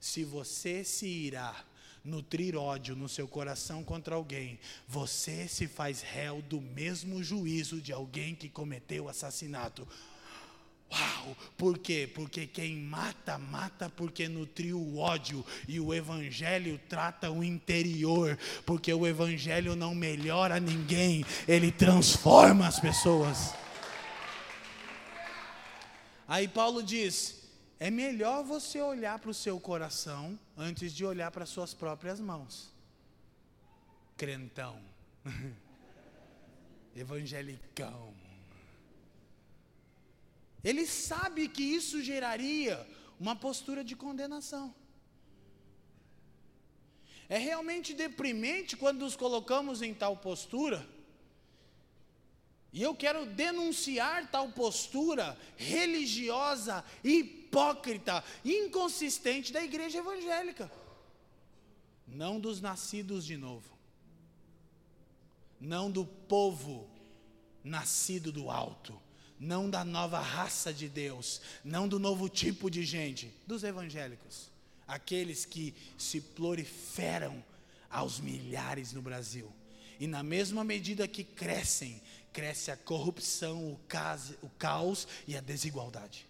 se 0.00 0.24
você 0.24 0.82
se 0.82 1.06
irá 1.06 1.64
nutrir 2.04 2.56
ódio 2.56 2.96
no 2.96 3.08
seu 3.08 3.28
coração 3.28 3.84
contra 3.84 4.16
alguém, 4.16 4.58
você 4.88 5.46
se 5.46 5.68
faz 5.68 6.02
réu 6.02 6.42
do 6.42 6.60
mesmo 6.60 7.22
juízo 7.22 7.80
de 7.80 7.92
alguém 7.92 8.34
que 8.34 8.48
cometeu 8.48 9.08
assassinato. 9.08 9.86
Uau! 10.92 11.36
Por 11.56 11.78
quê? 11.78 12.10
Porque 12.12 12.46
quem 12.46 12.76
mata, 12.76 13.38
mata 13.38 13.88
porque 13.88 14.28
nutriu 14.28 14.78
o 14.78 14.98
ódio. 14.98 15.44
E 15.66 15.80
o 15.80 15.92
Evangelho 15.92 16.80
trata 16.88 17.30
o 17.30 17.42
interior. 17.42 18.38
Porque 18.66 18.92
o 18.92 19.06
Evangelho 19.06 19.74
não 19.74 19.94
melhora 19.94 20.60
ninguém, 20.60 21.24
ele 21.48 21.72
transforma 21.72 22.66
as 22.66 22.78
pessoas. 22.78 23.54
Aí 26.26 26.48
Paulo 26.48 26.82
diz: 26.82 27.44
é 27.78 27.90
melhor 27.90 28.44
você 28.44 28.80
olhar 28.80 29.18
para 29.18 29.30
o 29.30 29.34
seu 29.34 29.60
coração 29.60 30.38
antes 30.56 30.92
de 30.92 31.04
olhar 31.04 31.30
para 31.30 31.44
suas 31.44 31.74
próprias 31.74 32.20
mãos. 32.20 32.72
Crentão. 34.16 34.80
Evangelicão. 36.96 38.23
Ele 40.64 40.86
sabe 40.86 41.46
que 41.48 41.62
isso 41.62 42.02
geraria 42.02 42.84
uma 43.20 43.36
postura 43.36 43.84
de 43.84 43.94
condenação. 43.94 44.74
É 47.28 47.38
realmente 47.38 47.94
deprimente 47.94 48.76
quando 48.76 49.00
nos 49.00 49.16
colocamos 49.16 49.82
em 49.82 49.94
tal 49.94 50.16
postura 50.16 50.86
e 52.74 52.82
eu 52.82 52.92
quero 52.92 53.24
denunciar 53.24 54.28
tal 54.32 54.50
postura 54.50 55.38
religiosa, 55.56 56.84
hipócrita, 57.04 58.24
inconsistente 58.44 59.52
da 59.52 59.62
igreja 59.62 59.98
evangélica. 59.98 60.68
Não 62.04 62.40
dos 62.40 62.60
nascidos 62.60 63.24
de 63.24 63.36
novo. 63.36 63.78
Não 65.60 65.88
do 65.88 66.04
povo 66.04 66.90
nascido 67.62 68.32
do 68.32 68.50
alto, 68.50 69.00
não 69.38 69.68
da 69.68 69.84
nova 69.84 70.20
raça 70.20 70.72
de 70.72 70.88
Deus, 70.88 71.40
não 71.64 71.88
do 71.88 71.98
novo 71.98 72.28
tipo 72.28 72.70
de 72.70 72.84
gente, 72.84 73.32
dos 73.46 73.64
evangélicos, 73.64 74.50
aqueles 74.86 75.44
que 75.44 75.74
se 75.98 76.20
proliferam 76.20 77.42
aos 77.90 78.20
milhares 78.20 78.92
no 78.92 79.02
Brasil. 79.02 79.50
E 80.00 80.06
na 80.06 80.22
mesma 80.22 80.64
medida 80.64 81.06
que 81.06 81.22
crescem, 81.22 82.00
cresce 82.32 82.70
a 82.70 82.76
corrupção, 82.76 83.72
o 83.72 83.80
caos, 83.86 84.30
o 84.42 84.48
caos 84.58 85.06
e 85.26 85.36
a 85.36 85.40
desigualdade. 85.40 86.26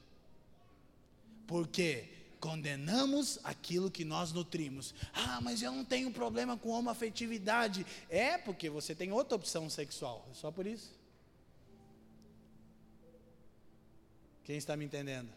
Porque 1.46 2.08
condenamos 2.40 3.38
aquilo 3.42 3.90
que 3.90 4.04
nós 4.04 4.30
nutrimos. 4.30 4.94
Ah, 5.14 5.40
mas 5.40 5.62
eu 5.62 5.72
não 5.72 5.82
tenho 5.82 6.10
problema 6.10 6.58
com 6.58 6.68
homoafetividade. 6.68 7.86
É 8.10 8.36
porque 8.36 8.68
você 8.68 8.94
tem 8.94 9.10
outra 9.12 9.36
opção 9.36 9.70
sexual. 9.70 10.28
É 10.30 10.34
só 10.34 10.50
por 10.50 10.66
isso. 10.66 10.92
Quem 14.44 14.56
está 14.56 14.76
me 14.76 14.84
entendendo? 14.84 15.28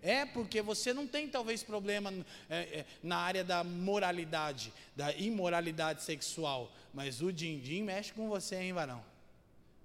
É 0.00 0.26
porque 0.26 0.60
você 0.60 0.92
não 0.92 1.06
tem 1.06 1.28
talvez 1.28 1.62
problema 1.62 2.12
é, 2.50 2.56
é, 2.58 2.86
na 3.02 3.16
área 3.16 3.42
da 3.42 3.64
moralidade, 3.64 4.72
da 4.94 5.12
imoralidade 5.14 6.02
sexual, 6.02 6.70
mas 6.92 7.22
o 7.22 7.32
din-din 7.32 7.82
mexe 7.82 8.12
com 8.12 8.28
você, 8.28 8.56
hein, 8.56 8.72
varão? 8.74 9.02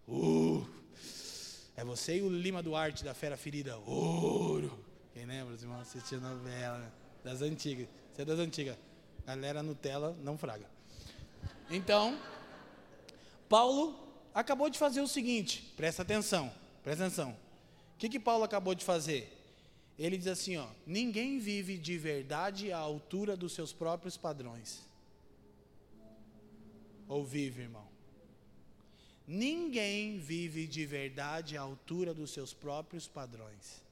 Uh, 0.07 0.67
é 1.77 1.85
você 1.85 2.17
e 2.17 2.21
o 2.21 2.29
Lima 2.29 2.61
Duarte 2.61 3.03
da 3.03 3.13
Fera 3.13 3.37
Ferida. 3.37 3.77
Ouro. 3.77 4.77
Quem 5.13 5.25
lembra? 5.25 5.55
Os 5.55 5.61
irmãos 5.61 5.81
assistiam 5.81 6.19
novela 6.19 6.79
né? 6.79 6.91
das 7.23 7.41
antigas. 7.41 7.87
Você 8.13 8.21
é 8.21 8.25
das 8.25 8.39
antigas. 8.39 8.77
Galera 9.25 9.63
Nutella 9.63 10.17
não 10.21 10.37
fraga. 10.37 10.65
Então, 11.69 12.19
Paulo 13.47 13.97
acabou 14.33 14.69
de 14.69 14.77
fazer 14.77 15.01
o 15.01 15.07
seguinte, 15.07 15.73
presta 15.77 16.01
atenção, 16.01 16.51
presta 16.83 17.05
atenção. 17.05 17.37
O 17.99 18.01
que, 18.01 18.07
que 18.07 18.19
Paulo 18.19 18.45
acabou 18.45 18.73
de 18.73 18.85
fazer? 18.85 19.29
Ele 19.97 20.17
diz 20.17 20.27
assim: 20.27 20.55
ó, 20.55 20.69
ninguém 20.87 21.37
vive 21.37 21.77
de 21.77 21.97
verdade 21.97 22.71
à 22.71 22.77
altura 22.77 23.35
dos 23.35 23.51
seus 23.51 23.73
próprios 23.73 24.15
padrões. 24.15 24.81
Ou 27.09 27.25
vive, 27.25 27.63
irmão? 27.63 27.85
Ninguém 29.27 30.17
vive 30.17 30.65
de 30.65 30.85
verdade 30.85 31.57
à 31.57 31.61
altura 31.61 32.13
dos 32.13 32.31
seus 32.31 32.53
próprios 32.53 33.05
padrões. 33.05 33.83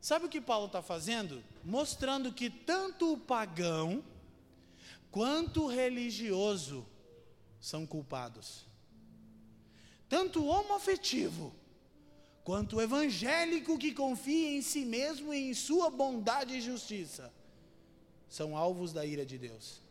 Sabe 0.00 0.26
o 0.26 0.28
que 0.28 0.40
Paulo 0.40 0.66
está 0.66 0.80
fazendo? 0.80 1.42
Mostrando 1.64 2.32
que 2.32 2.48
tanto 2.48 3.12
o 3.12 3.18
pagão 3.18 4.04
quanto 5.10 5.64
o 5.64 5.68
religioso 5.68 6.86
são 7.60 7.84
culpados. 7.84 8.64
Tanto 10.08 10.44
o 10.44 10.46
homoafetivo 10.46 11.58
quanto 12.44 12.76
o 12.76 12.82
evangélico 12.82 13.78
que 13.78 13.92
confia 13.92 14.50
em 14.56 14.62
si 14.62 14.84
mesmo 14.84 15.32
e 15.32 15.50
em 15.50 15.54
sua 15.54 15.90
bondade 15.90 16.56
e 16.56 16.60
justiça 16.60 17.32
são 18.28 18.56
alvos 18.56 18.92
da 18.92 19.04
ira 19.04 19.26
de 19.26 19.36
Deus. 19.36 19.82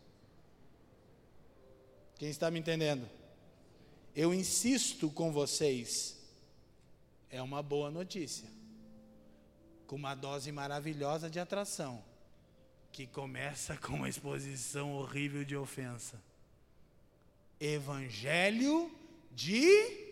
Quem 2.18 2.30
está 2.30 2.50
me 2.50 2.60
entendendo? 2.60 3.08
Eu 4.16 4.34
insisto 4.34 5.10
com 5.10 5.32
vocês, 5.32 6.18
é 7.30 7.42
uma 7.42 7.62
boa 7.62 7.92
notícia, 7.92 8.50
com 9.86 9.96
uma 9.96 10.16
dose 10.16 10.52
maravilhosa 10.52 11.30
de 11.30 11.40
atração, 11.40 12.04
que 12.92 13.06
começa 13.08 13.78
com 13.78 13.94
uma 13.94 14.10
exposição 14.10 14.94
horrível 14.94 15.46
de 15.46 15.56
ofensa. 15.56 16.22
Evangelho 17.60 18.92
de 19.32 20.09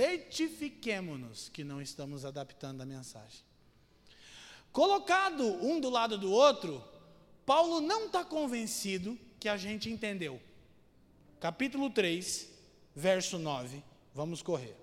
certifiquemo-nos 0.00 1.50
que 1.50 1.62
não 1.62 1.82
estamos 1.82 2.24
adaptando 2.24 2.80
a 2.80 2.86
mensagem. 2.86 3.40
Colocado 4.72 5.44
um 5.62 5.78
do 5.78 5.90
lado 5.90 6.16
do 6.16 6.32
outro, 6.32 6.82
Paulo 7.44 7.82
não 7.82 8.06
está 8.06 8.24
convencido 8.24 9.18
que 9.38 9.46
a 9.48 9.58
gente 9.58 9.90
entendeu. 9.90 10.40
Capítulo 11.38 11.90
3, 11.90 12.48
verso 12.96 13.38
9. 13.38 13.82
Vamos 14.14 14.40
correr. 14.40 14.74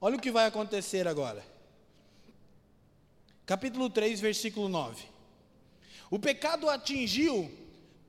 Olha 0.00 0.16
o 0.16 0.20
que 0.20 0.30
vai 0.30 0.46
acontecer 0.46 1.08
agora. 1.08 1.44
Capítulo 3.44 3.90
3, 3.90 4.20
versículo 4.20 4.68
9. 4.68 5.06
O 6.08 6.20
pecado 6.20 6.70
atingiu 6.70 7.50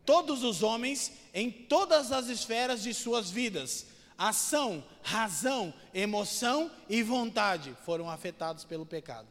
todos 0.05 0.43
os 0.43 0.61
homens 0.61 1.13
em 1.33 1.49
todas 1.49 2.11
as 2.11 2.27
esferas 2.27 2.83
de 2.83 2.93
suas 2.93 3.31
vidas 3.31 3.90
ação, 4.27 4.83
razão, 5.01 5.73
emoção 5.91 6.71
e 6.87 7.01
vontade 7.01 7.75
foram 7.83 8.07
afetados 8.07 8.63
pelo 8.63 8.85
pecado. 8.85 9.27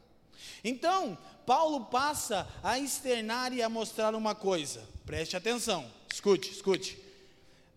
Então, 0.65 1.17
Paulo 1.47 1.85
passa 1.87 2.49
a 2.63 2.77
externar 2.77 3.53
e 3.53 3.63
a 3.63 3.69
mostrar 3.69 4.17
uma 4.17 4.35
coisa, 4.35 4.85
preste 5.07 5.37
atenção, 5.37 5.89
escute, 6.13 6.51
escute. 6.51 6.99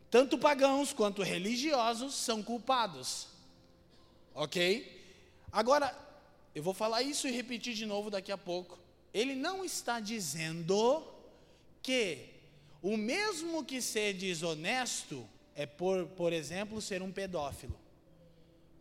Tanto 0.09 0.39
pagãos 0.39 0.91
quanto 0.91 1.21
religiosos 1.21 2.15
são 2.15 2.41
culpados, 2.41 3.27
ok? 4.33 4.91
Agora, 5.51 5.95
eu 6.55 6.63
vou 6.63 6.73
falar 6.73 7.03
isso 7.03 7.27
e 7.27 7.31
repetir 7.31 7.75
de 7.75 7.85
novo 7.85 8.09
daqui 8.09 8.31
a 8.31 8.37
pouco. 8.37 8.77
Ele 9.13 9.35
não 9.35 9.63
está 9.63 9.99
dizendo 9.99 11.05
que 11.81 12.29
o 12.81 12.97
mesmo 12.97 13.63
que 13.63 13.81
ser 13.81 14.13
desonesto 14.13 15.27
é, 15.55 15.65
por, 15.65 16.05
por 16.07 16.33
exemplo, 16.33 16.81
ser 16.81 17.01
um 17.01 17.11
pedófilo, 17.11 17.79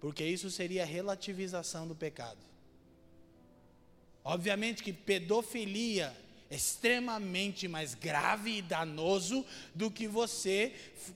porque 0.01 0.25
isso 0.25 0.51
seria 0.51 0.85
relativização 0.85 1.87
do 1.87 1.95
pecado. 1.95 2.39
Obviamente 4.25 4.83
que 4.83 4.93
pedofilia 4.93 6.17
é 6.49 6.55
extremamente 6.55 7.67
mais 7.67 7.95
grave 7.95 8.59
e 8.59 8.63
danoso 8.63 9.43
do 9.75 9.91
que 9.91 10.07
você 10.07 10.75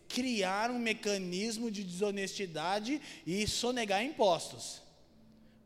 criar 0.08 0.70
um 0.70 0.78
mecanismo 0.78 1.70
de 1.70 1.84
desonestidade 1.84 3.00
e 3.26 3.46
sonegar 3.46 4.02
impostos. 4.02 4.80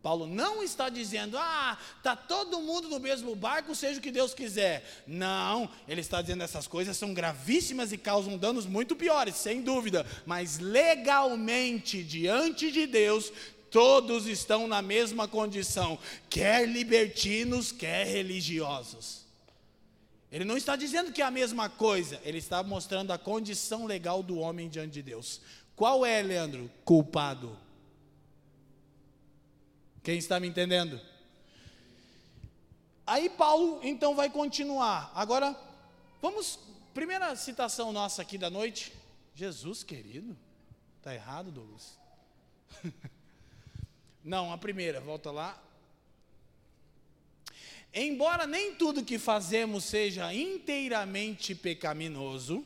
Paulo 0.03 0.27
não 0.27 0.63
está 0.63 0.89
dizendo, 0.89 1.37
ah, 1.37 1.77
está 1.99 2.17
todo 2.17 2.61
mundo 2.61 2.89
no 2.89 2.99
mesmo 2.99 3.35
barco, 3.37 3.75
seja 3.75 3.99
o 3.99 4.03
que 4.03 4.11
Deus 4.11 4.33
quiser. 4.33 5.03
Não, 5.07 5.69
ele 5.87 6.01
está 6.01 6.23
dizendo 6.23 6.43
essas 6.43 6.67
coisas 6.67 6.97
são 6.97 7.13
gravíssimas 7.13 7.93
e 7.93 7.99
causam 7.99 8.39
danos 8.39 8.65
muito 8.65 8.97
piores, 8.97 9.37
sem 9.37 9.61
dúvida. 9.61 10.07
Mas 10.25 10.59
legalmente, 10.59 12.03
diante 12.03 12.73
de 12.73 12.87
Deus, 12.87 13.31
todos 13.71 14.27
estão 14.27 14.67
na 14.67 14.81
mesma 14.81 15.29
condição, 15.29 15.99
quer 16.31 16.67
libertinos, 16.67 17.71
quer 17.71 18.07
religiosos. 18.07 19.21
Ele 20.33 20.45
não 20.45 20.57
está 20.57 20.77
dizendo 20.77 21.13
que 21.13 21.21
é 21.21 21.25
a 21.25 21.31
mesma 21.31 21.69
coisa, 21.69 22.21
ele 22.25 22.39
está 22.39 22.63
mostrando 22.63 23.13
a 23.13 23.19
condição 23.19 23.85
legal 23.85 24.23
do 24.23 24.39
homem 24.39 24.69
diante 24.69 24.93
de 24.93 25.03
Deus. 25.03 25.43
Qual 25.77 26.07
é, 26.07 26.23
Leandro? 26.23 26.71
Culpado. 26.85 27.57
Quem 30.03 30.17
está 30.17 30.41
me 30.41 30.49
entendendo? 30.49 31.01
Aí 33.07 33.29
Paulo 33.29 33.81
então 33.83 34.15
vai 34.15 34.31
continuar. 34.31 35.13
Agora, 35.15 35.55
vamos, 36.23 36.59
primeira 36.95 37.37
citação 37.37 37.93
nossa 37.93 38.23
aqui 38.23 38.39
da 38.39 38.49
noite. 38.49 38.93
Jesus 39.35 39.83
querido. 39.83 40.37
Está 40.97 41.15
errado, 41.15 41.51
Douglas? 41.51 41.99
Não, 44.25 44.53
a 44.53 44.59
primeira, 44.59 45.01
volta 45.01 45.31
lá. 45.31 45.63
Embora 47.93 48.47
nem 48.47 48.75
tudo 48.75 49.05
que 49.05 49.19
fazemos 49.19 49.85
seja 49.85 50.33
inteiramente 50.33 51.55
pecaminoso, 51.55 52.65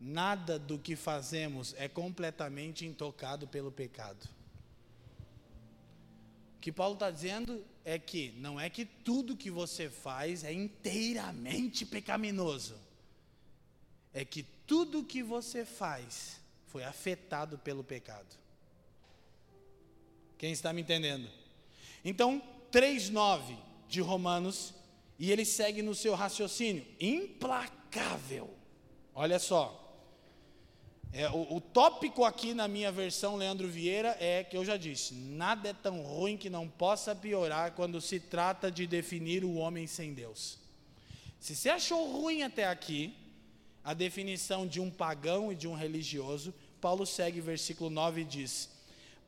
nada 0.00 0.58
do 0.58 0.78
que 0.78 0.96
fazemos 0.96 1.74
é 1.78 1.88
completamente 1.88 2.84
intocado 2.84 3.46
pelo 3.46 3.70
pecado 3.70 4.35
que 6.66 6.72
Paulo 6.72 6.94
está 6.94 7.12
dizendo 7.12 7.64
é 7.84 7.96
que 7.96 8.32
não 8.38 8.58
é 8.58 8.68
que 8.68 8.84
tudo 8.84 9.36
que 9.36 9.52
você 9.52 9.88
faz 9.88 10.42
é 10.42 10.52
inteiramente 10.52 11.86
pecaminoso. 11.86 12.74
É 14.12 14.24
que 14.24 14.42
tudo 14.66 15.04
que 15.04 15.22
você 15.22 15.64
faz 15.64 16.40
foi 16.66 16.82
afetado 16.82 17.56
pelo 17.56 17.84
pecado. 17.84 18.26
Quem 20.36 20.50
está 20.50 20.72
me 20.72 20.82
entendendo? 20.82 21.30
Então, 22.04 22.42
3:9 22.72 23.56
de 23.88 24.00
Romanos, 24.00 24.74
e 25.20 25.30
ele 25.30 25.44
segue 25.44 25.82
no 25.82 25.94
seu 25.94 26.16
raciocínio, 26.16 26.84
implacável. 26.98 28.52
Olha 29.14 29.38
só. 29.38 29.85
É, 31.12 31.28
o, 31.30 31.56
o, 31.56 31.60
tópico 31.60 32.24
aqui 32.24 32.52
na 32.52 32.68
minha 32.68 32.92
versão, 32.92 33.36
Leandro 33.36 33.68
Vieira, 33.68 34.16
é 34.20 34.44
que 34.44 34.56
eu 34.56 34.64
já 34.64 34.76
disse: 34.76 35.14
nada 35.14 35.70
é 35.70 35.72
tão 35.72 36.02
ruim 36.02 36.36
que 36.36 36.50
não 36.50 36.68
possa 36.68 37.14
piorar 37.14 37.72
quando 37.72 38.00
se 38.00 38.20
trata 38.20 38.70
de 38.70 38.86
definir 38.86 39.44
o 39.44 39.54
homem 39.54 39.86
sem 39.86 40.12
Deus. 40.12 40.58
Se 41.40 41.54
você 41.54 41.70
achou 41.70 42.10
ruim 42.10 42.42
até 42.42 42.66
aqui, 42.66 43.14
a 43.84 43.94
definição 43.94 44.66
de 44.66 44.80
um 44.80 44.90
pagão 44.90 45.52
e 45.52 45.54
de 45.54 45.68
um 45.68 45.74
religioso, 45.74 46.52
Paulo 46.80 47.06
segue 47.06 47.40
versículo 47.40 47.88
9 47.88 48.22
e 48.22 48.24
diz: 48.24 48.68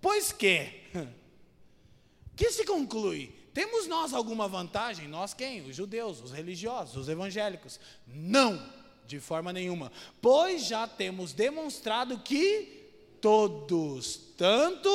Pois 0.01 0.33
que, 0.33 0.70
que 2.37 2.51
se 2.51 2.64
conclui? 2.64 3.33
Temos 3.55 3.87
nós 3.87 4.12
alguma 4.12 4.47
vantagem? 4.47 5.09
Nós 5.09 5.35
quem? 5.35 5.62
Os 5.62 5.74
judeus, 5.74 6.20
os 6.20 6.33
religiosos, 6.33 6.97
os 6.97 7.09
evangélicos? 7.09 7.81
Não, 8.07 8.61
de 9.09 9.18
forma 9.18 9.52
nenhuma. 9.52 9.90
Pois 10.20 10.66
já 10.66 10.86
temos 10.86 11.32
demonstrado 11.32 12.18
que 12.18 12.92
todos, 13.22 14.34
tanto, 14.36 14.90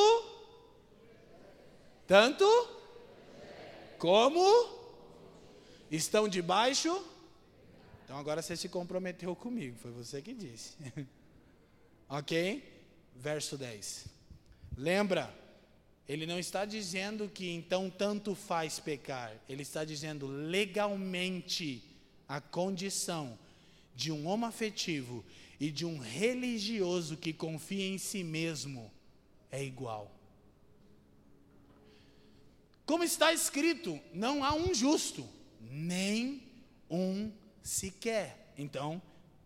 tanto, 2.07 2.45
como 3.97 4.41
estão 5.89 6.29
debaixo. 6.29 7.03
Então 8.05 8.17
agora 8.17 8.41
você 8.41 8.55
se 8.55 8.69
comprometeu 8.69 9.35
comigo, 9.35 9.77
foi 9.79 9.91
você 9.91 10.21
que 10.21 10.33
disse. 10.33 10.77
ok? 12.07 12.71
Verso 13.15 13.57
10. 13.57 14.05
Lembra, 14.77 15.33
ele 16.07 16.27
não 16.27 16.37
está 16.37 16.65
dizendo 16.65 17.27
que 17.27 17.49
então 17.49 17.89
tanto 17.89 18.35
faz 18.35 18.79
pecar, 18.79 19.35
ele 19.49 19.63
está 19.63 19.83
dizendo 19.83 20.27
legalmente 20.27 21.83
a 22.27 22.39
condição 22.39 23.37
de 23.95 24.11
um 24.11 24.27
homoafetivo 24.27 25.23
e 25.59 25.71
de 25.71 25.85
um 25.85 25.97
religioso 25.97 27.17
que 27.17 27.31
confia 27.31 27.85
em 27.85 27.97
si 27.97 28.23
mesmo 28.23 28.91
é 29.51 29.63
igual. 29.63 30.11
Como 32.85 33.03
está 33.03 33.31
escrito, 33.31 33.99
não 34.13 34.43
há 34.43 34.53
um 34.53 34.73
justo, 34.73 35.27
nem 35.61 36.43
um 36.89 37.31
sequer. 37.61 38.53
Então, 38.57 39.01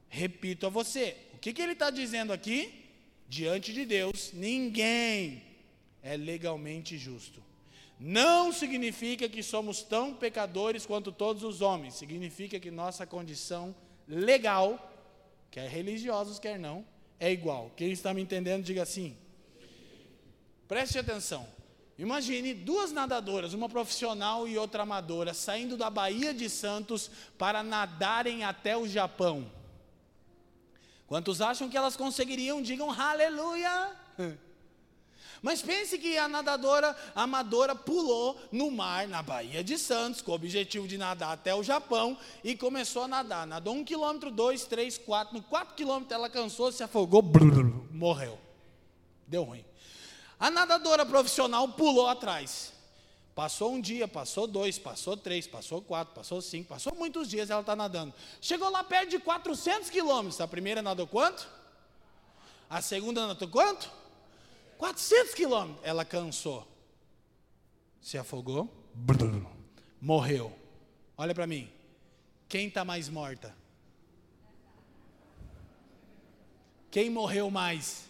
repito 0.09 0.65
a 0.65 0.69
você, 0.69 1.15
o 1.33 1.37
que, 1.37 1.53
que 1.53 1.61
ele 1.61 1.73
está 1.73 1.89
dizendo 1.89 2.33
aqui? 2.33 2.85
Diante 3.29 3.73
de 3.73 3.85
Deus, 3.85 4.31
ninguém 4.33 5.43
é 6.01 6.17
legalmente 6.17 6.97
justo. 6.97 7.43
Não 7.99 8.51
significa 8.51 9.27
que 9.27 9.43
somos 9.43 9.83
tão 9.83 10.13
pecadores 10.13 10.85
quanto 10.85 11.11
todos 11.11 11.43
os 11.43 11.61
homens, 11.61 11.95
significa 11.95 12.59
que 12.59 12.71
nossa 12.71 13.05
condição 13.05 13.75
legal, 14.07 14.91
quer 15.51 15.69
religiosos, 15.69 16.39
quer 16.39 16.57
não, 16.57 16.85
é 17.19 17.31
igual. 17.31 17.71
Quem 17.75 17.91
está 17.91 18.13
me 18.13 18.21
entendendo, 18.21 18.63
diga 18.63 18.83
assim. 18.83 19.17
Preste 20.67 20.97
atenção. 20.97 21.47
Imagine 21.97 22.53
duas 22.53 22.91
nadadoras, 22.91 23.53
uma 23.53 23.67
profissional 23.67 24.47
e 24.47 24.57
outra 24.57 24.83
amadora, 24.83 25.33
saindo 25.33 25.75
da 25.75 25.89
Baía 25.89 26.33
de 26.33 26.47
Santos 26.49 27.09
para 27.37 27.63
nadarem 27.63 28.43
até 28.43 28.77
o 28.77 28.87
Japão. 28.87 29.51
Quantos 31.07 31.41
acham 31.41 31.69
que 31.69 31.77
elas 31.77 31.95
conseguiriam? 31.95 32.61
Digam 32.61 32.91
aleluia. 32.91 33.95
Mas 35.41 35.61
pense 35.61 35.97
que 35.97 36.17
a 36.17 36.27
nadadora 36.27 36.95
amadora 37.15 37.75
pulou 37.75 38.39
no 38.51 38.71
mar, 38.71 39.07
na 39.07 39.21
Baía 39.21 39.63
de 39.63 39.77
Santos, 39.77 40.21
com 40.21 40.31
o 40.31 40.35
objetivo 40.35 40.87
de 40.87 40.97
nadar 40.97 41.33
até 41.33 41.53
o 41.53 41.63
Japão, 41.63 42.17
e 42.43 42.55
começou 42.55 43.03
a 43.03 43.07
nadar. 43.07 43.45
Nadou 43.45 43.73
um 43.73 43.83
quilômetro, 43.83 44.31
dois, 44.31 44.65
três, 44.65 44.97
quatro. 44.97 45.35
No 45.35 45.43
quatro 45.43 45.75
quilômetros 45.75 46.11
ela 46.11 46.29
cansou, 46.29 46.71
se 46.71 46.83
afogou, 46.83 47.21
brrr, 47.21 47.71
morreu. 47.91 48.39
Deu 49.27 49.43
ruim. 49.43 49.63
A 50.39 50.49
nadadora 50.49 51.05
profissional 51.05 51.67
pulou 51.69 52.07
atrás. 52.07 52.73
Passou 53.37 53.71
um 53.71 53.79
dia, 53.79 54.07
passou 54.07 54.47
dois, 54.47 54.79
passou 54.79 55.15
três, 55.15 55.45
passou 55.45 55.79
quatro, 55.79 56.15
passou 56.15 56.41
cinco, 56.41 56.69
passou 56.69 56.95
muitos 56.95 57.27
dias 57.27 57.51
ela 57.51 57.61
está 57.61 57.75
nadando. 57.75 58.11
Chegou 58.41 58.67
lá 58.69 58.83
perto 58.83 59.11
de 59.11 59.19
400 59.19 59.91
quilômetros. 59.91 60.41
A 60.41 60.47
primeira 60.47 60.81
nadou 60.81 61.05
quanto? 61.05 61.47
A 62.67 62.81
segunda 62.81 63.27
nadou 63.27 63.47
quanto? 63.47 63.91
400 64.77 65.33
quilômetros. 65.33 65.85
Ela 65.85 66.05
cansou. 66.05 66.67
Se 68.01 68.17
afogou. 68.17 68.71
Morreu. 69.99 70.57
Olha 71.17 71.33
para 71.33 71.47
mim. 71.47 71.69
Quem 72.47 72.67
está 72.67 72.85
mais 72.85 73.09
morta? 73.09 73.55
Quem 76.89 77.09
morreu 77.09 77.51
mais? 77.51 78.05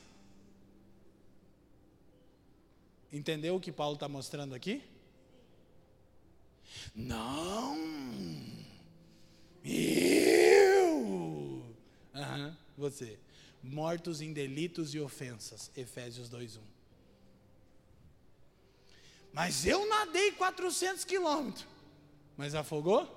Entendeu 3.11 3.55
o 3.55 3.59
que 3.59 3.71
Paulo 3.71 3.95
está 3.95 4.07
mostrando 4.07 4.53
aqui? 4.53 4.83
Não. 6.93 7.75
Eu. 9.63 10.97
Uhum, 12.13 12.55
você 12.77 13.19
mortos 13.67 14.21
em 14.21 14.33
delitos 14.33 14.93
e 14.93 14.99
ofensas. 14.99 15.71
Efésios 15.75 16.29
2:1. 16.29 16.59
Mas 19.31 19.65
eu 19.65 19.87
nadei 19.87 20.31
400 20.31 21.03
quilômetros. 21.03 21.65
Mas 22.35 22.55
afogou? 22.55 23.15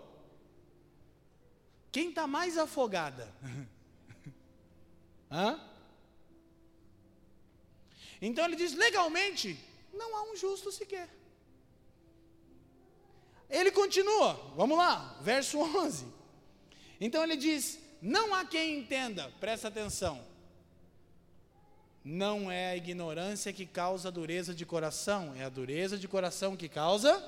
Quem 1.92 2.10
está 2.10 2.26
mais 2.26 2.58
afogada? 2.58 3.32
Hã? 5.30 5.60
Então 8.20 8.44
ele 8.44 8.56
diz: 8.56 8.74
legalmente, 8.74 9.58
não 9.92 10.16
há 10.16 10.22
um 10.30 10.36
justo 10.36 10.70
sequer. 10.70 11.08
Ele 13.48 13.72
continua, 13.72 14.34
vamos 14.54 14.78
lá, 14.78 15.18
verso 15.22 15.58
11. 15.84 16.06
Então 17.00 17.22
ele 17.22 17.36
diz: 17.36 17.78
não 18.00 18.34
há 18.34 18.44
quem 18.44 18.78
entenda, 18.78 19.32
presta 19.40 19.68
atenção, 19.68 20.24
não 22.04 22.50
é 22.50 22.70
a 22.70 22.76
ignorância 22.76 23.52
que 23.52 23.66
causa 23.66 24.10
dureza 24.10 24.54
de 24.54 24.64
coração, 24.64 25.34
é 25.36 25.44
a 25.44 25.48
dureza 25.48 25.98
de 25.98 26.08
coração 26.08 26.56
que 26.56 26.68
causa 26.68 27.22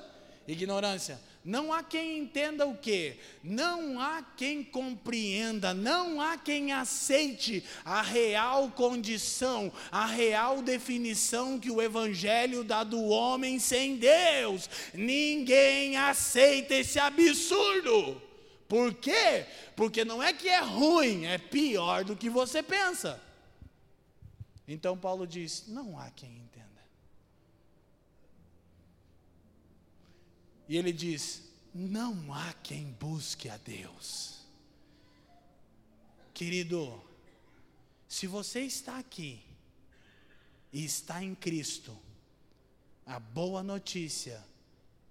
ignorância. 0.47 1.19
Não 1.43 1.73
há 1.73 1.83
quem 1.83 2.19
entenda 2.19 2.65
o 2.65 2.75
que, 2.77 3.17
não 3.43 3.99
há 3.99 4.21
quem 4.21 4.63
compreenda, 4.63 5.73
não 5.73 6.21
há 6.21 6.37
quem 6.37 6.71
aceite 6.71 7.63
a 7.83 8.01
real 8.01 8.69
condição, 8.71 9.71
a 9.91 10.05
real 10.05 10.61
definição 10.61 11.59
que 11.59 11.69
o 11.69 11.81
Evangelho 11.81 12.63
dá 12.63 12.83
do 12.83 13.01
homem 13.03 13.59
sem 13.59 13.97
Deus. 13.97 14.69
Ninguém 14.93 15.97
aceita 15.97 16.75
esse 16.75 16.97
absurdo. 16.97 18.21
Por 18.67 18.93
quê? 18.93 19.45
Porque 19.75 20.05
não 20.05 20.23
é 20.23 20.31
que 20.31 20.47
é 20.47 20.59
ruim, 20.59 21.25
é 21.25 21.37
pior 21.37 22.05
do 22.05 22.15
que 22.15 22.29
você 22.29 22.63
pensa. 22.63 23.21
Então 24.67 24.97
Paulo 24.97 25.27
diz: 25.27 25.67
não 25.67 25.99
há 25.99 26.09
quem 26.11 26.37
entenda. 26.37 26.83
E 30.67 30.77
ele 30.77 30.93
diz: 30.93 31.43
não 31.73 32.33
há 32.33 32.53
quem 32.53 32.91
busque 32.93 33.49
a 33.49 33.57
Deus. 33.57 34.39
Querido, 36.33 37.01
se 38.07 38.27
você 38.27 38.61
está 38.61 38.97
aqui 38.97 39.43
e 40.71 40.83
está 40.83 41.23
em 41.23 41.35
Cristo, 41.35 41.97
a 43.05 43.19
boa 43.19 43.61
notícia 43.61 44.43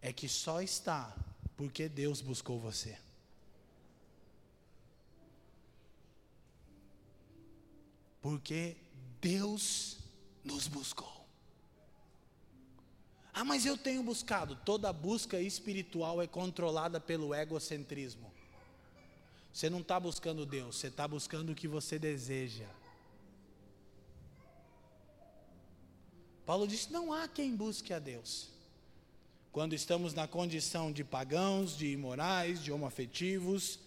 é 0.00 0.12
que 0.12 0.28
só 0.28 0.60
está 0.60 1.14
porque 1.56 1.88
Deus 1.88 2.20
buscou 2.20 2.58
você. 2.58 2.98
Porque 8.20 8.76
Deus 9.22 9.98
nos 10.42 10.66
buscou. 10.66 11.24
Ah, 13.32 13.44
mas 13.44 13.64
eu 13.64 13.78
tenho 13.78 14.02
buscado. 14.02 14.56
Toda 14.56 14.92
busca 14.92 15.40
espiritual 15.40 16.20
é 16.20 16.26
controlada 16.26 17.00
pelo 17.00 17.32
egocentrismo. 17.32 18.30
Você 19.52 19.70
não 19.70 19.78
está 19.80 20.00
buscando 20.00 20.44
Deus, 20.44 20.76
você 20.76 20.88
está 20.88 21.06
buscando 21.06 21.52
o 21.52 21.54
que 21.54 21.68
você 21.68 22.00
deseja. 22.00 22.66
Paulo 26.44 26.66
disse: 26.66 26.92
não 26.92 27.12
há 27.12 27.28
quem 27.28 27.54
busque 27.54 27.94
a 27.94 28.00
Deus. 28.00 28.48
Quando 29.52 29.74
estamos 29.74 30.14
na 30.14 30.26
condição 30.26 30.90
de 30.90 31.04
pagãos, 31.04 31.76
de 31.76 31.86
imorais, 31.86 32.62
de 32.62 32.72
homoafetivos, 32.72 33.78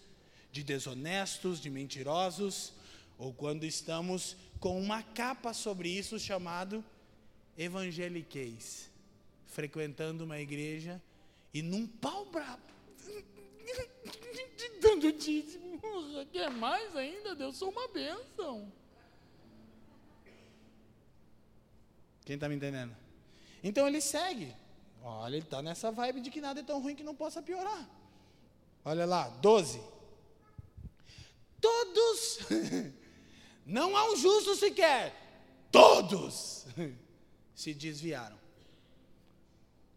de 0.50 0.64
desonestos, 0.64 1.60
de 1.60 1.70
mentirosos, 1.70 2.72
ou 3.18 3.34
quando 3.34 3.66
estamos 3.66 4.38
com 4.60 4.80
uma 4.80 5.03
capa 5.03 5.53
sobre 5.53 5.89
isso 5.89 6.20
chamado 6.20 6.84
evangeliquez, 7.58 8.89
frequentando 9.45 10.24
uma 10.24 10.39
igreja 10.39 11.01
e 11.53 11.62
num 11.62 11.88
pau 11.88 12.26
brabo, 12.26 12.62
dando 14.82 15.12
dízimo, 15.14 15.80
quer 16.32 16.49
mais 16.51 16.95
ainda? 16.95 17.36
Deus 17.36 17.58
sou 17.58 17.70
uma 17.70 17.88
bênção. 17.88 18.72
Quem 22.26 22.36
está 22.36 22.49
me 22.49 22.56
entendendo? 22.56 22.95
Então 23.64 23.88
ele 23.88 24.01
segue. 24.01 24.53
Olha, 25.01 25.36
ele 25.36 25.45
está 25.45 25.62
nessa 25.62 25.91
vibe 25.91 26.22
de 26.22 26.32
que 26.32 26.41
nada 26.41 26.60
é 26.60 26.64
tão 26.64 26.82
ruim 26.82 26.95
que 26.95 27.03
não 27.03 27.16
possa 27.16 27.41
piorar. 27.41 27.88
Olha 28.84 29.06
lá, 29.06 29.30
12. 29.30 29.80
Todos, 31.62 32.39
não 33.66 33.97
há 33.97 34.11
um 34.11 34.16
justo 34.16 34.55
sequer, 34.55 35.13
todos 35.72 36.66
se 37.55 37.74
desviaram. 37.74 38.38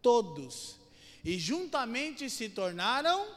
Todos. 0.01 0.79
E 1.25 1.39
juntamente 1.39 2.31
se 2.31 2.49
tornaram. 2.49 3.37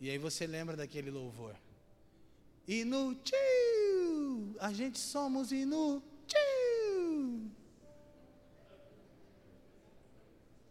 E 0.00 0.10
aí 0.10 0.18
você 0.18 0.46
lembra 0.46 0.76
daquele 0.76 1.10
louvor. 1.10 1.54
Inútil. 2.66 3.36
A 4.58 4.72
gente 4.72 4.98
somos 4.98 5.52
inútil. 5.52 6.02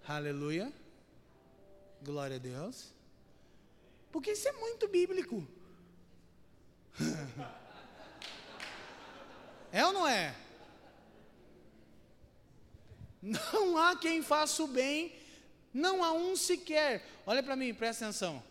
Aleluia. 0.08 0.74
Glória 2.02 2.38
a 2.38 2.39
Deus. 2.39 2.91
Porque 4.12 4.32
isso 4.32 4.47
é 4.47 4.52
muito 4.54 4.88
bíblico. 4.88 5.47
é 9.72 9.86
ou 9.86 9.94
não 9.94 10.08
é? 10.08 10.36
Não 13.22 13.78
há 13.78 13.96
quem 13.96 14.22
faça 14.22 14.64
o 14.64 14.68
bem, 14.68 15.14
não 15.74 16.04
há 16.04 16.14
um 16.14 16.36
sequer. 16.36 17.06
Olha 17.26 17.44
para 17.44 17.56
mim, 17.56 17.74
presta 17.74 18.06
atenção. 18.06 18.42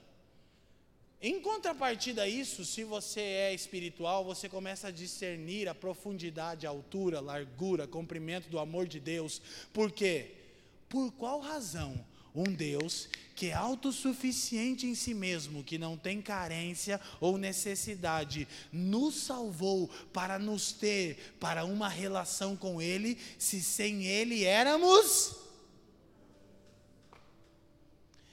Em 1.21 1.41
contrapartida 1.41 2.23
a 2.23 2.29
isso, 2.29 2.65
se 2.65 2.85
você 2.85 3.21
é 3.21 3.55
espiritual, 3.55 4.25
você 4.25 4.49
começa 4.49 4.87
a 4.87 4.93
discernir 4.93 5.69
a 5.69 5.75
profundidade, 5.75 6.65
a 6.65 6.71
altura, 6.71 7.19
a 7.19 7.21
largura, 7.21 7.89
comprimento 7.89 8.49
do 8.49 8.59
amor 8.59 8.87
de 8.87 9.01
Deus. 9.01 9.43
Por 9.73 9.91
quê? 9.91 10.37
Por 10.89 11.11
qual 11.13 11.41
razão 11.41 12.05
um 12.35 12.45
Deus 12.45 13.09
que 13.35 13.51
é 13.51 13.55
autossuficiente 13.55 14.85
em 14.85 14.97
si 14.97 15.15
mesmo, 15.15 15.63
que 15.63 15.79
não 15.79 15.97
tem 15.97 16.21
carência 16.21 17.01
ou 17.21 17.39
necessidade, 17.39 18.49
nos 18.73 19.15
salvou 19.15 19.89
para 20.13 20.41
nos 20.41 20.73
ter 20.73 21.37
para 21.39 21.65
uma 21.65 21.89
relação 21.89 22.57
com 22.57 22.83
Ele, 22.83 23.17
se 23.39 23.63
sem 23.63 24.07
Ele 24.07 24.45
éramos. 24.45 25.37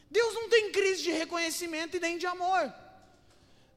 Deus 0.09 0.33
não 0.33 0.49
tem 0.49 0.71
crise 0.71 1.03
de 1.03 1.11
reconhecimento 1.11 1.97
e 1.97 1.99
nem 1.99 2.17
de 2.17 2.25
amor. 2.25 2.73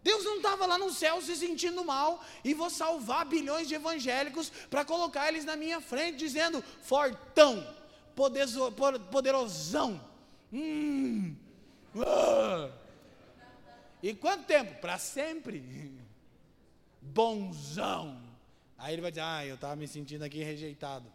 Deus 0.02 0.24
não 0.24 0.36
estava 0.36 0.64
lá 0.64 0.78
no 0.78 0.90
céu 0.90 1.20
se 1.20 1.36
sentindo 1.36 1.84
mal 1.84 2.24
e 2.42 2.54
vou 2.54 2.70
salvar 2.70 3.26
bilhões 3.26 3.68
de 3.68 3.74
evangélicos 3.74 4.50
para 4.70 4.82
colocar 4.82 5.28
eles 5.28 5.44
na 5.44 5.56
minha 5.56 5.80
frente, 5.82 6.16
dizendo: 6.16 6.64
fortão, 6.80 7.66
poderosão. 9.10 10.07
Hum, 10.52 11.36
ah. 11.96 12.70
E 14.02 14.14
quanto 14.14 14.44
tempo? 14.44 14.80
Para 14.80 14.98
sempre. 14.98 15.92
Bonzão. 17.00 18.22
Aí 18.76 18.94
ele 18.94 19.02
vai 19.02 19.10
dizer: 19.10 19.22
Ah, 19.22 19.44
eu 19.44 19.56
estava 19.56 19.76
me 19.76 19.88
sentindo 19.88 20.22
aqui 20.22 20.42
rejeitado. 20.42 21.10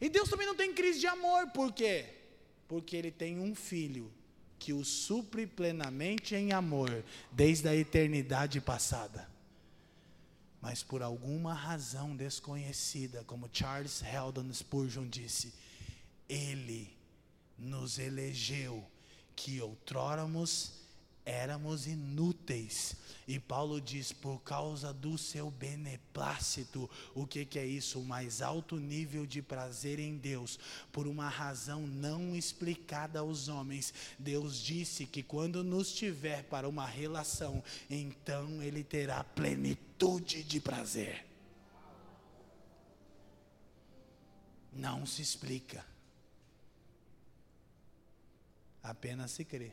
E 0.00 0.08
Deus 0.08 0.28
também 0.28 0.46
não 0.46 0.54
tem 0.54 0.74
crise 0.74 1.00
de 1.00 1.06
amor, 1.06 1.50
por 1.50 1.72
quê? 1.72 2.06
Porque 2.66 2.96
ele 2.96 3.10
tem 3.10 3.38
um 3.38 3.54
filho 3.54 4.12
que 4.58 4.72
o 4.72 4.84
supre 4.84 5.46
plenamente 5.46 6.34
em 6.34 6.52
amor, 6.52 7.04
desde 7.30 7.68
a 7.68 7.74
eternidade 7.74 8.60
passada. 8.60 9.28
Mas 10.60 10.82
por 10.82 11.02
alguma 11.02 11.52
razão 11.52 12.16
desconhecida, 12.16 13.22
como 13.24 13.50
Charles 13.52 14.02
Heldon 14.02 14.50
Spurgeon 14.52 15.06
disse, 15.06 15.52
ele 16.28 16.90
nos 17.58 17.98
elegeu 17.98 18.84
que 19.34 19.60
outróramos 19.60 20.84
éramos 21.24 21.86
inúteis. 21.86 22.96
E 23.26 23.38
Paulo 23.38 23.80
diz: 23.80 24.12
por 24.12 24.40
causa 24.42 24.92
do 24.92 25.16
seu 25.16 25.50
beneplácito, 25.50 26.88
o 27.14 27.26
que, 27.26 27.44
que 27.44 27.58
é 27.58 27.64
isso? 27.64 28.00
O 28.00 28.04
mais 28.04 28.42
alto 28.42 28.76
nível 28.76 29.24
de 29.24 29.40
prazer 29.40 29.98
em 29.98 30.16
Deus, 30.16 30.58
por 30.92 31.06
uma 31.06 31.28
razão 31.28 31.86
não 31.86 32.36
explicada 32.36 33.20
aos 33.20 33.48
homens. 33.48 33.94
Deus 34.18 34.60
disse 34.60 35.06
que 35.06 35.22
quando 35.22 35.64
nos 35.64 35.92
tiver 35.92 36.44
para 36.44 36.68
uma 36.68 36.86
relação, 36.86 37.62
então 37.88 38.62
Ele 38.62 38.84
terá 38.84 39.24
plenitude 39.24 40.42
de 40.42 40.60
prazer. 40.60 41.26
Não 44.72 45.06
se 45.06 45.22
explica 45.22 45.93
apenas 48.84 49.30
se 49.30 49.44
crê. 49.44 49.72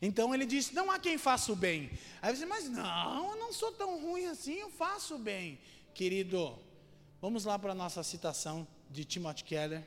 Então 0.00 0.34
ele 0.34 0.46
disse: 0.46 0.74
Não 0.74 0.90
há 0.90 0.98
quem 0.98 1.18
faça 1.18 1.52
o 1.52 1.56
bem. 1.56 1.90
Aí 2.20 2.34
você, 2.34 2.46
mas 2.46 2.68
não, 2.68 3.30
eu 3.32 3.36
não 3.36 3.52
sou 3.52 3.72
tão 3.72 4.00
ruim 4.00 4.26
assim, 4.26 4.54
eu 4.54 4.70
faço 4.70 5.14
o 5.14 5.18
bem. 5.18 5.58
Querido, 5.94 6.58
vamos 7.20 7.44
lá 7.44 7.58
para 7.58 7.72
a 7.72 7.74
nossa 7.74 8.02
citação 8.02 8.66
de 8.90 9.04
Timothy 9.04 9.44
Keller. 9.44 9.82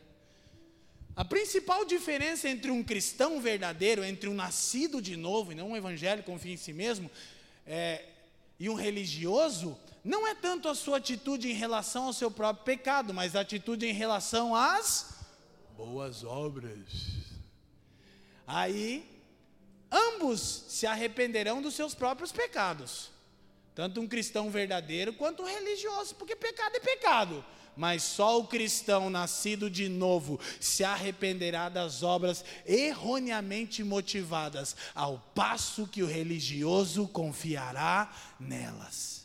A 1.15 1.25
principal 1.25 1.84
diferença 1.84 2.47
entre 2.47 2.71
um 2.71 2.84
cristão 2.84 3.41
verdadeiro, 3.41 4.03
entre 4.03 4.30
um 4.30 4.34
nascido 4.34 5.01
de 5.01 5.17
novo, 5.17 5.51
e 5.51 5.55
não 5.55 5.71
um 5.71 5.77
evangélico, 5.77 6.32
confia 6.32 6.53
em 6.53 6.57
si 6.57 6.71
mesmo, 6.71 7.11
é, 7.67 8.05
e 8.57 8.69
um 8.69 8.73
religioso, 8.73 9.77
não 10.03 10.25
é 10.25 10.34
tanto 10.34 10.69
a 10.69 10.75
sua 10.75 10.97
atitude 10.97 11.49
em 11.49 11.53
relação 11.53 12.05
ao 12.05 12.13
seu 12.13 12.32
próprio 12.32 12.63
pecado, 12.63 13.13
mas 13.13 13.36
a 13.36 13.41
atitude 13.41 13.86
em 13.86 13.91
relação 13.91 14.55
às 14.55 15.18
boas 15.80 16.25
obras. 16.25 16.89
Aí, 18.45 19.09
ambos 19.89 20.65
se 20.67 20.86
arrependerão 20.86 21.61
dos 21.61 21.73
seus 21.73 21.95
próprios 21.95 22.34
pecados. 22.34 23.09
Tanto 23.73 24.01
um 24.01 24.07
cristão 24.07 24.51
verdadeiro 24.51 25.13
quanto 25.13 25.41
um 25.41 25.45
religioso, 25.45 26.15
porque 26.15 26.36
pecado 26.36 26.75
é 26.75 26.80
pecado. 26.82 27.45
Mas 27.77 28.03
só 28.03 28.38
o 28.38 28.47
cristão 28.47 29.09
nascido 29.09 29.69
de 29.69 29.88
novo 29.88 30.38
se 30.59 30.84
arrependerá 30.84 31.69
das 31.69 32.03
obras 32.03 32.43
erroneamente 32.65 33.82
motivadas, 33.82 34.75
ao 34.93 35.17
passo 35.34 35.88
que 35.88 36.03
o 36.03 36.07
religioso 36.07 37.07
confiará 37.07 38.13
nelas. 38.38 39.18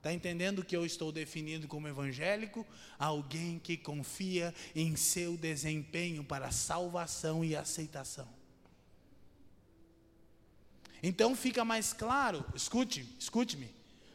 Está 0.00 0.14
entendendo 0.14 0.64
que 0.64 0.74
eu 0.74 0.86
estou 0.86 1.12
definindo 1.12 1.68
como 1.68 1.86
evangélico? 1.86 2.66
Alguém 2.98 3.58
que 3.58 3.76
confia 3.76 4.54
em 4.74 4.96
seu 4.96 5.36
desempenho 5.36 6.24
para 6.24 6.50
salvação 6.50 7.44
e 7.44 7.54
aceitação. 7.54 8.26
Então 11.02 11.36
fica 11.36 11.66
mais 11.66 11.92
claro, 11.92 12.42
escute, 12.54 13.14
escute-me. 13.18 13.68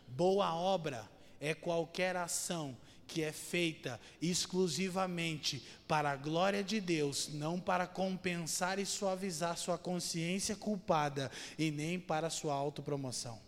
Boa 0.08 0.56
obra 0.56 1.08
é 1.40 1.54
qualquer 1.54 2.16
ação 2.16 2.76
que 3.06 3.22
é 3.22 3.32
feita 3.32 4.02
exclusivamente 4.20 5.64
para 5.88 6.10
a 6.10 6.16
glória 6.16 6.64
de 6.64 6.82
Deus, 6.82 7.30
não 7.32 7.60
para 7.60 7.86
compensar 7.86 8.80
e 8.80 8.88
suavizar 8.88 9.56
sua 9.56 9.78
consciência 9.78 10.56
culpada 10.56 11.30
e 11.60 11.70
nem 11.70 12.00
para 12.00 12.32
sua 12.32 12.56
autopromoção. 12.56 13.45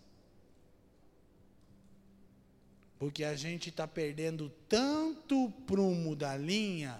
Porque 2.98 3.22
a 3.24 3.36
gente 3.36 3.68
está 3.68 3.86
perdendo 3.86 4.50
tanto 4.68 5.50
prumo 5.66 6.16
da 6.16 6.36
linha, 6.36 6.98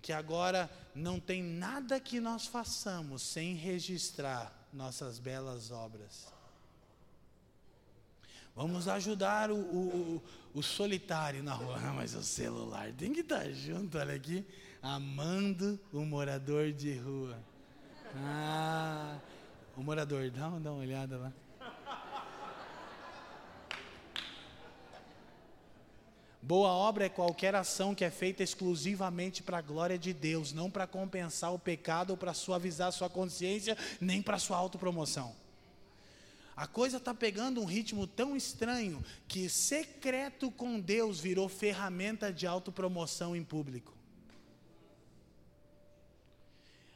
que 0.00 0.12
agora 0.12 0.70
não 0.94 1.20
tem 1.20 1.42
nada 1.42 2.00
que 2.00 2.18
nós 2.18 2.46
façamos 2.46 3.22
sem 3.22 3.54
registrar 3.54 4.52
nossas 4.72 5.18
belas 5.18 5.70
obras. 5.70 6.32
Vamos 8.54 8.86
ajudar 8.88 9.50
o, 9.50 9.56
o, 9.56 10.22
o 10.54 10.62
solitário 10.62 11.42
na 11.42 11.54
rua. 11.54 11.76
Ah, 11.78 11.92
mas 11.94 12.14
o 12.14 12.22
celular 12.22 12.92
tem 12.92 13.12
que 13.12 13.20
estar 13.20 13.44
tá 13.44 13.50
junto, 13.50 13.98
olha 13.98 14.14
aqui. 14.14 14.44
Amando 14.82 15.78
o 15.92 16.00
morador 16.04 16.72
de 16.72 16.94
rua. 16.98 17.38
Ah, 18.16 19.18
o 19.76 19.82
morador, 19.82 20.30
dá, 20.30 20.48
dá 20.58 20.72
uma 20.72 20.82
olhada 20.82 21.16
lá. 21.16 21.32
Boa 26.44 26.70
obra 26.70 27.04
é 27.06 27.08
qualquer 27.08 27.54
ação 27.54 27.94
que 27.94 28.04
é 28.04 28.10
feita 28.10 28.42
exclusivamente 28.42 29.44
para 29.44 29.58
a 29.58 29.62
glória 29.62 29.96
de 29.96 30.12
Deus, 30.12 30.52
não 30.52 30.68
para 30.68 30.88
compensar 30.88 31.54
o 31.54 31.58
pecado 31.58 32.10
ou 32.10 32.16
para 32.16 32.34
suavizar 32.34 32.88
a 32.88 32.92
sua 32.92 33.08
consciência, 33.08 33.78
nem 34.00 34.20
para 34.20 34.40
sua 34.40 34.56
autopromoção. 34.56 35.36
A 36.56 36.66
coisa 36.66 36.96
está 36.96 37.14
pegando 37.14 37.60
um 37.60 37.64
ritmo 37.64 38.08
tão 38.08 38.36
estranho 38.36 39.04
que 39.28 39.48
secreto 39.48 40.50
com 40.50 40.80
Deus 40.80 41.20
virou 41.20 41.48
ferramenta 41.48 42.32
de 42.32 42.44
autopromoção 42.44 43.36
em 43.36 43.44
público. 43.44 43.96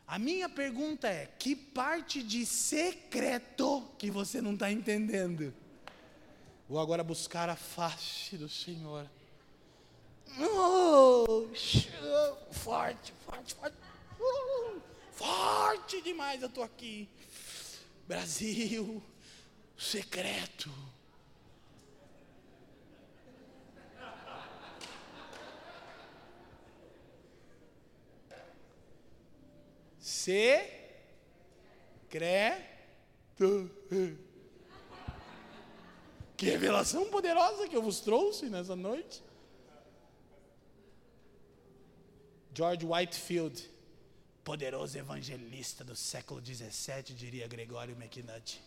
A 0.09 0.19
minha 0.19 0.49
pergunta 0.49 1.07
é: 1.09 1.27
que 1.39 1.55
parte 1.55 2.21
de 2.21 2.45
secreto 2.45 3.89
que 3.97 4.11
você 4.11 4.41
não 4.41 4.55
está 4.55 4.73
entendendo? 4.73 5.55
Vou 6.69 6.81
agora 6.81 7.05
buscar 7.05 7.49
a 7.49 7.57
face 7.57 8.37
do 8.37 8.49
Senhor. 8.49 9.09
Oh, 10.41 11.49
forte, 12.53 13.13
forte, 13.25 13.55
forte. 13.55 13.77
Uh, 14.21 14.81
Forte 15.17 16.03
demais 16.03 16.43
eu 16.43 16.49
estou 16.49 16.63
aqui. 16.63 17.09
Brasil, 18.07 19.03
secreto. 19.79 20.71
Secreto. 29.99 31.01
Que 36.37 36.51
revelação 36.51 37.07
poderosa 37.07 37.67
que 37.67 37.75
eu 37.75 37.81
vos 37.81 38.01
trouxe 38.01 38.51
nessa 38.51 38.77
noite. 38.77 39.25
George 42.57 42.87
Whitefield, 42.87 43.63
poderoso 44.43 44.97
evangelista 44.97 45.85
do 45.85 45.95
século 45.95 46.41
XVII, 46.41 47.15
diria 47.15 47.47
Gregório 47.47 47.95
McNutt. 47.95 48.59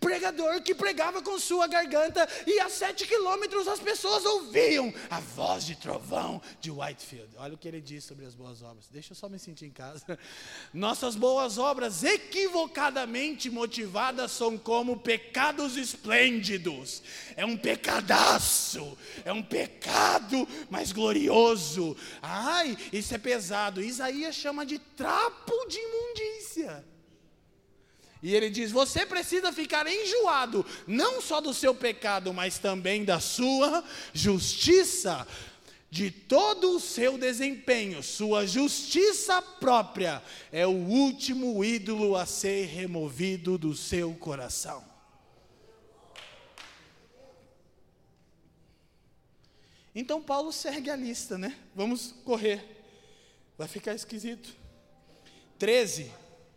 Pregador 0.00 0.62
que 0.62 0.74
pregava 0.74 1.20
com 1.20 1.38
sua 1.38 1.66
garganta 1.66 2.26
e 2.46 2.58
a 2.58 2.70
sete 2.70 3.06
quilômetros 3.06 3.68
as 3.68 3.78
pessoas 3.78 4.24
ouviam 4.24 4.92
a 5.10 5.20
voz 5.20 5.66
de 5.66 5.76
trovão 5.76 6.40
de 6.58 6.70
Whitefield. 6.70 7.28
Olha 7.36 7.54
o 7.54 7.58
que 7.58 7.68
ele 7.68 7.80
diz 7.80 8.04
sobre 8.04 8.24
as 8.24 8.34
boas 8.34 8.62
obras. 8.62 8.86
Deixa 8.90 9.12
eu 9.12 9.16
só 9.16 9.28
me 9.28 9.38
sentir 9.38 9.66
em 9.66 9.70
casa. 9.70 10.18
Nossas 10.72 11.14
boas 11.14 11.58
obras, 11.58 12.02
equivocadamente 12.02 13.50
motivadas, 13.50 14.32
são 14.32 14.56
como 14.56 14.98
pecados 14.98 15.76
esplêndidos. 15.76 17.02
É 17.36 17.44
um 17.44 17.56
pecadaço, 17.56 18.96
é 19.24 19.32
um 19.32 19.42
pecado, 19.42 20.48
mas 20.70 20.92
glorioso. 20.92 21.96
Ai, 22.22 22.76
isso 22.90 23.14
é 23.14 23.18
pesado. 23.18 23.82
Isaías 23.82 24.34
chama 24.34 24.64
de 24.64 24.78
trapo 24.78 25.52
de 25.68 25.78
imundícia. 25.78 26.84
E 28.22 28.34
ele 28.34 28.50
diz: 28.50 28.70
você 28.70 29.06
precisa 29.06 29.52
ficar 29.52 29.86
enjoado, 29.86 30.64
não 30.86 31.20
só 31.20 31.40
do 31.40 31.54
seu 31.54 31.74
pecado, 31.74 32.32
mas 32.34 32.58
também 32.58 33.04
da 33.04 33.18
sua 33.18 33.82
justiça, 34.12 35.26
de 35.90 36.10
todo 36.10 36.76
o 36.76 36.80
seu 36.80 37.18
desempenho. 37.18 38.02
Sua 38.02 38.46
justiça 38.46 39.40
própria 39.40 40.22
é 40.52 40.66
o 40.66 40.70
último 40.70 41.64
ídolo 41.64 42.14
a 42.14 42.26
ser 42.26 42.66
removido 42.66 43.56
do 43.56 43.74
seu 43.74 44.14
coração. 44.14 44.84
Então 49.94 50.22
Paulo 50.22 50.52
segue 50.52 50.88
a 50.88 50.96
lista, 50.96 51.36
né? 51.36 51.56
Vamos 51.74 52.14
correr. 52.24 52.64
Vai 53.58 53.66
ficar 53.66 53.94
esquisito. 53.94 54.54
13. 55.58 56.10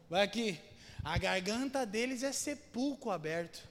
Vai 0.10 0.24
aqui. 0.24 0.60
A 1.04 1.18
garganta 1.18 1.86
deles 1.86 2.24
é 2.24 2.32
sepulcro 2.32 3.12
aberto. 3.12 3.68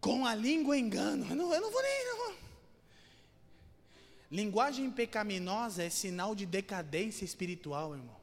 Com 0.00 0.26
a 0.26 0.34
língua 0.34 0.76
engano. 0.76 1.26
Eu 1.30 1.36
não, 1.36 1.54
eu 1.54 1.60
não 1.60 1.70
vou 1.70 1.82
nem. 1.82 2.06
Não. 2.06 2.36
Linguagem 4.30 4.90
pecaminosa 4.90 5.82
é 5.82 5.90
sinal 5.90 6.34
de 6.34 6.46
decadência 6.46 7.24
espiritual, 7.24 7.94
irmão. 7.94 8.16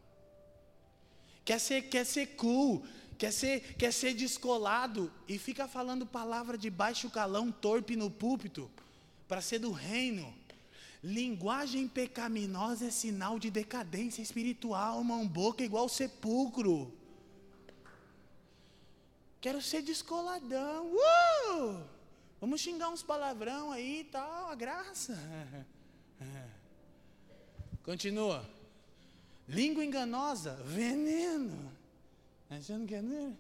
Quer 1.44 1.60
ser, 1.60 1.84
quer 1.84 2.06
ser 2.06 2.28
cool, 2.36 2.86
quer 3.18 3.32
ser, 3.32 3.76
quer 3.76 3.92
ser 3.92 4.14
descolado 4.14 5.12
e 5.28 5.38
fica 5.38 5.68
falando 5.68 6.06
palavra 6.06 6.58
de 6.58 6.70
baixo 6.70 7.10
calão, 7.10 7.52
torpe 7.52 7.96
no 7.96 8.10
púlpito, 8.10 8.70
para 9.28 9.42
ser 9.42 9.60
do 9.60 9.72
reino. 9.72 10.34
Linguagem 11.04 11.88
pecaminosa 11.88 12.88
é 12.88 12.92
sinal 12.92 13.38
de 13.38 13.50
decadência 13.50 14.22
espiritual, 14.22 15.00
irmão. 15.00 15.28
Boca 15.28 15.64
igual 15.64 15.88
sepulcro. 15.88 16.97
Quero 19.48 19.62
ser 19.62 19.82
descoladão. 19.82 20.92
Uh! 20.94 21.82
Vamos 22.42 22.60
xingar 22.60 22.90
uns 22.90 23.02
palavrão 23.02 23.72
aí 23.72 24.02
e 24.02 24.04
tal, 24.04 24.50
a 24.50 24.56
graça. 24.56 25.18
Continua. 27.82 28.46
Língua 29.48 29.86
enganosa, 29.86 30.56
veneno. 30.66 31.72
Que 32.86 32.96
é. 32.96 33.32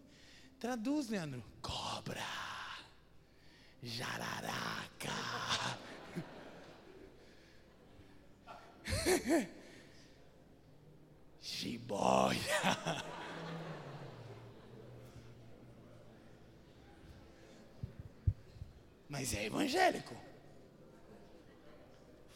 Traduz, 0.58 1.10
Leandro. 1.10 1.44
Cobra. 1.62 2.24
Jararaca. 3.84 5.12
Jiboia. 11.42 12.38
mas 19.10 19.34
é 19.34 19.46
evangélico. 19.46 20.16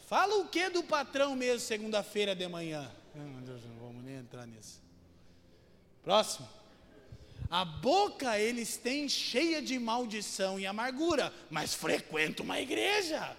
Fala 0.07 0.35
o 0.37 0.47
que 0.47 0.69
do 0.69 0.83
patrão 0.83 1.35
mesmo 1.35 1.59
segunda-feira 1.59 2.35
de 2.35 2.47
manhã? 2.47 2.91
Meu 3.15 3.41
Deus, 3.41 3.61
não 3.65 3.87
vamos 3.87 4.03
nem 4.03 4.15
entrar 4.17 4.45
nisso. 4.45 4.81
Próximo. 6.03 6.47
A 7.49 7.65
boca 7.65 8.39
eles 8.39 8.77
têm 8.77 9.09
cheia 9.09 9.61
de 9.61 9.77
maldição 9.77 10.59
e 10.59 10.65
amargura, 10.65 11.33
mas 11.49 11.73
frequenta 11.73 12.43
uma 12.43 12.59
igreja. 12.59 13.35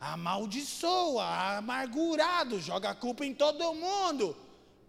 Amaldiçoa, 0.00 1.56
amargurado, 1.58 2.60
joga 2.60 2.90
a 2.90 2.94
culpa 2.94 3.24
em 3.24 3.34
todo 3.34 3.74
mundo, 3.74 4.36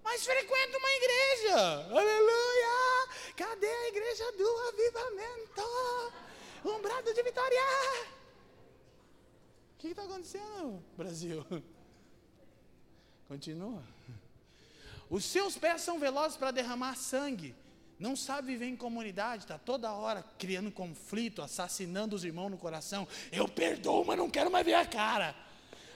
mas 0.04 0.24
frequenta 0.24 0.78
uma 0.78 0.90
igreja. 0.90 1.88
Aleluia! 1.92 3.10
Cadê 3.36 3.68
a 3.68 3.88
igreja 3.90 4.32
do 4.34 4.58
avivamento? 4.70 6.29
Um 6.64 6.82
brado 6.82 7.14
de 7.14 7.24
vitória! 7.24 7.62
O 9.74 9.78
que 9.78 9.88
está 9.88 10.04
acontecendo, 10.04 10.84
Brasil? 10.98 11.46
Continua. 13.28 13.84
Os 15.10 15.24
seus 15.24 15.58
pés 15.58 15.82
são 15.82 16.00
velozes 16.00 16.38
para 16.38 16.52
derramar 16.52 16.96
sangue. 16.96 17.56
Não 17.98 18.16
sabe 18.16 18.54
viver 18.54 18.68
em 18.68 18.76
comunidade, 18.76 19.44
está 19.44 19.58
toda 19.58 19.92
hora 19.92 20.24
criando 20.38 20.72
conflito, 20.72 21.42
assassinando 21.42 22.16
os 22.16 22.24
irmãos 22.24 22.50
no 22.50 22.58
coração. 22.58 23.08
Eu 23.32 23.48
perdoo, 23.48 24.06
mas 24.06 24.18
não 24.18 24.30
quero 24.30 24.52
mais 24.52 24.66
ver 24.66 24.76
a 24.76 24.86
cara. 24.86 25.36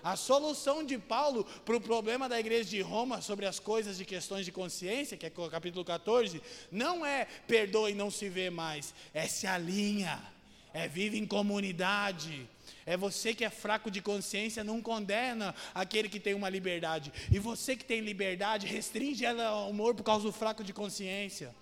A 0.03 0.17
solução 0.17 0.83
de 0.83 0.97
Paulo 0.97 1.45
para 1.65 1.77
o 1.77 1.81
problema 1.81 2.27
da 2.27 2.39
igreja 2.39 2.69
de 2.69 2.81
Roma 2.81 3.21
sobre 3.21 3.45
as 3.45 3.57
coisas 3.57 3.97
de 3.97 4.03
questões 4.03 4.45
de 4.45 4.51
consciência, 4.51 5.15
que 5.17 5.25
é 5.25 5.29
capítulo 5.29 5.85
14, 5.85 6.41
não 6.71 7.05
é 7.05 7.25
perdoa 7.47 7.89
e 7.89 7.93
não 7.93 8.11
se 8.11 8.27
vê 8.27 8.49
mais, 8.49 8.93
é 9.13 9.27
se 9.27 9.47
alinha 9.47 10.32
é 10.73 10.87
vive 10.87 11.17
em 11.17 11.25
comunidade. 11.25 12.49
É 12.85 12.97
você 12.97 13.33
que 13.33 13.45
é 13.45 13.49
fraco 13.49 13.89
de 13.89 14.01
consciência, 14.01 14.63
não 14.63 14.81
condena 14.81 15.55
aquele 15.73 16.09
que 16.09 16.19
tem 16.19 16.33
uma 16.33 16.49
liberdade. 16.49 17.13
E 17.31 17.39
você 17.39 17.75
que 17.75 17.85
tem 17.85 18.01
liberdade, 18.01 18.67
restringe 18.67 19.23
ela 19.23 19.45
ao 19.45 19.69
amor 19.69 19.95
por 19.95 20.03
causa 20.03 20.25
do 20.25 20.33
fraco 20.33 20.63
de 20.63 20.73
consciência. 20.73 21.55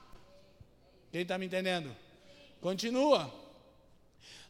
Quem 1.11 1.21
está 1.21 1.37
me 1.37 1.45
entendendo? 1.45 1.95
Continua. 2.61 3.31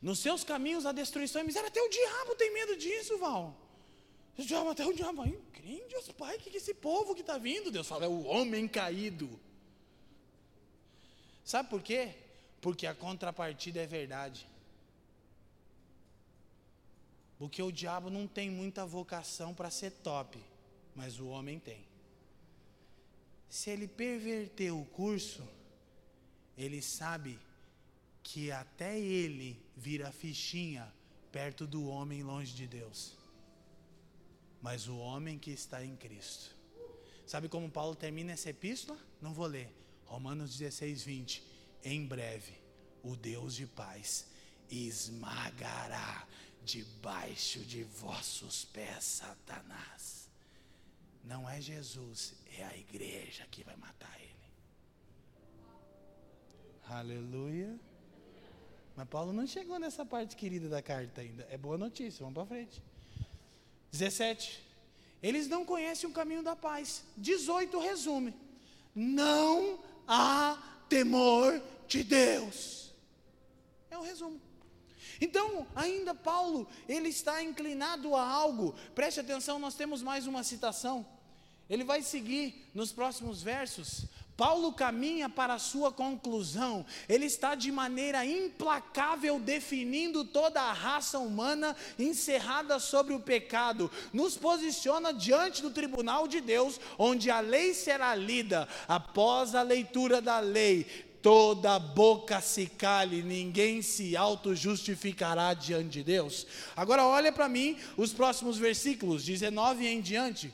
Nos 0.01 0.19
seus 0.19 0.43
caminhos 0.43 0.85
a 0.85 0.91
destruição 0.91 1.41
e 1.41 1.45
miséria. 1.45 1.67
Até 1.67 1.81
o 1.81 1.89
diabo 1.89 2.35
tem 2.35 2.53
medo 2.53 2.77
disso, 2.77 3.17
Val. 3.17 3.57
O 4.37 4.43
diabo, 4.43 4.69
até 4.69 4.85
o 4.85 4.93
diabo. 4.93 5.23
Crente, 5.51 5.95
os 5.95 6.11
pai, 6.11 6.37
que, 6.37 6.49
que 6.49 6.57
esse 6.57 6.73
povo 6.73 7.13
que 7.13 7.21
está 7.21 7.37
vindo? 7.37 7.71
Deus 7.71 7.87
fala, 7.87 8.05
é 8.05 8.07
o 8.07 8.23
homem 8.23 8.67
caído. 8.67 9.39
Sabe 11.43 11.69
por 11.69 11.81
quê? 11.81 12.13
Porque 12.61 12.87
a 12.87 12.95
contrapartida 12.95 13.81
é 13.81 13.87
verdade. 13.87 14.47
Porque 17.41 17.63
o 17.63 17.71
diabo 17.71 18.11
não 18.11 18.27
tem 18.27 18.51
muita 18.51 18.85
vocação 18.85 19.51
para 19.51 19.71
ser 19.71 19.89
top, 19.89 20.39
mas 20.95 21.19
o 21.19 21.25
homem 21.25 21.57
tem. 21.57 21.83
Se 23.49 23.71
ele 23.71 23.87
perverter 23.87 24.71
o 24.71 24.85
curso, 24.85 25.41
ele 26.55 26.83
sabe 26.83 27.39
que 28.21 28.51
até 28.51 28.99
ele 28.99 29.59
vira 29.75 30.11
fichinha 30.11 30.93
perto 31.31 31.65
do 31.65 31.87
homem 31.87 32.21
longe 32.21 32.53
de 32.53 32.67
Deus. 32.67 33.17
Mas 34.61 34.87
o 34.87 34.95
homem 34.99 35.39
que 35.39 35.49
está 35.49 35.83
em 35.83 35.95
Cristo. 35.95 36.55
Sabe 37.25 37.49
como 37.49 37.71
Paulo 37.71 37.95
termina 37.95 38.33
essa 38.33 38.51
epístola? 38.51 38.99
Não 39.19 39.33
vou 39.33 39.47
ler. 39.47 39.73
Romanos 40.05 40.55
16, 40.55 41.01
20. 41.01 41.43
Em 41.83 42.05
breve, 42.05 42.53
o 43.01 43.15
Deus 43.15 43.55
de 43.55 43.65
paz 43.65 44.27
esmagará 44.69 46.27
debaixo 46.63 47.59
de 47.59 47.83
vossos 47.83 48.65
pés, 48.65 49.03
Satanás. 49.03 50.29
Não 51.23 51.49
é 51.49 51.61
Jesus, 51.61 52.33
é 52.57 52.63
a 52.63 52.77
igreja 52.77 53.47
que 53.49 53.63
vai 53.63 53.75
matar 53.75 54.15
ele. 54.19 54.31
Aleluia. 56.87 57.79
Mas 58.95 59.07
Paulo 59.07 59.31
não 59.31 59.47
chegou 59.47 59.79
nessa 59.79 60.05
parte 60.05 60.35
querida 60.35 60.67
da 60.67 60.81
carta 60.81 61.21
ainda. 61.21 61.47
É 61.49 61.57
boa 61.57 61.77
notícia, 61.77 62.19
vamos 62.19 62.33
para 62.33 62.45
frente. 62.45 62.81
17. 63.91 64.61
Eles 65.21 65.47
não 65.47 65.63
conhecem 65.63 66.09
o 66.09 66.13
caminho 66.13 66.43
da 66.43 66.55
paz. 66.55 67.03
18 67.17 67.79
resume: 67.79 68.33
Não 68.93 69.79
há 70.07 70.83
temor 70.89 71.61
de 71.87 72.03
Deus. 72.03 72.93
É 73.89 73.97
o 73.97 74.01
resumo. 74.01 74.41
Então, 75.21 75.67
ainda 75.75 76.15
Paulo, 76.15 76.67
ele 76.89 77.09
está 77.09 77.43
inclinado 77.43 78.15
a 78.15 78.27
algo. 78.27 78.73
Preste 78.95 79.19
atenção, 79.19 79.59
nós 79.59 79.75
temos 79.75 80.01
mais 80.01 80.25
uma 80.25 80.43
citação. 80.43 81.05
Ele 81.69 81.83
vai 81.83 82.01
seguir 82.01 82.69
nos 82.73 82.91
próximos 82.91 83.41
versos. 83.43 84.07
Paulo 84.35 84.73
caminha 84.73 85.29
para 85.29 85.53
a 85.53 85.59
sua 85.59 85.91
conclusão. 85.91 86.83
Ele 87.07 87.27
está 87.27 87.53
de 87.53 87.71
maneira 87.71 88.25
implacável 88.25 89.39
definindo 89.39 90.25
toda 90.25 90.59
a 90.59 90.73
raça 90.73 91.19
humana 91.19 91.75
encerrada 91.99 92.79
sobre 92.79 93.13
o 93.13 93.19
pecado. 93.19 93.91
Nos 94.11 94.35
posiciona 94.35 95.13
diante 95.13 95.61
do 95.61 95.69
tribunal 95.69 96.27
de 96.27 96.41
Deus, 96.41 96.79
onde 96.97 97.29
a 97.29 97.39
lei 97.39 97.75
será 97.75 98.15
lida. 98.15 98.67
Após 98.87 99.53
a 99.53 99.61
leitura 99.61 100.19
da 100.19 100.39
lei, 100.39 101.10
toda 101.21 101.77
boca 101.79 102.41
se 102.41 102.65
cale, 102.65 103.21
ninguém 103.21 103.81
se 103.81 104.17
auto-justificará 104.17 105.53
diante 105.53 105.89
de 105.89 106.03
Deus. 106.03 106.47
Agora 106.75 107.05
olha 107.05 107.31
para 107.31 107.47
mim 107.47 107.77
os 107.95 108.11
próximos 108.11 108.57
versículos, 108.57 109.23
19 109.23 109.85
em 109.85 110.01
diante. 110.01 110.53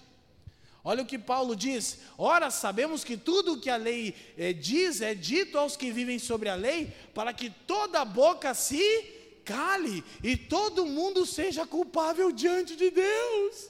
Olha 0.84 1.04
o 1.04 1.06
que 1.06 1.20
Paulo 1.20 1.56
diz: 1.56 2.00
ora, 2.18 2.50
sabemos 2.50 3.04
que 3.04 3.18
tudo 3.18 3.54
o 3.54 3.60
que 3.60 3.70
a 3.70 3.76
lei 3.76 4.16
eh, 4.38 4.54
diz 4.54 5.02
é 5.02 5.14
dito 5.14 5.58
aos 5.58 5.76
que 5.76 5.92
vivem 5.92 6.18
sobre 6.18 6.48
a 6.48 6.56
lei, 6.56 6.94
para 7.14 7.34
que 7.34 7.50
toda 7.50 8.06
boca 8.06 8.54
se 8.54 9.16
cale 9.44 10.04
e 10.24 10.36
todo 10.36 10.86
mundo 10.86 11.26
seja 11.26 11.66
culpável 11.66 12.32
diante 12.32 12.76
de 12.76 12.92
Deus. 12.92 13.70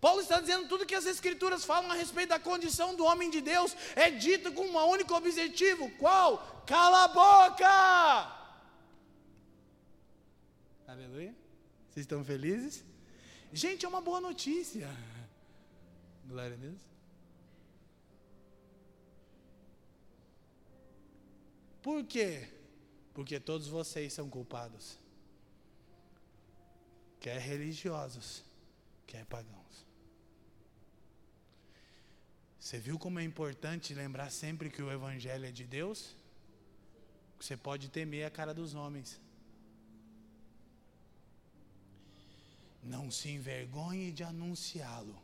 Paulo 0.00 0.20
está 0.20 0.40
dizendo 0.40 0.68
tudo 0.68 0.86
que 0.86 0.94
as 0.94 1.06
Escrituras 1.06 1.64
falam 1.64 1.90
a 1.90 1.94
respeito 1.94 2.28
da 2.28 2.38
condição 2.38 2.94
do 2.94 3.04
homem 3.04 3.30
de 3.30 3.40
Deus 3.40 3.74
é 3.96 4.10
dito 4.10 4.52
com 4.52 4.66
um 4.66 4.76
único 4.88 5.14
objetivo: 5.14 5.90
qual? 5.98 6.62
Cala 6.66 7.04
a 7.04 7.08
boca! 7.08 8.38
Aleluia. 10.86 11.34
Vocês 11.90 12.04
estão 12.04 12.24
felizes? 12.24 12.84
Gente, 13.52 13.84
é 13.84 13.88
uma 13.88 14.00
boa 14.00 14.20
notícia. 14.20 14.88
Glória 16.24 16.54
a 16.54 16.58
Deus. 16.58 16.80
Por 21.82 22.04
quê? 22.04 22.48
Porque 23.14 23.40
todos 23.40 23.66
vocês 23.66 24.12
são 24.12 24.30
culpados. 24.30 24.98
Quer 27.18 27.40
religiosos, 27.40 28.44
quer 29.06 29.24
pagãos. 29.24 29.57
Você 32.68 32.78
viu 32.78 32.98
como 32.98 33.18
é 33.18 33.24
importante 33.24 33.94
lembrar 33.94 34.30
sempre 34.30 34.68
que 34.68 34.82
o 34.82 34.92
Evangelho 34.92 35.46
é 35.46 35.50
de 35.50 35.64
Deus? 35.64 36.14
Você 37.40 37.56
pode 37.56 37.88
temer 37.88 38.26
a 38.26 38.30
cara 38.30 38.52
dos 38.52 38.74
homens. 38.74 39.18
Não 42.82 43.10
se 43.10 43.30
envergonhe 43.30 44.12
de 44.12 44.22
anunciá-lo. 44.22 45.18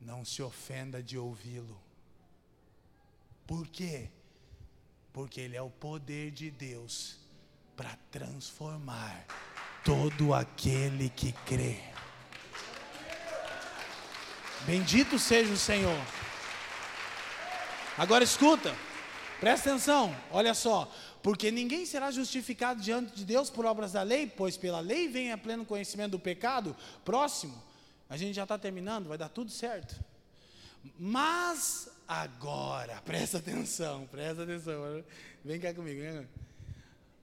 Não 0.00 0.24
se 0.24 0.40
ofenda 0.40 1.02
de 1.02 1.18
ouvi-lo. 1.18 1.78
Por 3.46 3.68
quê? 3.68 4.08
Porque 5.12 5.38
ele 5.38 5.54
é 5.54 5.60
o 5.60 5.68
poder 5.68 6.30
de 6.30 6.50
Deus 6.50 7.20
para 7.76 7.94
transformar 8.10 9.26
todo 9.84 10.32
aquele 10.32 11.10
que 11.10 11.30
crê. 11.30 11.97
Bendito 14.66 15.18
seja 15.18 15.52
o 15.52 15.56
Senhor. 15.56 15.98
Agora 17.96 18.22
escuta, 18.22 18.74
presta 19.40 19.70
atenção, 19.70 20.14
olha 20.30 20.54
só. 20.54 20.90
Porque 21.22 21.50
ninguém 21.50 21.84
será 21.84 22.10
justificado 22.10 22.80
diante 22.80 23.14
de 23.14 23.24
Deus 23.24 23.50
por 23.50 23.66
obras 23.66 23.92
da 23.92 24.02
lei, 24.02 24.26
pois 24.26 24.56
pela 24.56 24.80
lei 24.80 25.08
vem 25.08 25.32
a 25.32 25.38
pleno 25.38 25.64
conhecimento 25.64 26.12
do 26.12 26.18
pecado. 26.18 26.76
Próximo, 27.04 27.60
a 28.08 28.16
gente 28.16 28.34
já 28.34 28.44
está 28.44 28.56
terminando, 28.56 29.08
vai 29.08 29.18
dar 29.18 29.28
tudo 29.28 29.50
certo. 29.50 29.96
Mas 30.98 31.90
agora, 32.06 33.02
presta 33.04 33.38
atenção, 33.38 34.06
presta 34.06 34.44
atenção, 34.44 35.04
vem 35.44 35.58
cá 35.58 35.74
comigo. 35.74 36.00
Vem 36.00 36.22
cá. 36.22 36.47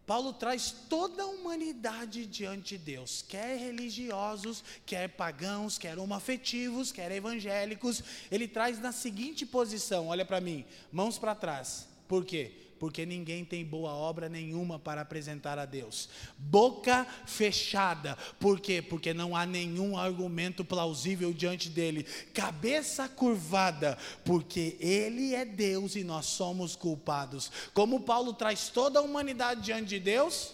Paulo 0.06 0.34
traz 0.34 0.72
toda 0.88 1.24
a 1.24 1.28
humanidade 1.28 2.26
diante 2.26 2.78
de 2.78 2.84
Deus, 2.84 3.24
quer 3.28 3.58
religiosos, 3.58 4.64
quer 4.86 5.10
pagãos, 5.10 5.78
quer 5.78 5.97
homoafetivos, 5.97 6.91
quer 6.91 7.12
evangélicos, 7.12 8.03
ele 8.32 8.47
traz 8.47 8.80
na 8.80 8.91
seguinte 8.91 9.45
posição: 9.45 10.08
olha 10.08 10.26
para 10.26 10.39
mim, 10.39 10.66
mãos 10.91 11.18
para 11.18 11.34
trás. 11.34 11.88
Por 12.08 12.24
quê? 12.24 12.64
Porque 12.80 13.06
ninguém 13.06 13.46
tem 13.46 13.64
boa 13.64 13.92
obra 13.94 14.28
nenhuma 14.28 14.78
para 14.78 15.02
apresentar 15.02 15.58
a 15.58 15.66
Deus. 15.66 16.10
Boca 16.38 17.06
fechada, 17.26 18.18
por 18.40 18.60
quê? 18.60 18.82
Porque 18.82 19.14
não 19.14 19.36
há 19.36 19.46
nenhum 19.46 19.98
argumento 19.98 20.64
plausível 20.66 21.34
diante 21.34 21.70
dele. 21.70 22.04
Cabeça 22.34 23.08
curvada, 23.08 23.98
porque 24.24 24.78
ele 24.80 25.34
é 25.34 25.46
Deus 25.46 25.96
e 25.96 26.04
nós 26.04 26.26
somos 26.26 26.76
culpados. 26.76 27.52
Como 27.74 28.02
Paulo 28.02 28.34
traz 28.34 28.70
toda 28.70 29.00
a 29.00 29.04
humanidade 29.04 29.62
diante 29.62 29.90
de 29.90 30.00
Deus? 30.00 30.54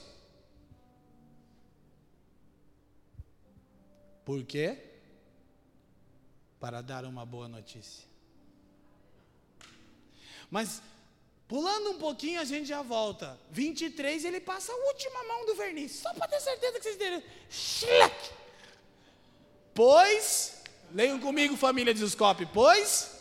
Por 4.23 4.43
quê? 4.43 4.77
Para 6.59 6.81
dar 6.81 7.05
uma 7.05 7.25
boa 7.25 7.47
notícia. 7.47 8.11
Mas 10.49 10.81
Pulando 11.51 11.91
um 11.91 11.97
pouquinho, 11.97 12.39
a 12.39 12.45
gente 12.45 12.65
já 12.65 12.81
volta. 12.81 13.37
23, 13.49 14.23
ele 14.23 14.39
passa 14.39 14.71
a 14.71 14.75
última 14.87 15.21
mão 15.25 15.45
do 15.45 15.53
verniz. 15.53 15.91
Só 15.97 16.13
para 16.13 16.25
ter 16.29 16.39
certeza 16.39 16.77
que 16.77 16.81
vocês 16.81 16.95
entenderam. 16.95 17.21
Pois, 19.75 20.61
leiam 20.93 21.19
comigo, 21.19 21.57
família 21.57 21.93
de 21.93 21.99
Zuscope. 21.99 22.45
Pois, 22.53 23.11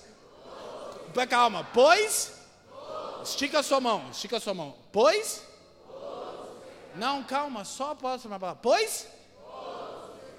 pois. 1.13 1.29
calma. 1.29 1.65
Pois, 1.75 2.31
estica 3.25 3.59
a 3.59 3.63
sua 3.65 3.81
mão. 3.81 4.09
Estica 4.13 4.37
a 4.37 4.41
sua 4.41 4.55
mão. 4.55 4.79
Pois, 4.93 5.43
não, 6.95 7.25
calma. 7.25 7.65
Só 7.65 7.97
posso 7.97 8.29
uma 8.29 8.39
palavra. 8.39 8.61
Pois, 8.63 9.09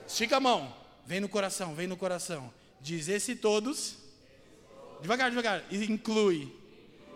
estica 0.07 0.37
a 0.37 0.39
mão. 0.39 0.73
Vem 1.05 1.19
no 1.19 1.27
coração, 1.27 1.75
vem 1.75 1.87
no 1.87 1.97
coração. 1.97 2.53
Diz 2.79 3.09
esse 3.09 3.35
todos. 3.35 3.97
Devagar, 5.01 5.29
devagar. 5.29 5.65
Inclui 5.69 6.61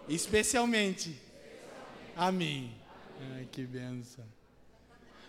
especialmente 0.07 1.19
a 2.15 2.31
mim. 2.31 2.75
Ai, 3.35 3.47
que 3.51 3.63
benção. 3.65 4.25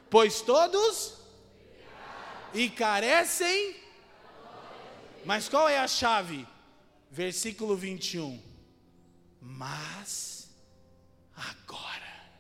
Pois 0.09 0.41
todos 0.41 1.15
e 2.55 2.69
carecem. 2.71 3.77
Mas 5.25 5.49
qual 5.49 5.69
é 5.69 5.79
a 5.79 5.89
chave? 5.89 6.47
Versículo 7.11 7.77
21. 7.77 8.41
Mas 9.41 10.49
agora, 11.35 12.31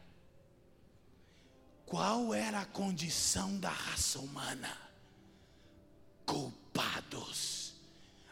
qual 1.84 2.32
era 2.32 2.60
a 2.60 2.66
condição 2.66 3.58
da 3.58 3.70
raça 3.70 4.18
humana? 4.18 4.85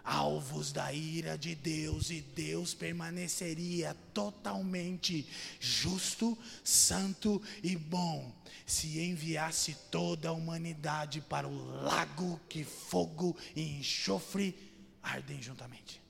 Alvos 0.05 0.71
da 0.71 0.93
ira 0.93 1.39
de 1.39 1.55
Deus, 1.55 2.11
e 2.11 2.21
Deus 2.21 2.75
permaneceria 2.75 3.97
totalmente 4.13 5.27
justo, 5.59 6.37
santo 6.63 7.43
e 7.63 7.75
bom, 7.75 8.31
se 8.67 9.01
enviasse 9.01 9.75
toda 9.91 10.29
a 10.29 10.33
humanidade 10.33 11.23
para 11.23 11.49
o 11.49 11.83
lago 11.83 12.39
que 12.49 12.65
fogo 12.65 13.37
e 13.57 13.79
enxofre 13.79 14.55
ardem 15.03 15.41
juntamente. 15.41 16.01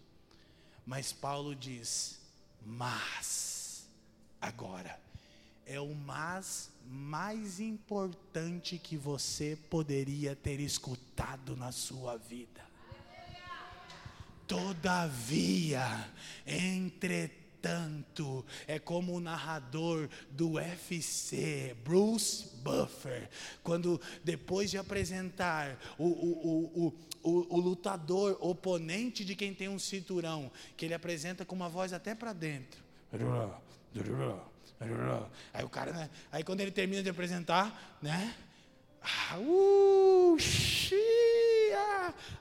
Mas 0.84 1.12
Paulo 1.12 1.54
diz: 1.54 2.18
mas, 2.64 3.86
agora, 4.40 4.98
é 5.66 5.80
o 5.80 5.94
mas 5.94 6.70
mais 6.86 7.60
importante 7.60 8.78
que 8.78 8.96
você 8.96 9.58
poderia 9.70 10.36
ter 10.36 10.60
escutado 10.60 11.56
na 11.56 11.72
sua 11.72 12.16
vida. 12.16 12.62
Todavia, 14.46 16.06
entretanto, 16.46 18.44
é 18.66 18.78
como 18.78 19.14
o 19.14 19.20
narrador 19.20 20.08
do 20.30 20.52
UFC, 20.52 21.74
Bruce 21.82 22.50
Buffer, 22.62 23.28
quando 23.62 24.00
depois 24.22 24.70
de 24.70 24.76
apresentar 24.76 25.78
o, 25.98 26.04
o, 26.04 26.92
o, 27.22 27.46
o, 27.56 27.60
lutador 27.60 28.36
oponente 28.40 29.24
de 29.24 29.34
quem 29.34 29.54
tem 29.54 29.68
um 29.68 29.78
cinturão, 29.78 30.52
que 30.76 30.84
ele 30.84 30.94
apresenta 30.94 31.44
com 31.44 31.54
uma 31.54 31.68
voz 31.68 31.92
até 31.92 32.14
para 32.14 32.32
dentro. 32.34 32.82
Aí 35.52 35.64
o 35.64 35.68
cara, 35.68 35.92
né? 35.92 36.10
Aí 36.30 36.44
quando 36.44 36.60
ele 36.60 36.70
termina 36.70 37.02
de 37.02 37.08
apresentar, 37.08 37.98
né? 38.02 38.34
Ah, 39.04 39.38
uh. 39.38 40.36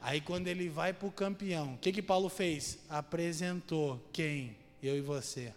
Aí 0.03 0.19
quando 0.19 0.47
ele 0.47 0.67
vai 0.69 0.91
para 0.91 1.07
o 1.07 1.11
campeão, 1.11 1.75
o 1.75 1.77
que 1.77 1.91
que 1.91 2.01
Paulo 2.01 2.27
fez? 2.27 2.77
Apresentou 2.89 3.99
quem? 4.11 4.55
Eu 4.81 4.97
e 4.97 5.01
você. 5.01 5.53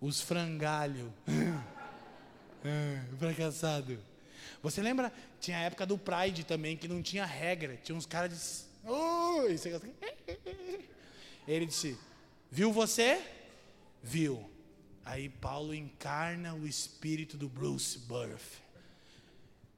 Os 0.00 0.20
frangalhos. 0.20 1.10
fracassado. 3.18 3.98
Você 4.62 4.80
lembra? 4.80 5.12
Tinha 5.40 5.58
a 5.58 5.62
época 5.62 5.84
do 5.84 5.98
Pride 5.98 6.44
também, 6.44 6.76
que 6.76 6.86
não 6.86 7.02
tinha 7.02 7.26
regra. 7.26 7.76
Tinha 7.82 7.96
uns 7.96 8.06
caras 8.06 8.66
de. 8.84 8.88
Oh, 8.88 9.42
ele 11.48 11.66
disse: 11.66 11.98
Viu 12.50 12.72
você? 12.72 13.20
Viu. 14.02 14.48
Aí 15.04 15.28
Paulo 15.28 15.74
encarna 15.74 16.54
o 16.54 16.66
espírito 16.66 17.36
do 17.36 17.48
Bruce 17.48 17.98
Burff. 17.98 18.62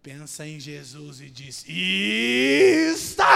Pensa 0.03 0.47
em 0.47 0.61
Jesus 0.61 1.21
e 1.21 1.29
diz: 1.29 1.65
Está! 1.69 3.27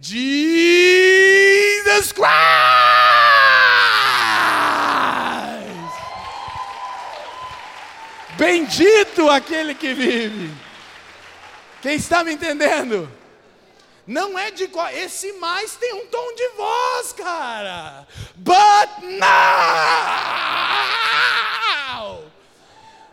Jesus 0.00 2.12
Christ! 2.12 2.30
Bendito 8.38 9.28
aquele 9.28 9.74
que 9.74 9.92
vive. 9.92 10.50
Quem 11.82 11.96
está 11.96 12.24
me 12.24 12.32
entendendo? 12.32 13.19
Não 14.10 14.36
é 14.36 14.50
de 14.50 14.66
qual. 14.66 14.90
Esse 14.90 15.32
mais 15.34 15.76
tem 15.76 15.94
um 15.94 16.04
tom 16.06 16.34
de 16.34 16.48
voz, 16.56 17.12
cara. 17.12 18.08
But 18.34 18.90
now! 19.20 19.20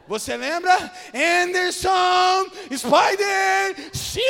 Você 0.07 0.35
lembra? 0.35 0.91
Anderson, 1.13 2.47
Spider, 2.75 3.91
Silva! 3.93 4.23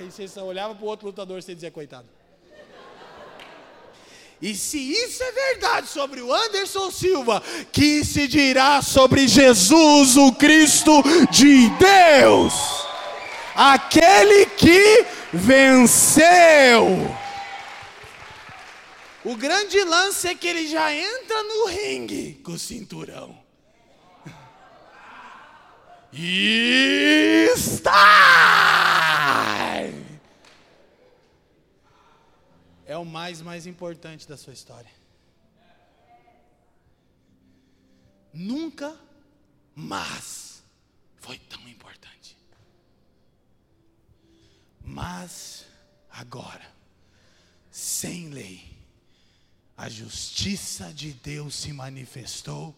E 0.00 0.12
você 0.12 0.28
só 0.28 0.44
olhava 0.44 0.76
para 0.76 0.84
o 0.84 0.88
outro 0.88 1.06
lutador 1.08 1.40
e 1.40 1.42
você 1.42 1.56
dizia, 1.56 1.72
coitado. 1.72 2.06
E 4.40 4.54
se 4.54 4.78
isso 4.78 5.24
é 5.24 5.32
verdade 5.32 5.88
sobre 5.88 6.20
o 6.20 6.32
Anderson 6.32 6.92
Silva, 6.92 7.42
que 7.72 8.04
se 8.04 8.28
dirá 8.28 8.80
sobre 8.80 9.26
Jesus, 9.26 10.16
o 10.16 10.30
Cristo 10.34 11.02
de 11.32 11.68
Deus? 11.70 12.83
Aquele 13.54 14.46
que 14.46 15.06
venceu. 15.32 16.86
O 19.24 19.36
grande 19.36 19.82
lance 19.84 20.28
é 20.28 20.34
que 20.34 20.46
ele 20.46 20.66
já 20.66 20.92
entra 20.92 21.42
no 21.42 21.66
ringue 21.66 22.34
com 22.44 22.52
o 22.52 22.58
cinturão. 22.58 23.42
E 26.12 27.48
está! 27.56 28.04
É 32.86 32.96
o 32.96 33.04
mais 33.04 33.40
mais 33.40 33.66
importante 33.66 34.28
da 34.28 34.36
sua 34.36 34.52
história. 34.52 34.90
Nunca 38.32 38.94
mais 39.74 40.62
foi 41.16 41.38
tão 41.38 41.66
importante. 41.68 42.23
Mas 44.84 45.64
agora, 46.10 46.64
sem 47.70 48.28
lei, 48.28 48.74
a 49.76 49.88
justiça 49.88 50.92
de 50.92 51.12
Deus 51.12 51.54
se 51.56 51.72
manifestou, 51.72 52.76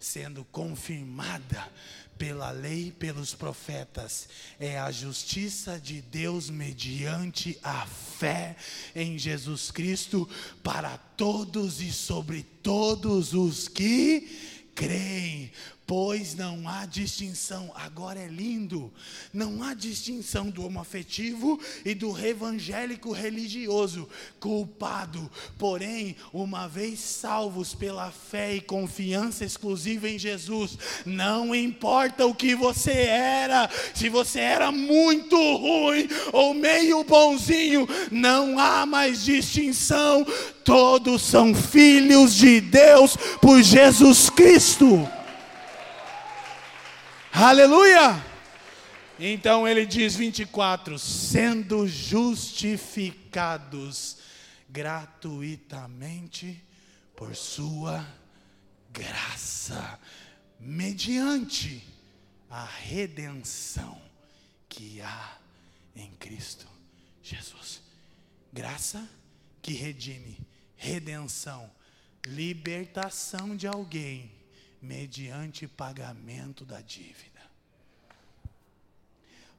sendo 0.00 0.44
confirmada 0.44 1.70
pela 2.16 2.50
lei 2.50 2.88
e 2.88 2.92
pelos 2.92 3.34
profetas. 3.34 4.28
É 4.58 4.78
a 4.78 4.90
justiça 4.90 5.78
de 5.78 6.00
Deus 6.00 6.48
mediante 6.48 7.58
a 7.62 7.86
fé 7.86 8.56
em 8.94 9.18
Jesus 9.18 9.70
Cristo 9.70 10.28
para 10.62 10.96
todos 10.96 11.80
e 11.80 11.92
sobre 11.92 12.42
todos 12.62 13.34
os 13.34 13.68
que 13.68 14.70
creem 14.74 15.52
pois 15.88 16.34
não 16.34 16.68
há 16.68 16.84
distinção. 16.84 17.72
Agora 17.74 18.20
é 18.20 18.26
lindo. 18.26 18.92
Não 19.32 19.62
há 19.62 19.72
distinção 19.72 20.50
do 20.50 20.66
homoafetivo 20.66 21.58
e 21.82 21.94
do 21.94 22.14
evangélico 22.18 23.10
religioso 23.10 24.06
culpado. 24.38 25.30
Porém, 25.56 26.14
uma 26.30 26.68
vez 26.68 27.00
salvos 27.00 27.74
pela 27.74 28.10
fé 28.10 28.56
e 28.56 28.60
confiança 28.60 29.46
exclusiva 29.46 30.10
em 30.10 30.18
Jesus, 30.18 30.76
não 31.06 31.54
importa 31.54 32.26
o 32.26 32.34
que 32.34 32.54
você 32.54 32.92
era, 32.92 33.70
se 33.94 34.10
você 34.10 34.40
era 34.40 34.70
muito 34.70 35.36
ruim 35.56 36.06
ou 36.34 36.52
meio 36.52 37.02
bonzinho, 37.02 37.88
não 38.12 38.58
há 38.58 38.84
mais 38.84 39.24
distinção. 39.24 40.26
Todos 40.62 41.22
são 41.22 41.54
filhos 41.54 42.34
de 42.34 42.60
Deus 42.60 43.16
por 43.40 43.62
Jesus 43.62 44.28
Cristo. 44.28 45.08
Aleluia! 47.40 48.20
Então 49.16 49.68
ele 49.68 49.86
diz 49.86 50.16
24: 50.16 50.98
sendo 50.98 51.86
justificados 51.86 54.16
gratuitamente 54.68 56.60
por 57.14 57.36
sua 57.36 58.04
graça, 58.90 60.00
mediante 60.58 61.86
a 62.50 62.64
redenção 62.64 64.02
que 64.68 65.00
há 65.00 65.38
em 65.94 66.10
Cristo 66.18 66.66
Jesus. 67.22 67.80
Graça 68.52 69.08
que 69.62 69.74
redime, 69.74 70.40
redenção, 70.76 71.70
libertação 72.26 73.56
de 73.56 73.68
alguém 73.68 74.36
mediante 74.80 75.66
pagamento 75.66 76.64
da 76.64 76.80
dívida. 76.80 77.27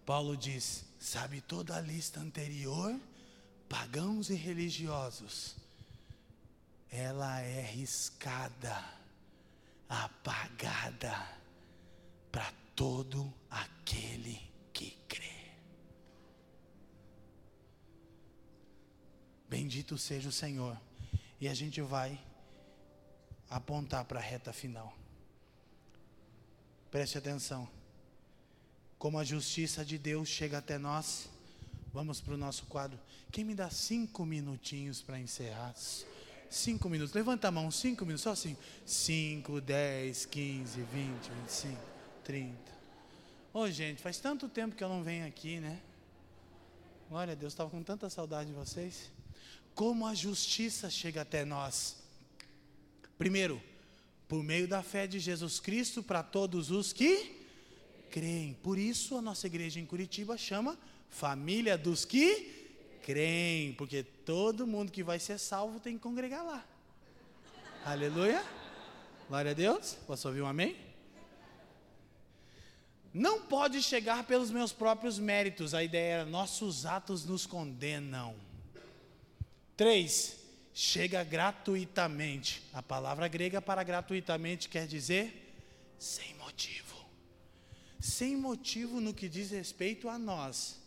Paulo 0.09 0.35
diz: 0.35 0.85
sabe 0.99 1.39
toda 1.39 1.75
a 1.75 1.79
lista 1.79 2.19
anterior, 2.19 2.99
pagãos 3.69 4.31
e 4.31 4.33
religiosos, 4.33 5.55
ela 6.89 7.41
é 7.41 7.61
riscada, 7.61 8.83
apagada 9.87 11.13
para 12.31 12.51
todo 12.75 13.31
aquele 13.51 14.41
que 14.73 14.97
crê. 15.07 15.51
Bendito 19.47 19.95
seja 19.95 20.29
o 20.29 20.31
Senhor. 20.31 20.75
E 21.39 21.47
a 21.47 21.53
gente 21.53 21.81
vai 21.81 22.19
apontar 23.47 24.05
para 24.05 24.19
a 24.19 24.23
reta 24.23 24.51
final. 24.51 24.91
Preste 26.89 27.15
atenção. 27.15 27.78
Como 28.99 29.17
a 29.17 29.23
justiça 29.23 29.83
de 29.85 29.97
Deus 29.97 30.27
chega 30.27 30.57
até 30.57 30.77
nós. 30.77 31.29
Vamos 31.93 32.19
para 32.19 32.33
o 32.33 32.37
nosso 32.37 32.65
quadro. 32.65 32.99
Quem 33.31 33.45
me 33.45 33.55
dá 33.55 33.69
cinco 33.69 34.25
minutinhos 34.25 35.01
para 35.01 35.17
encerrar? 35.17 35.73
Cinco 36.49 36.89
minutos. 36.89 37.15
Levanta 37.15 37.47
a 37.47 37.51
mão, 37.51 37.71
cinco 37.71 38.05
minutos, 38.05 38.23
só 38.23 38.31
assim. 38.31 38.57
Cinco, 38.85 39.61
dez, 39.61 40.25
quinze, 40.25 40.81
vinte, 40.81 41.29
vinte 41.29 41.47
e 41.47 41.51
cinco, 41.51 41.81
trinta. 42.25 42.71
Ô 43.53 43.69
gente, 43.71 44.01
faz 44.01 44.19
tanto 44.19 44.49
tempo 44.49 44.75
que 44.75 44.83
eu 44.83 44.89
não 44.89 45.01
venho 45.01 45.25
aqui, 45.25 45.61
né? 45.61 45.79
Glória 47.09 47.31
a 47.31 47.35
Deus, 47.35 47.53
estava 47.53 47.69
com 47.69 47.81
tanta 47.81 48.09
saudade 48.09 48.49
de 48.49 48.55
vocês. 48.55 49.09
Como 49.73 50.05
a 50.05 50.13
justiça 50.13 50.89
chega 50.89 51.21
até 51.21 51.45
nós. 51.45 51.95
Primeiro, 53.17 53.61
por 54.27 54.43
meio 54.43 54.67
da 54.67 54.83
fé 54.83 55.07
de 55.07 55.19
Jesus 55.19 55.59
Cristo 55.59 56.03
para 56.03 56.21
todos 56.21 56.69
os 56.69 56.91
que 56.91 57.38
creem. 58.09 58.53
Por 58.63 58.77
isso 58.77 59.17
a 59.17 59.21
nossa 59.21 59.47
igreja 59.47 59.79
em 59.79 59.85
Curitiba 59.85 60.37
chama 60.37 60.77
Família 61.09 61.77
dos 61.77 62.05
que 62.05 62.99
creem, 63.03 63.73
porque 63.73 64.03
todo 64.03 64.67
mundo 64.67 64.91
que 64.91 65.03
vai 65.03 65.19
ser 65.19 65.37
salvo 65.37 65.79
tem 65.79 65.95
que 65.95 66.03
congregar 66.03 66.43
lá. 66.43 66.65
Aleluia. 67.85 68.43
Glória 69.27 69.51
a 69.51 69.53
Deus. 69.53 69.97
Posso 70.05 70.27
ouvir 70.27 70.41
um 70.41 70.47
amém? 70.47 70.75
Não 73.13 73.41
pode 73.41 73.81
chegar 73.81 74.23
pelos 74.25 74.51
meus 74.51 74.71
próprios 74.71 75.17
méritos. 75.17 75.73
A 75.73 75.83
ideia 75.83 76.13
era 76.13 76.25
nossos 76.25 76.85
atos 76.85 77.25
nos 77.25 77.45
condenam. 77.45 78.35
Três, 79.75 80.37
chega 80.73 81.23
gratuitamente. 81.23 82.61
A 82.73 82.83
palavra 82.83 83.27
grega 83.27 83.61
para 83.61 83.81
gratuitamente 83.83 84.69
quer 84.69 84.85
dizer 84.85 85.55
sem 85.97 86.33
motivo. 86.35 86.88
Sem 87.99 88.35
motivo 88.35 89.01
no 89.01 89.13
que 89.13 89.27
diz 89.27 89.51
respeito 89.51 90.07
a 90.07 90.17
nós. 90.17 90.77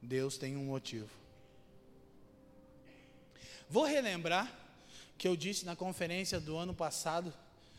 Deus 0.00 0.36
tem 0.36 0.56
um 0.56 0.64
motivo. 0.64 1.08
Vou 3.68 3.84
relembrar 3.84 4.52
que 5.16 5.26
eu 5.26 5.36
disse 5.36 5.64
na 5.64 5.74
conferência 5.74 6.38
do 6.40 6.56
ano 6.56 6.74
passado 6.74 7.32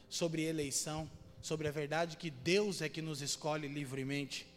sobre 0.09 0.43
eleição, 0.43 1.09
sobre 1.41 1.67
a 1.67 1.71
verdade 1.71 2.17
que 2.17 2.29
Deus 2.29 2.81
é 2.81 2.89
que 2.89 3.01
nos 3.01 3.21
escolhe 3.21 3.67
livremente. 3.67 4.47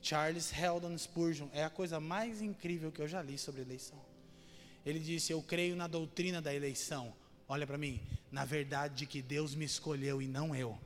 Charles 0.00 0.52
Heldon 0.52 0.96
Spurgeon 0.96 1.48
é 1.52 1.64
a 1.64 1.70
coisa 1.70 1.98
mais 1.98 2.40
incrível 2.40 2.92
que 2.92 3.00
eu 3.00 3.08
já 3.08 3.22
li 3.22 3.36
sobre 3.36 3.62
eleição. 3.62 3.98
Ele 4.84 5.00
disse: 5.00 5.32
Eu 5.32 5.42
creio 5.42 5.74
na 5.74 5.88
doutrina 5.88 6.40
da 6.40 6.54
eleição. 6.54 7.12
Olha 7.48 7.66
para 7.66 7.76
mim, 7.76 8.00
na 8.30 8.44
verdade 8.44 8.94
de 8.94 9.06
que 9.06 9.20
Deus 9.20 9.54
me 9.54 9.64
escolheu 9.64 10.22
e 10.22 10.28
não 10.28 10.54
eu. 10.54 10.78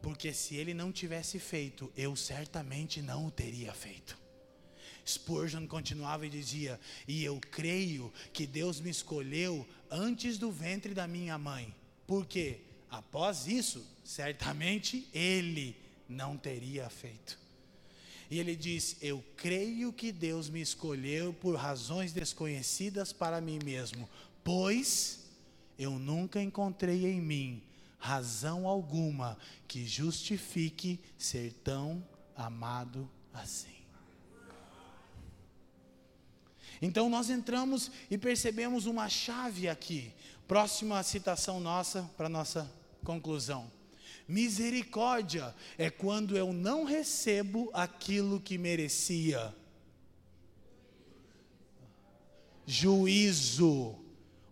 Porque 0.00 0.32
se 0.32 0.54
ele 0.54 0.72
não 0.72 0.92
tivesse 0.92 1.38
feito, 1.38 1.92
eu 1.96 2.14
certamente 2.14 3.02
não 3.02 3.26
o 3.26 3.30
teria 3.30 3.72
feito. 3.72 4.18
Spurgeon 5.06 5.66
continuava 5.66 6.26
e 6.26 6.30
dizia: 6.30 6.78
E 7.06 7.24
eu 7.24 7.40
creio 7.50 8.12
que 8.32 8.46
Deus 8.46 8.80
me 8.80 8.90
escolheu 8.90 9.66
antes 9.90 10.38
do 10.38 10.52
ventre 10.52 10.92
da 10.92 11.08
minha 11.08 11.38
mãe. 11.38 11.74
Porque 12.06 12.60
após 12.90 13.46
isso, 13.46 13.84
certamente 14.04 15.08
ele 15.12 15.76
não 16.08 16.36
teria 16.36 16.88
feito. 16.90 17.38
E 18.30 18.38
ele 18.38 18.54
diz: 18.54 18.96
Eu 19.00 19.24
creio 19.36 19.92
que 19.92 20.12
Deus 20.12 20.50
me 20.50 20.60
escolheu 20.60 21.32
por 21.32 21.56
razões 21.56 22.12
desconhecidas 22.12 23.12
para 23.12 23.40
mim 23.40 23.58
mesmo, 23.64 24.08
pois 24.44 25.26
eu 25.78 25.98
nunca 25.98 26.42
encontrei 26.42 27.06
em 27.06 27.20
mim 27.20 27.62
razão 27.98 28.66
alguma 28.66 29.36
que 29.66 29.86
justifique 29.86 31.00
ser 31.16 31.52
tão 31.64 32.06
amado 32.34 33.10
assim. 33.32 33.78
Então 36.80 37.08
nós 37.08 37.28
entramos 37.28 37.90
e 38.10 38.16
percebemos 38.16 38.86
uma 38.86 39.08
chave 39.08 39.68
aqui. 39.68 40.12
Próxima 40.46 41.02
citação 41.02 41.60
nossa 41.60 42.08
para 42.16 42.28
nossa 42.28 42.70
conclusão. 43.04 43.70
Misericórdia 44.26 45.54
é 45.76 45.90
quando 45.90 46.36
eu 46.36 46.52
não 46.52 46.84
recebo 46.84 47.70
aquilo 47.72 48.40
que 48.40 48.56
merecia. 48.56 49.54
Juízo. 52.66 53.96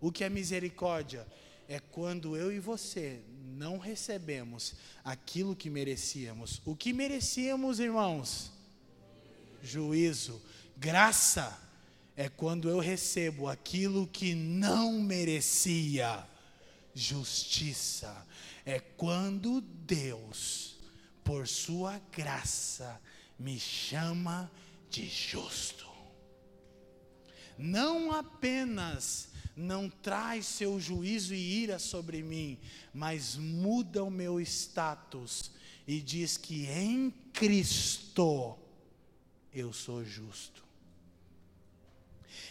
O 0.00 0.10
que 0.10 0.24
é 0.24 0.30
misericórdia? 0.30 1.26
É 1.68 1.78
quando 1.78 2.36
eu 2.36 2.50
e 2.50 2.58
você 2.58 3.22
não 3.56 3.78
recebemos 3.78 4.74
aquilo 5.02 5.56
que 5.56 5.70
merecíamos. 5.70 6.60
O 6.64 6.76
que 6.76 6.92
merecíamos, 6.92 7.80
irmãos? 7.80 8.52
Juízo. 9.62 10.40
Graça 10.76 11.58
é 12.14 12.28
quando 12.28 12.68
eu 12.68 12.78
recebo 12.78 13.48
aquilo 13.48 14.06
que 14.06 14.34
não 14.34 15.00
merecia. 15.00 16.26
Justiça 16.94 18.26
é 18.64 18.78
quando 18.78 19.60
Deus, 19.60 20.76
por 21.24 21.48
sua 21.48 22.00
graça, 22.12 23.00
me 23.38 23.58
chama 23.58 24.50
de 24.90 25.08
justo. 25.08 25.86
Não 27.58 28.12
apenas 28.12 29.28
não 29.56 29.88
traz 29.88 30.44
seu 30.44 30.78
juízo 30.78 31.34
e 31.34 31.62
ira 31.62 31.78
sobre 31.78 32.22
mim, 32.22 32.58
mas 32.92 33.36
muda 33.36 34.04
o 34.04 34.10
meu 34.10 34.38
status 34.40 35.50
e 35.86 36.00
diz 36.00 36.36
que 36.36 36.66
em 36.66 37.10
Cristo 37.32 38.58
eu 39.52 39.72
sou 39.72 40.04
justo. 40.04 40.66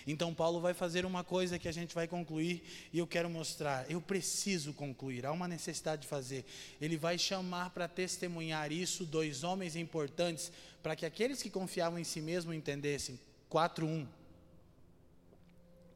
Então, 0.08 0.34
Paulo 0.34 0.62
vai 0.62 0.74
fazer 0.74 1.06
uma 1.06 1.24
coisa 1.24 1.58
que 1.58 1.68
a 1.68 1.72
gente 1.72 1.96
vai 1.96 2.08
concluir 2.08 2.64
e 2.94 3.00
eu 3.00 3.08
quero 3.08 3.30
mostrar. 3.30 3.90
Eu 3.90 4.00
preciso 4.00 4.72
concluir, 4.74 5.26
há 5.26 5.32
uma 5.32 5.48
necessidade 5.48 6.04
de 6.04 6.08
fazer. 6.08 6.46
Ele 6.80 6.96
vai 6.96 7.18
chamar 7.18 7.72
para 7.72 7.88
testemunhar 7.88 8.72
isso 8.72 9.04
dois 9.04 9.44
homens 9.44 9.76
importantes, 9.76 10.52
para 10.84 10.96
que 10.96 11.06
aqueles 11.06 11.42
que 11.42 11.50
confiavam 11.50 11.98
em 11.98 12.04
si 12.04 12.22
mesmo 12.22 12.54
entendessem. 12.54 13.20
4.1. 13.52 14.06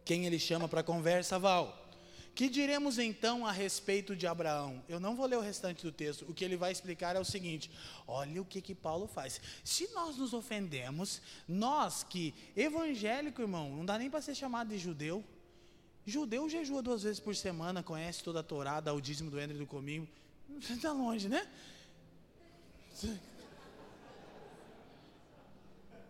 Quem 0.10 0.26
ele 0.26 0.39
chama 0.39 0.68
para 0.68 0.82
conversa, 0.82 1.38
Val? 1.38 1.88
Que 2.34 2.49
diremos 2.49 2.97
então 2.97 3.45
a 3.45 3.51
respeito 3.51 4.16
de 4.16 4.26
Abraão? 4.26 4.84
Eu 4.89 4.99
não 4.99 5.16
vou 5.16 5.28
ler 5.28 5.36
o 5.36 5.39
restante 5.39 5.84
do 5.84 5.91
texto. 5.91 6.26
O 6.28 6.34
que 6.34 6.43
ele 6.43 6.57
vai 6.57 6.72
explicar 6.72 7.16
é 7.16 7.20
o 7.20 7.24
seguinte: 7.24 7.70
olha 8.07 8.41
o 8.41 8.45
que, 8.45 8.60
que 8.60 8.74
Paulo 8.74 9.05
faz. 9.05 9.39
Se 9.64 9.88
nós 9.93 10.18
nos 10.18 10.34
ofendemos, 10.34 11.22
nós 11.47 12.01
que, 12.01 12.34
evangélico, 12.57 13.39
irmão, 13.39 13.70
não 13.70 13.86
dá 13.86 13.99
nem 13.99 14.10
para 14.10 14.20
ser 14.20 14.34
chamado 14.34 14.70
de 14.70 14.80
judeu. 14.80 15.24
Judeu 16.07 16.49
jejua 16.49 16.82
duas 16.82 17.03
vezes 17.03 17.20
por 17.20 17.36
semana, 17.36 17.84
conhece 17.84 18.24
toda 18.24 18.39
a 18.39 18.43
Torá, 18.43 18.80
dá 18.80 18.91
o 18.91 18.99
dízimo 18.99 19.30
do 19.30 19.39
Endre 19.39 19.60
do 19.60 19.68
Cominho. 19.68 20.10
Você 20.60 20.74
está 20.74 20.91
longe, 20.91 21.30
né? 21.30 21.47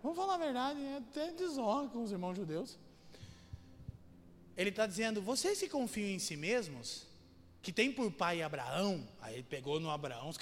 Vamos 0.01 0.17
falar 0.17 0.35
a 0.35 0.37
verdade, 0.37 0.79
é 0.79 0.97
até 0.99 1.33
desonra 1.33 1.89
com 1.89 2.01
os 2.01 2.13
irmãos 2.13 2.37
judeus. 2.37 2.79
Ele 4.59 4.71
está 4.71 4.85
dizendo: 4.85 5.21
vocês 5.21 5.57
que 5.57 5.69
confiam 5.69 6.09
em 6.09 6.19
si 6.19 6.35
mesmos, 6.35 7.07
que 7.61 7.71
tem 7.71 7.93
por 7.93 8.11
pai 8.11 8.41
Abraão, 8.41 9.07
aí 9.21 9.35
ele 9.35 9.43
pegou 9.43 9.79
no 9.79 9.89
Abraão. 9.89 10.33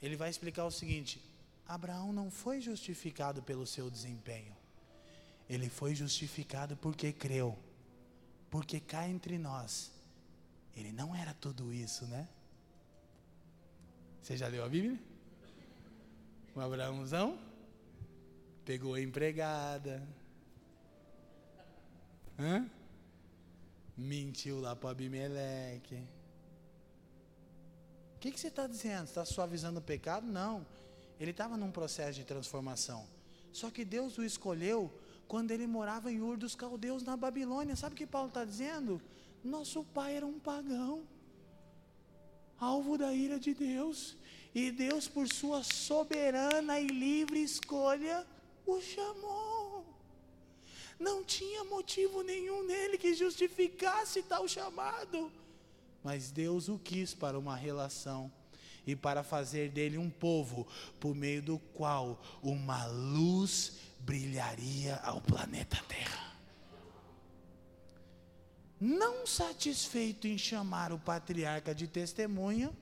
Ele 0.00 0.14
vai 0.14 0.30
explicar 0.30 0.64
o 0.64 0.70
seguinte: 0.70 1.20
Abraão 1.66 2.12
não 2.12 2.30
foi 2.30 2.60
justificado 2.60 3.42
pelo 3.42 3.66
seu 3.66 3.90
desempenho, 3.90 4.56
ele 5.50 5.68
foi 5.68 5.96
justificado 5.96 6.76
porque 6.76 7.12
creu, 7.12 7.58
porque 8.48 8.78
cá 8.78 9.08
entre 9.08 9.36
nós, 9.36 9.90
ele 10.76 10.92
não 10.92 11.16
era 11.16 11.34
tudo 11.34 11.74
isso, 11.74 12.06
né? 12.06 12.28
Você 14.22 14.36
já 14.36 14.46
leu 14.46 14.64
a 14.64 14.68
Bíblia? 14.68 14.96
O 16.54 16.60
Abraãozão 16.60 17.36
pegou 18.64 18.94
a 18.94 19.00
empregada, 19.00 20.06
Hã? 22.42 22.68
Mentiu 23.96 24.60
lá 24.60 24.74
para 24.74 24.90
Abimeleque. 24.90 26.02
O 28.16 28.18
que, 28.18 28.32
que 28.32 28.40
você 28.40 28.48
está 28.48 28.66
dizendo? 28.66 29.04
Está 29.04 29.24
suavizando 29.24 29.78
o 29.78 29.82
pecado? 29.82 30.26
Não. 30.26 30.66
Ele 31.20 31.30
estava 31.30 31.56
num 31.56 31.70
processo 31.70 32.18
de 32.18 32.24
transformação. 32.24 33.06
Só 33.52 33.70
que 33.70 33.84
Deus 33.84 34.18
o 34.18 34.24
escolheu 34.24 34.92
quando 35.28 35.52
ele 35.52 35.68
morava 35.68 36.10
em 36.10 36.20
Ur 36.20 36.36
dos 36.36 36.56
Caldeus, 36.56 37.04
na 37.04 37.16
Babilônia. 37.16 37.76
Sabe 37.76 37.94
o 37.94 37.98
que 37.98 38.06
Paulo 38.06 38.28
está 38.28 38.44
dizendo? 38.44 39.00
Nosso 39.44 39.84
pai 39.84 40.16
era 40.16 40.26
um 40.26 40.40
pagão, 40.40 41.02
alvo 42.58 42.98
da 42.98 43.12
ira 43.12 43.38
de 43.38 43.54
Deus. 43.54 44.16
E 44.52 44.72
Deus, 44.72 45.06
por 45.06 45.28
sua 45.28 45.62
soberana 45.62 46.80
e 46.80 46.86
livre 46.88 47.40
escolha, 47.40 48.26
o 48.66 48.80
chamou. 48.80 49.51
Não 51.02 51.24
tinha 51.24 51.64
motivo 51.64 52.22
nenhum 52.22 52.64
nele 52.64 52.96
que 52.96 53.12
justificasse 53.12 54.22
tal 54.22 54.46
chamado. 54.46 55.32
Mas 56.04 56.30
Deus 56.30 56.68
o 56.68 56.78
quis 56.78 57.12
para 57.12 57.36
uma 57.36 57.56
relação 57.56 58.30
e 58.86 58.94
para 58.94 59.24
fazer 59.24 59.70
dele 59.70 59.98
um 59.98 60.08
povo 60.08 60.64
por 61.00 61.12
meio 61.12 61.42
do 61.42 61.58
qual 61.58 62.22
uma 62.40 62.86
luz 62.86 63.78
brilharia 63.98 64.94
ao 65.02 65.20
planeta 65.20 65.76
Terra. 65.88 66.36
Não 68.80 69.26
satisfeito 69.26 70.28
em 70.28 70.38
chamar 70.38 70.92
o 70.92 71.00
patriarca 71.00 71.74
de 71.74 71.88
testemunha, 71.88 72.72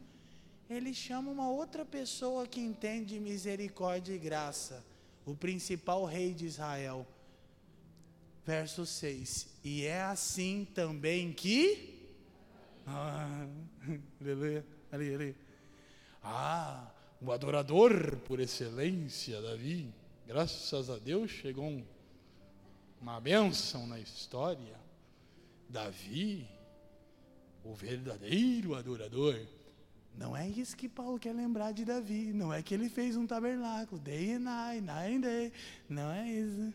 ele 0.69 0.93
chama 0.93 1.31
uma 1.31 1.49
outra 1.49 1.87
pessoa 1.87 2.47
que 2.47 2.61
entende 2.61 3.19
misericórdia 3.19 4.13
e 4.13 4.19
graça, 4.19 4.85
o 5.25 5.35
principal 5.35 6.05
rei 6.05 6.35
de 6.35 6.45
Israel 6.45 7.07
verso 8.45 8.87
6. 8.87 9.49
E 9.65 9.85
é 9.85 10.03
assim 10.03 10.67
também 10.75 11.33
que. 11.33 11.99
Ah, 12.87 13.47
aleluia, 14.21 14.65
aleluia. 14.91 15.37
Ah, 16.23 16.91
o 17.21 17.33
adorador 17.33 18.17
por 18.27 18.41
excelência, 18.41 19.41
Davi. 19.41 19.93
Graças 20.27 20.89
a 20.89 20.99
Deus 20.99 21.31
chegou 21.31 21.65
um, 21.65 21.85
uma 23.01 23.21
bênção 23.21 23.87
na 23.87 23.99
história. 23.99 24.79
Davi, 25.69 26.49
o 27.65 27.75
verdadeiro 27.75 28.75
adorador. 28.75 29.39
Não 30.17 30.37
é 30.37 30.49
isso 30.49 30.77
que 30.77 30.89
Paulo 30.89 31.19
quer 31.19 31.33
lembrar 31.33 31.73
de 31.73 31.85
Davi. 31.85 32.33
Não 32.33 32.53
é 32.53 32.63
que 32.63 32.75
ele 32.75 32.89
fez 32.89 33.17
um 33.17 33.27
tabernáculo, 33.27 34.01
day 34.01 34.35
and 34.35 34.41
night, 34.41 34.81
night 34.81 35.17
and 35.17 35.21
day. 35.21 35.53
Não 35.89 36.11
é 36.11 36.29
isso. 36.29 36.75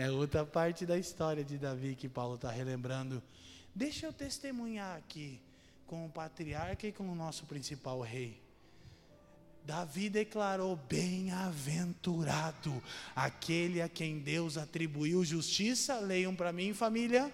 É 0.00 0.10
outra 0.10 0.46
parte 0.46 0.86
da 0.86 0.96
história 0.96 1.44
de 1.44 1.58
Davi 1.58 1.94
que 1.94 2.08
Paulo 2.08 2.36
está 2.36 2.50
relembrando. 2.50 3.22
Deixa 3.74 4.06
eu 4.06 4.14
testemunhar 4.14 4.96
aqui 4.96 5.38
com 5.86 6.06
o 6.06 6.08
patriarca 6.08 6.86
e 6.86 6.92
com 6.92 7.06
o 7.06 7.14
nosso 7.14 7.44
principal 7.44 8.00
rei. 8.00 8.40
Davi 9.62 10.08
declarou: 10.08 10.74
Bem-aventurado 10.88 12.82
aquele 13.14 13.82
a 13.82 13.90
quem 13.90 14.18
Deus 14.20 14.56
atribuiu 14.56 15.22
justiça. 15.22 16.00
Leiam 16.00 16.34
para 16.34 16.50
mim, 16.50 16.72
família. 16.72 17.30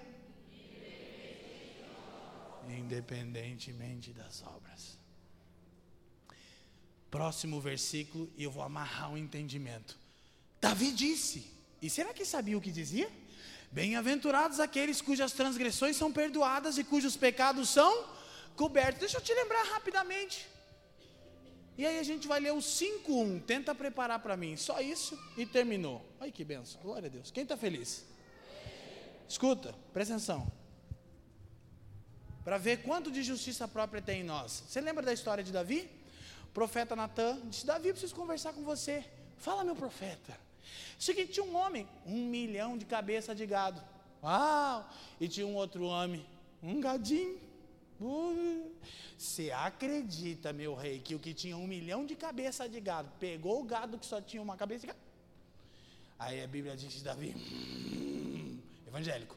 independentemente 2.68 4.12
das 4.12 4.42
obras. 4.42 4.98
Próximo 7.12 7.60
versículo, 7.60 8.28
e 8.36 8.42
eu 8.42 8.50
vou 8.50 8.64
amarrar 8.64 9.12
o 9.12 9.16
entendimento. 9.16 9.96
Davi 10.60 10.90
disse, 10.90 11.54
e 11.80 11.90
será 11.90 12.12
que 12.12 12.24
sabia 12.24 12.56
o 12.56 12.60
que 12.60 12.70
dizia? 12.70 13.10
Bem-aventurados 13.70 14.60
aqueles 14.60 15.00
cujas 15.00 15.32
transgressões 15.32 15.96
são 15.96 16.12
perdoadas 16.12 16.78
e 16.78 16.84
cujos 16.84 17.16
pecados 17.16 17.68
são 17.68 18.06
cobertos. 18.54 19.00
Deixa 19.00 19.18
eu 19.18 19.20
te 19.20 19.34
lembrar 19.34 19.62
rapidamente. 19.64 20.48
E 21.76 21.84
aí 21.84 21.98
a 21.98 22.02
gente 22.02 22.26
vai 22.26 22.40
ler 22.40 22.52
o 22.52 22.58
5.1. 22.58 23.42
Tenta 23.44 23.74
preparar 23.74 24.20
para 24.20 24.36
mim. 24.36 24.56
Só 24.56 24.80
isso 24.80 25.18
e 25.36 25.44
terminou. 25.44 26.04
Ai 26.18 26.32
que 26.32 26.42
benção. 26.44 26.80
Glória 26.80 27.06
a 27.06 27.10
Deus. 27.10 27.30
Quem 27.30 27.42
está 27.42 27.56
feliz? 27.56 28.06
Escuta, 29.28 29.74
presta 29.92 30.14
atenção. 30.14 30.50
Para 32.42 32.58
ver 32.58 32.82
quanto 32.82 33.10
de 33.10 33.22
justiça 33.22 33.66
própria 33.68 34.00
tem 34.00 34.20
em 34.20 34.24
nós. 34.24 34.64
Você 34.66 34.80
lembra 34.80 35.04
da 35.04 35.12
história 35.12 35.44
de 35.44 35.52
Davi? 35.52 35.90
O 36.44 36.52
profeta 36.54 36.96
Natan 36.96 37.40
disse: 37.50 37.66
Davi, 37.66 37.90
preciso 37.90 38.14
conversar 38.14 38.52
com 38.54 38.62
você. 38.62 39.04
Fala, 39.36 39.64
meu 39.64 39.76
profeta. 39.76 40.45
Seguinte, 40.98 41.32
tinha 41.32 41.44
um 41.44 41.56
homem, 41.56 41.88
um 42.06 42.26
milhão 42.28 42.76
de 42.76 42.84
cabeça 42.84 43.34
de 43.34 43.46
gado. 43.46 43.82
Uau! 44.22 44.88
E 45.20 45.28
tinha 45.28 45.46
um 45.46 45.54
outro 45.54 45.84
homem, 45.84 46.24
um 46.62 46.80
gadinho. 46.80 47.38
Você 49.16 49.50
acredita, 49.50 50.52
meu 50.52 50.74
rei, 50.74 50.98
que 50.98 51.14
o 51.14 51.18
que 51.18 51.32
tinha 51.32 51.56
um 51.56 51.66
milhão 51.66 52.04
de 52.04 52.14
cabeça 52.14 52.68
de 52.68 52.80
gado 52.80 53.10
pegou 53.18 53.60
o 53.60 53.64
gado 53.64 53.98
que 53.98 54.04
só 54.04 54.20
tinha 54.20 54.42
uma 54.42 54.56
cabeça 54.56 54.82
de 54.82 54.86
gado? 54.88 54.98
Aí 56.18 56.42
a 56.42 56.46
Bíblia 56.46 56.76
diz: 56.76 57.02
Davi, 57.02 57.34
hum, 57.36 58.58
evangélico, 58.86 59.36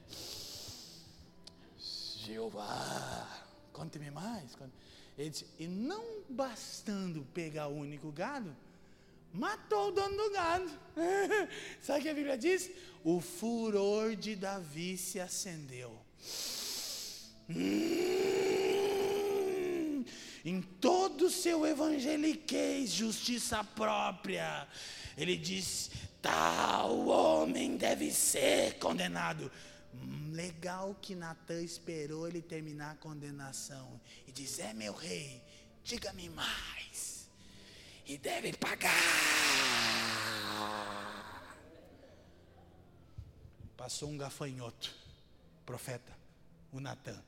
Jeová, 1.77 3.45
conte-me 3.71 4.11
mais. 4.11 4.57
Ele 5.17 5.29
disse, 5.29 5.45
e 5.57 5.67
não 5.67 6.21
bastando 6.29 7.25
pegar 7.33 7.67
o 7.67 7.75
único 7.75 8.11
gado, 8.11 8.55
matou 9.33 9.89
o 9.89 9.91
dono 9.91 10.15
do 10.15 10.31
gado. 10.31 10.69
Sabe 11.81 11.99
o 11.99 12.01
que 12.03 12.09
a 12.09 12.13
Bíblia 12.13 12.37
diz? 12.37 12.69
O 13.03 13.19
furor 13.19 14.15
de 14.15 14.35
Davi 14.35 14.97
se 14.97 15.19
acendeu. 15.19 15.97
Hum, 17.49 17.55
em 20.45 20.61
todo 20.61 21.25
o 21.25 21.31
seu 21.31 21.65
evangeliquez, 21.65 22.91
justiça 22.91 23.63
própria, 23.63 24.67
ele 25.17 25.35
diz: 25.35 25.89
tal 26.21 27.07
homem 27.07 27.75
deve 27.77 28.11
ser 28.11 28.77
condenado. 28.77 29.51
Hum, 29.93 30.31
legal 30.33 30.95
que 31.01 31.15
Natan 31.15 31.61
esperou 31.63 32.27
ele 32.27 32.41
terminar 32.41 32.91
a 32.91 32.95
condenação 32.95 33.99
e 34.27 34.31
diz: 34.31 34.59
É 34.59 34.73
meu 34.73 34.93
rei, 34.93 35.41
diga-me 35.83 36.29
mais, 36.29 37.18
e 38.09 38.17
deve 38.17 38.51
pagar. 38.53 38.91
Passou 43.77 44.09
um 44.09 44.17
gafanhoto, 44.17 44.93
profeta, 45.63 46.11
o 46.71 46.79
Natan. 46.79 47.23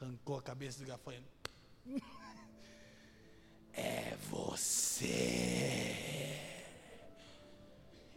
Arrancou 0.00 0.38
a 0.38 0.42
cabeça 0.42 0.78
do 0.80 0.86
gafanhoto. 0.86 1.26
É 3.80 4.16
você. 4.28 5.06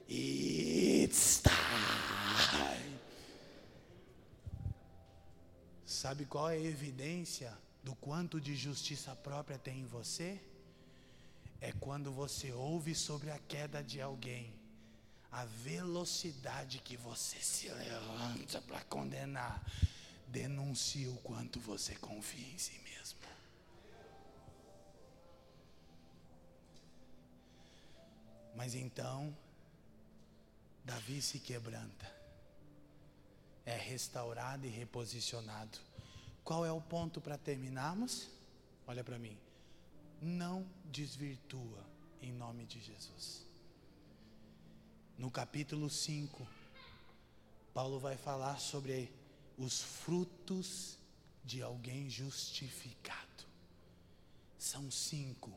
It's 0.10 1.44
time. 1.44 3.00
Sabe 5.86 6.26
qual 6.26 6.50
é 6.50 6.56
a 6.56 6.60
evidência 6.60 7.56
do 7.84 7.96
quanto 7.96 8.40
de 8.40 8.56
justiça 8.56 9.16
própria 9.16 9.58
tem 9.58 9.80
em 9.82 9.86
você? 9.86 10.40
É 11.60 11.72
quando 11.74 12.12
você 12.12 12.52
ouve 12.52 12.96
sobre 12.96 13.30
a 13.32 13.40
queda 13.40 13.84
de 13.84 14.02
alguém 14.02 14.54
a 15.32 15.46
velocidade 15.46 16.80
que 16.80 16.98
você 16.98 17.40
se 17.40 17.70
levanta 17.70 18.62
para 18.62 18.82
condenar, 18.84 19.64
denuncia 20.28 21.10
o 21.10 21.18
quanto 21.18 21.60
você 21.60 21.96
confia 21.96 22.54
em 22.54 22.58
si 22.58 22.78
mesmo. 22.80 23.20
Mas 28.54 28.76
então, 28.76 29.36
Davi 30.84 31.22
se 31.22 31.40
quebranta, 31.40 32.14
é 33.66 33.78
restaurado 33.78 34.68
e 34.68 34.70
reposicionado. 34.70 35.80
Qual 36.44 36.66
é 36.66 36.72
o 36.72 36.82
ponto 36.82 37.22
para 37.22 37.38
terminarmos? 37.38 38.30
Olha 38.88 39.04
para 39.04 39.20
mim. 39.20 39.38
Não 40.22 40.66
desvirtua 40.86 41.86
em 42.22 42.32
nome 42.32 42.66
de 42.66 42.80
Jesus. 42.80 43.46
No 45.18 45.30
capítulo 45.30 45.90
5, 45.90 46.48
Paulo 47.74 48.00
vai 48.00 48.18
falar 48.18 48.60
sobre 48.60 49.12
os 49.58 49.82
frutos 49.82 50.98
de 51.44 51.62
alguém 51.62 52.10
justificado. 52.10 53.46
São 54.58 54.90
cinco. 54.92 55.52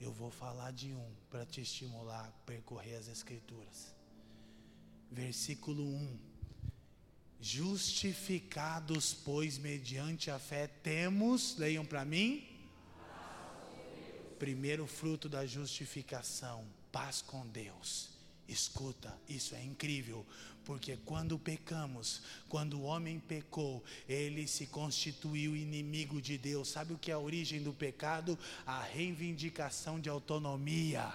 Eu 0.00 0.12
vou 0.12 0.30
falar 0.30 0.72
de 0.72 0.92
um 0.92 1.14
para 1.30 1.46
te 1.46 1.60
estimular 1.60 2.26
a 2.26 2.32
percorrer 2.44 2.96
as 2.96 3.08
Escrituras. 3.08 3.94
Versículo 5.10 5.84
1: 5.84 6.18
Justificados, 7.44 9.12
pois, 9.12 9.58
mediante 9.58 10.30
a 10.30 10.38
fé, 10.38 10.68
temos, 10.68 11.56
leiam 11.58 11.84
para 11.84 12.04
mim, 12.04 12.46
primeiro 14.38 14.86
fruto 14.86 15.28
da 15.28 15.44
justificação, 15.44 16.64
paz 16.92 17.20
com 17.20 17.44
Deus. 17.48 18.10
Escuta, 18.48 19.12
isso 19.28 19.56
é 19.56 19.64
incrível, 19.64 20.24
porque 20.64 20.96
quando 21.04 21.36
pecamos, 21.36 22.22
quando 22.48 22.78
o 22.78 22.82
homem 22.82 23.18
pecou, 23.18 23.82
ele 24.08 24.46
se 24.46 24.68
constituiu 24.68 25.56
inimigo 25.56 26.22
de 26.22 26.38
Deus. 26.38 26.68
Sabe 26.68 26.92
o 26.92 26.98
que 26.98 27.10
é 27.10 27.14
a 27.14 27.18
origem 27.18 27.60
do 27.60 27.72
pecado? 27.72 28.38
A 28.64 28.80
reivindicação 28.80 29.98
de 29.98 30.08
autonomia. 30.08 31.12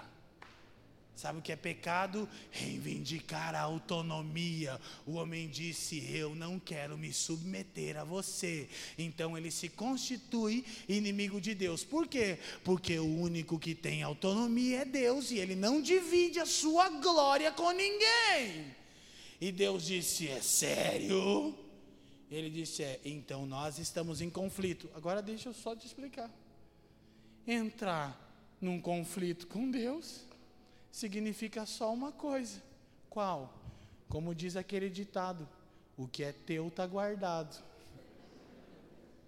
Sabe 1.18 1.40
o 1.40 1.42
que 1.42 1.52
é 1.52 1.56
pecado? 1.56 2.30
Reivindicar 2.52 3.56
a 3.56 3.62
autonomia. 3.62 4.80
O 5.04 5.14
homem 5.14 5.50
disse: 5.50 6.08
Eu 6.14 6.36
não 6.36 6.60
quero 6.60 6.96
me 6.96 7.12
submeter 7.12 7.98
a 7.98 8.04
você. 8.04 8.70
Então 9.00 9.36
ele 9.36 9.50
se 9.50 9.68
constitui 9.68 10.64
inimigo 10.88 11.42
de 11.42 11.56
Deus. 11.56 11.84
Por 11.84 12.08
quê? 12.08 12.38
Porque 12.64 13.00
o 13.00 13.20
único 13.20 13.58
que 13.58 13.74
tem 13.74 14.04
autonomia 14.04 14.82
é 14.82 14.86
Deus 14.86 15.32
e 15.32 15.40
ele 15.40 15.56
não 15.56 15.82
divide 15.82 16.40
a 16.40 16.46
sua 16.46 16.88
glória 16.88 17.52
com 17.52 17.72
ninguém. 17.72 18.76
E 19.42 19.52
Deus 19.52 19.88
disse: 19.88 20.28
É 20.28 20.40
sério? 20.40 21.58
Ele 22.30 22.52
disse: 22.52 22.84
É, 22.84 23.02
então 23.04 23.44
nós 23.48 23.80
estamos 23.80 24.22
em 24.22 24.30
conflito. 24.30 24.88
Agora 24.94 25.20
deixa 25.24 25.50
eu 25.50 25.54
só 25.56 25.76
te 25.76 25.88
explicar. 25.88 26.30
Entrar 27.48 28.56
num 28.62 28.80
conflito 28.80 29.48
com 29.48 29.72
Deus 29.72 30.27
significa 30.98 31.64
só 31.66 31.94
uma 31.94 32.12
coisa. 32.12 32.60
Qual? 33.08 33.54
Como 34.10 34.34
diz 34.34 34.56
aquele 34.56 34.90
ditado: 34.90 35.48
o 35.96 36.08
que 36.08 36.24
é 36.24 36.32
teu 36.32 36.70
está 36.70 36.88
guardado. 36.88 37.64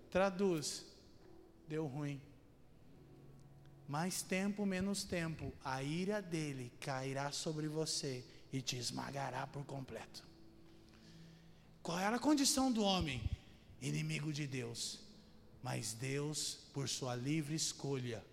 Traduz: 0.09 0.83
deu 1.67 1.85
ruim. 1.85 2.19
Mais 3.87 4.21
tempo, 4.21 4.65
menos 4.65 5.03
tempo, 5.03 5.53
a 5.63 5.81
ira 5.83 6.21
dele 6.21 6.71
cairá 6.79 7.31
sobre 7.31 7.67
você 7.67 8.23
e 8.51 8.61
te 8.61 8.75
esmagará 8.77 9.45
por 9.47 9.63
completo. 9.65 10.23
Qual 11.83 11.99
era 11.99 12.15
a 12.15 12.19
condição 12.19 12.71
do 12.71 12.83
homem? 12.83 13.21
Inimigo 13.81 14.33
de 14.33 14.45
Deus. 14.45 14.99
Mas 15.61 15.93
Deus, 15.93 16.59
por 16.73 16.87
sua 16.87 17.15
livre 17.15 17.55
escolha, 17.55 18.23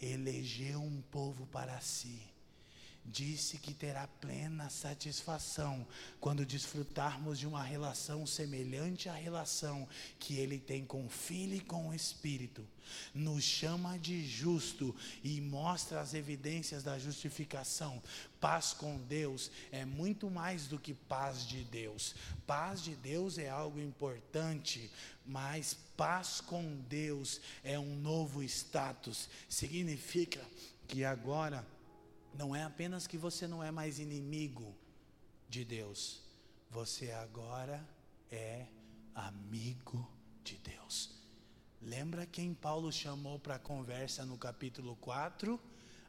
elegeu 0.00 0.80
um 0.80 1.02
povo 1.02 1.46
para 1.46 1.80
si. 1.80 2.22
Disse 3.10 3.56
que 3.56 3.72
terá 3.72 4.06
plena 4.06 4.68
satisfação 4.68 5.86
quando 6.20 6.44
desfrutarmos 6.44 7.38
de 7.38 7.46
uma 7.46 7.62
relação 7.62 8.26
semelhante 8.26 9.08
à 9.08 9.14
relação 9.14 9.88
que 10.18 10.36
ele 10.36 10.58
tem 10.58 10.84
com 10.84 11.06
o 11.06 11.08
Filho 11.08 11.54
e 11.54 11.60
com 11.60 11.88
o 11.88 11.94
Espírito. 11.94 12.66
Nos 13.14 13.44
chama 13.44 13.98
de 13.98 14.26
justo 14.26 14.94
e 15.24 15.40
mostra 15.40 16.00
as 16.00 16.12
evidências 16.12 16.82
da 16.82 16.98
justificação. 16.98 18.02
Paz 18.40 18.72
com 18.72 18.98
Deus 18.98 19.50
é 19.72 19.84
muito 19.84 20.30
mais 20.30 20.66
do 20.66 20.78
que 20.78 20.92
paz 20.92 21.46
de 21.46 21.64
Deus. 21.64 22.14
Paz 22.46 22.82
de 22.82 22.94
Deus 22.94 23.38
é 23.38 23.48
algo 23.48 23.80
importante, 23.80 24.90
mas 25.24 25.76
paz 25.96 26.40
com 26.40 26.76
Deus 26.88 27.40
é 27.64 27.78
um 27.78 27.96
novo 27.96 28.42
status. 28.42 29.28
Significa 29.48 30.40
que 30.86 31.04
agora 31.04 31.66
não 32.38 32.54
é 32.54 32.62
apenas 32.62 33.04
que 33.04 33.18
você 33.18 33.48
não 33.48 33.64
é 33.64 33.72
mais 33.72 33.98
inimigo 33.98 34.72
de 35.48 35.64
Deus, 35.64 36.22
você 36.70 37.10
agora 37.10 37.84
é 38.30 38.68
amigo 39.12 40.08
de 40.44 40.56
Deus. 40.58 41.10
Lembra 41.82 42.26
quem 42.26 42.54
Paulo 42.54 42.92
chamou 42.92 43.40
para 43.40 43.58
conversa 43.58 44.24
no 44.24 44.38
capítulo 44.38 44.94
4? 44.96 45.60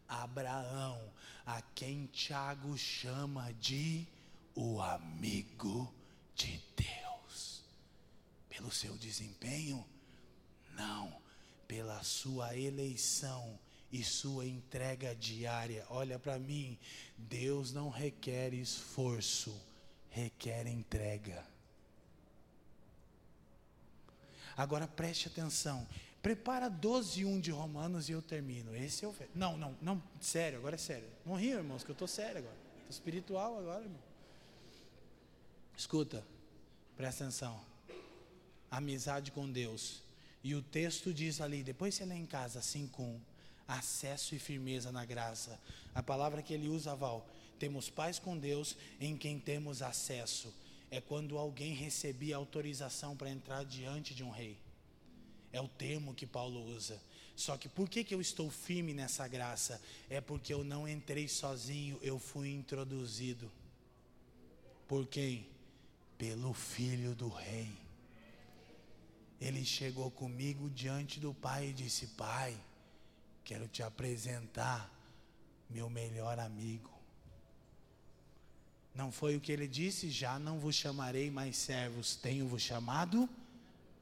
Abraão, 0.07 1.11
a 1.47 1.63
quem 1.73 2.05
Tiago 2.05 2.77
chama 2.77 3.51
de 3.53 4.07
o 4.53 4.79
amigo 4.79 5.91
de 6.35 6.61
Deus. 6.75 7.63
Pelo 8.47 8.71
seu 8.71 8.95
desempenho? 8.97 9.83
Não, 10.75 11.19
pela 11.67 12.03
sua 12.03 12.55
eleição 12.55 13.59
e 13.91 14.03
sua 14.03 14.45
entrega 14.45 15.15
diária. 15.15 15.85
Olha 15.89 16.19
para 16.19 16.37
mim, 16.37 16.77
Deus 17.17 17.71
não 17.71 17.89
requer 17.89 18.53
esforço, 18.53 19.55
requer 20.09 20.67
entrega. 20.67 21.45
Agora 24.55 24.87
preste 24.87 25.27
atenção. 25.27 25.87
Prepara 26.21 26.69
12 26.69 27.23
1 27.23 27.39
de 27.39 27.51
Romanos 27.51 28.09
e 28.09 28.11
eu 28.11 28.21
termino. 28.21 28.75
Esse 28.75 29.05
é 29.05 29.07
o. 29.07 29.15
Não, 29.33 29.57
não, 29.57 29.75
não, 29.81 30.03
sério, 30.19 30.59
agora 30.59 30.75
é 30.75 30.77
sério. 30.77 31.07
Não 31.25 31.35
ria, 31.35 31.55
irmãos, 31.55 31.83
que 31.83 31.89
eu 31.89 31.93
estou 31.93 32.07
sério 32.07 32.39
agora. 32.39 32.57
Estou 32.79 32.89
espiritual 32.89 33.57
agora, 33.57 33.83
irmão. 33.83 34.01
Escuta, 35.77 36.25
presta 36.97 37.23
atenção. 37.23 37.59
Amizade 38.69 39.31
com 39.31 39.49
Deus. 39.49 40.03
E 40.43 40.53
o 40.55 40.61
texto 40.61 41.13
diz 41.13 41.39
ali, 41.39 41.63
depois 41.63 41.95
você 41.95 42.05
lê 42.05 42.15
em 42.15 42.25
casa, 42.25 42.59
5.1, 42.59 43.17
acesso 43.69 44.33
e 44.33 44.39
firmeza 44.39 44.91
na 44.91 45.05
graça. 45.05 45.59
A 45.93 46.01
palavra 46.01 46.41
que 46.41 46.53
ele 46.53 46.67
usa, 46.67 46.95
Val, 46.95 47.25
temos 47.59 47.89
paz 47.89 48.17
com 48.17 48.37
Deus 48.37 48.75
em 48.99 49.15
quem 49.15 49.39
temos 49.39 49.81
acesso. 49.81 50.53
É 50.89 50.99
quando 50.99 51.37
alguém 51.37 51.73
recebia 51.73 52.35
autorização 52.35 53.15
para 53.15 53.29
entrar 53.29 53.63
diante 53.63 54.15
de 54.15 54.23
um 54.23 54.31
rei. 54.31 54.57
É 55.53 55.61
o 55.61 55.67
termo 55.67 56.15
que 56.15 56.25
Paulo 56.25 56.65
usa. 56.75 56.99
Só 57.35 57.55
que 57.57 57.69
por 57.69 57.87
que, 57.87 58.03
que 58.03 58.13
eu 58.13 58.19
estou 58.19 58.49
firme 58.49 58.93
nessa 58.93 59.27
graça? 59.27 59.79
É 60.09 60.19
porque 60.19 60.53
eu 60.53 60.63
não 60.63 60.87
entrei 60.87 61.27
sozinho, 61.27 61.99
eu 62.01 62.17
fui 62.17 62.51
introduzido. 62.51 63.51
Por 64.87 65.05
quem? 65.05 65.47
Pelo 66.17 66.53
filho 66.53 67.13
do 67.13 67.29
rei. 67.29 67.71
Ele 69.39 69.63
chegou 69.63 70.11
comigo 70.11 70.69
diante 70.69 71.19
do 71.19 71.33
pai 71.33 71.69
e 71.69 71.73
disse: 71.73 72.07
Pai, 72.07 72.59
quero 73.49 73.67
te 73.67 73.81
apresentar 73.81 74.87
meu 75.71 75.89
melhor 75.89 76.37
amigo. 76.37 76.91
Não 78.93 79.11
foi 79.11 79.35
o 79.35 79.41
que 79.41 79.51
ele 79.51 79.67
disse? 79.67 80.11
Já 80.11 80.37
não 80.37 80.59
vos 80.59 80.75
chamarei 80.75 81.31
mais 81.31 81.57
servos, 81.57 82.15
tenho-vos 82.15 82.61
chamado 82.61 83.27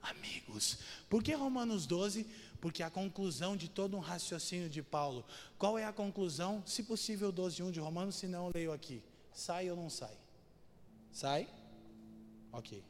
amigos. 0.01 0.79
Por 1.09 1.23
que 1.23 1.33
Romanos 1.33 1.85
12? 1.85 2.25
Porque 2.59 2.83
a 2.83 2.89
conclusão 2.89 3.55
de 3.55 3.69
todo 3.69 3.95
um 3.95 4.01
raciocínio 4.01 4.69
de 4.69 4.83
Paulo. 4.83 5.23
Qual 5.57 5.79
é 5.79 5.85
a 5.85 5.93
conclusão? 5.93 6.61
Se 6.65 6.83
possível, 6.83 7.31
12, 7.31 7.63
1 7.63 7.71
de 7.71 7.79
Romanos, 7.79 8.15
se 8.15 8.27
não, 8.27 8.51
leio 8.53 8.73
aqui. 8.73 9.01
Sai 9.33 9.71
ou 9.71 9.77
não 9.77 9.89
sai? 9.89 10.17
Sai? 11.13 11.47
Ok. 12.51 12.83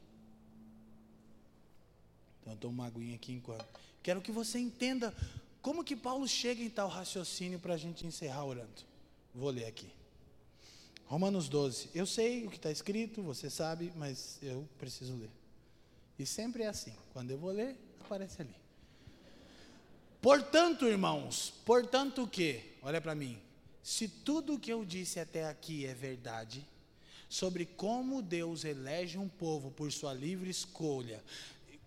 Então 2.40 2.52
eu 2.52 2.58
tomo 2.58 2.74
uma 2.74 2.86
aguinha 2.86 3.14
aqui 3.14 3.32
enquanto. 3.34 3.64
Quero 4.02 4.20
que 4.20 4.32
você 4.32 4.58
entenda 4.58 5.14
como 5.60 5.84
que 5.84 5.96
Paulo 5.96 6.26
chega 6.26 6.62
em 6.62 6.70
tal 6.70 6.88
raciocínio 6.88 7.58
para 7.58 7.74
a 7.74 7.76
gente 7.78 8.06
encerrar 8.06 8.44
orando. 8.44 8.82
Vou 9.34 9.50
ler 9.50 9.66
aqui. 9.66 9.90
Romanos 11.06 11.48
12. 11.48 11.90
Eu 11.94 12.06
sei 12.06 12.46
o 12.46 12.50
que 12.50 12.56
está 12.56 12.70
escrito, 12.70 13.22
você 13.22 13.48
sabe, 13.48 13.92
mas 13.96 14.38
eu 14.42 14.68
preciso 14.78 15.16
ler. 15.16 15.30
E 16.18 16.26
sempre 16.26 16.64
é 16.64 16.66
assim. 16.68 16.92
Quando 17.12 17.30
eu 17.30 17.38
vou 17.38 17.50
ler, 17.50 17.76
aparece 18.00 18.42
ali. 18.42 18.54
Portanto, 20.20 20.86
irmãos, 20.86 21.54
portanto 21.64 22.24
o 22.24 22.28
que? 22.28 22.60
Olha 22.82 23.00
para 23.00 23.14
mim. 23.14 23.40
Se 23.82 24.08
tudo 24.08 24.54
o 24.54 24.58
que 24.58 24.72
eu 24.72 24.84
disse 24.84 25.18
até 25.18 25.46
aqui 25.46 25.86
é 25.86 25.94
verdade, 25.94 26.66
sobre 27.28 27.64
como 27.64 28.20
Deus 28.20 28.64
elege 28.64 29.16
um 29.16 29.28
povo 29.28 29.70
por 29.70 29.92
sua 29.92 30.12
livre 30.12 30.50
escolha, 30.50 31.22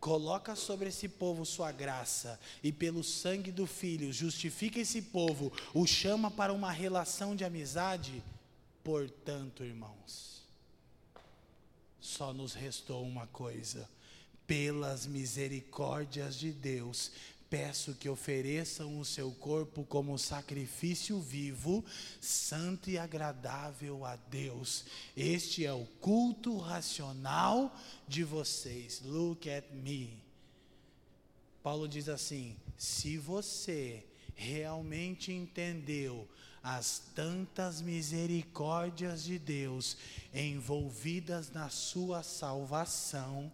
coloca 0.02 0.56
sobre 0.56 0.90
esse 0.90 1.08
povo 1.08 1.46
sua 1.46 1.72
graça 1.72 2.40
e 2.64 2.72
pelo 2.74 3.04
sangue 3.04 3.52
do 3.52 3.68
filho 3.68 4.12
justifica 4.12 4.80
esse 4.80 5.00
povo, 5.00 5.54
o 5.76 5.86
chama 5.86 6.32
para 6.32 6.52
uma 6.52 6.72
relação 6.72 7.36
de 7.36 7.46
amizade, 7.46 8.24
portanto, 8.84 9.64
irmãos, 9.64 10.42
só 12.00 12.34
nos 12.34 12.56
restou 12.56 13.04
uma 13.04 13.28
coisa. 13.28 13.88
Pelas 14.48 15.06
misericórdias 15.06 16.36
de 16.36 16.52
Deus, 16.52 17.12
peço 17.52 17.94
que 17.96 18.08
ofereçam 18.08 18.98
o 18.98 19.04
seu 19.04 19.30
corpo 19.30 19.84
como 19.84 20.18
sacrifício 20.18 21.20
vivo, 21.20 21.84
santo 22.22 22.90
e 22.90 22.98
agradável 22.98 24.06
a 24.06 24.16
Deus. 24.16 24.86
Este 25.18 25.66
é 25.66 25.74
o 25.74 25.86
culto 26.00 26.58
racional 26.58 27.78
de 28.08 28.24
vocês. 28.24 29.02
Look 29.04 29.50
at 29.50 29.66
me. 29.74 30.18
Paulo 31.62 31.90
diz 31.90 32.08
assim: 32.08 32.56
se 32.78 33.18
você 33.18 34.06
realmente 34.34 35.34
entendeu 35.34 36.26
as 36.64 37.02
tantas 37.14 37.82
misericórdias 37.82 39.24
de 39.24 39.38
Deus 39.38 39.98
envolvidas 40.34 41.52
na 41.52 41.70
sua 41.70 42.24
salvação, 42.24 43.52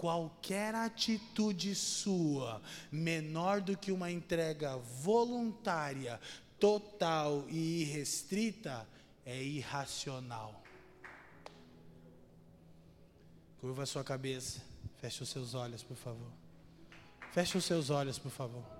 qualquer 0.00 0.74
atitude 0.74 1.74
sua 1.74 2.62
menor 2.90 3.60
do 3.60 3.76
que 3.76 3.92
uma 3.92 4.10
entrega 4.10 4.78
voluntária, 4.78 6.18
total 6.58 7.44
e 7.50 7.82
irrestrita 7.82 8.88
é 9.26 9.42
irracional. 9.42 10.64
Curva 13.60 13.82
a 13.82 13.86
sua 13.86 14.02
cabeça, 14.02 14.62
feche 15.02 15.22
os 15.22 15.28
seus 15.28 15.52
olhos, 15.52 15.82
por 15.82 15.98
favor. 15.98 16.32
Feche 17.32 17.58
os 17.58 17.66
seus 17.66 17.90
olhos, 17.90 18.18
por 18.18 18.30
favor. 18.30 18.79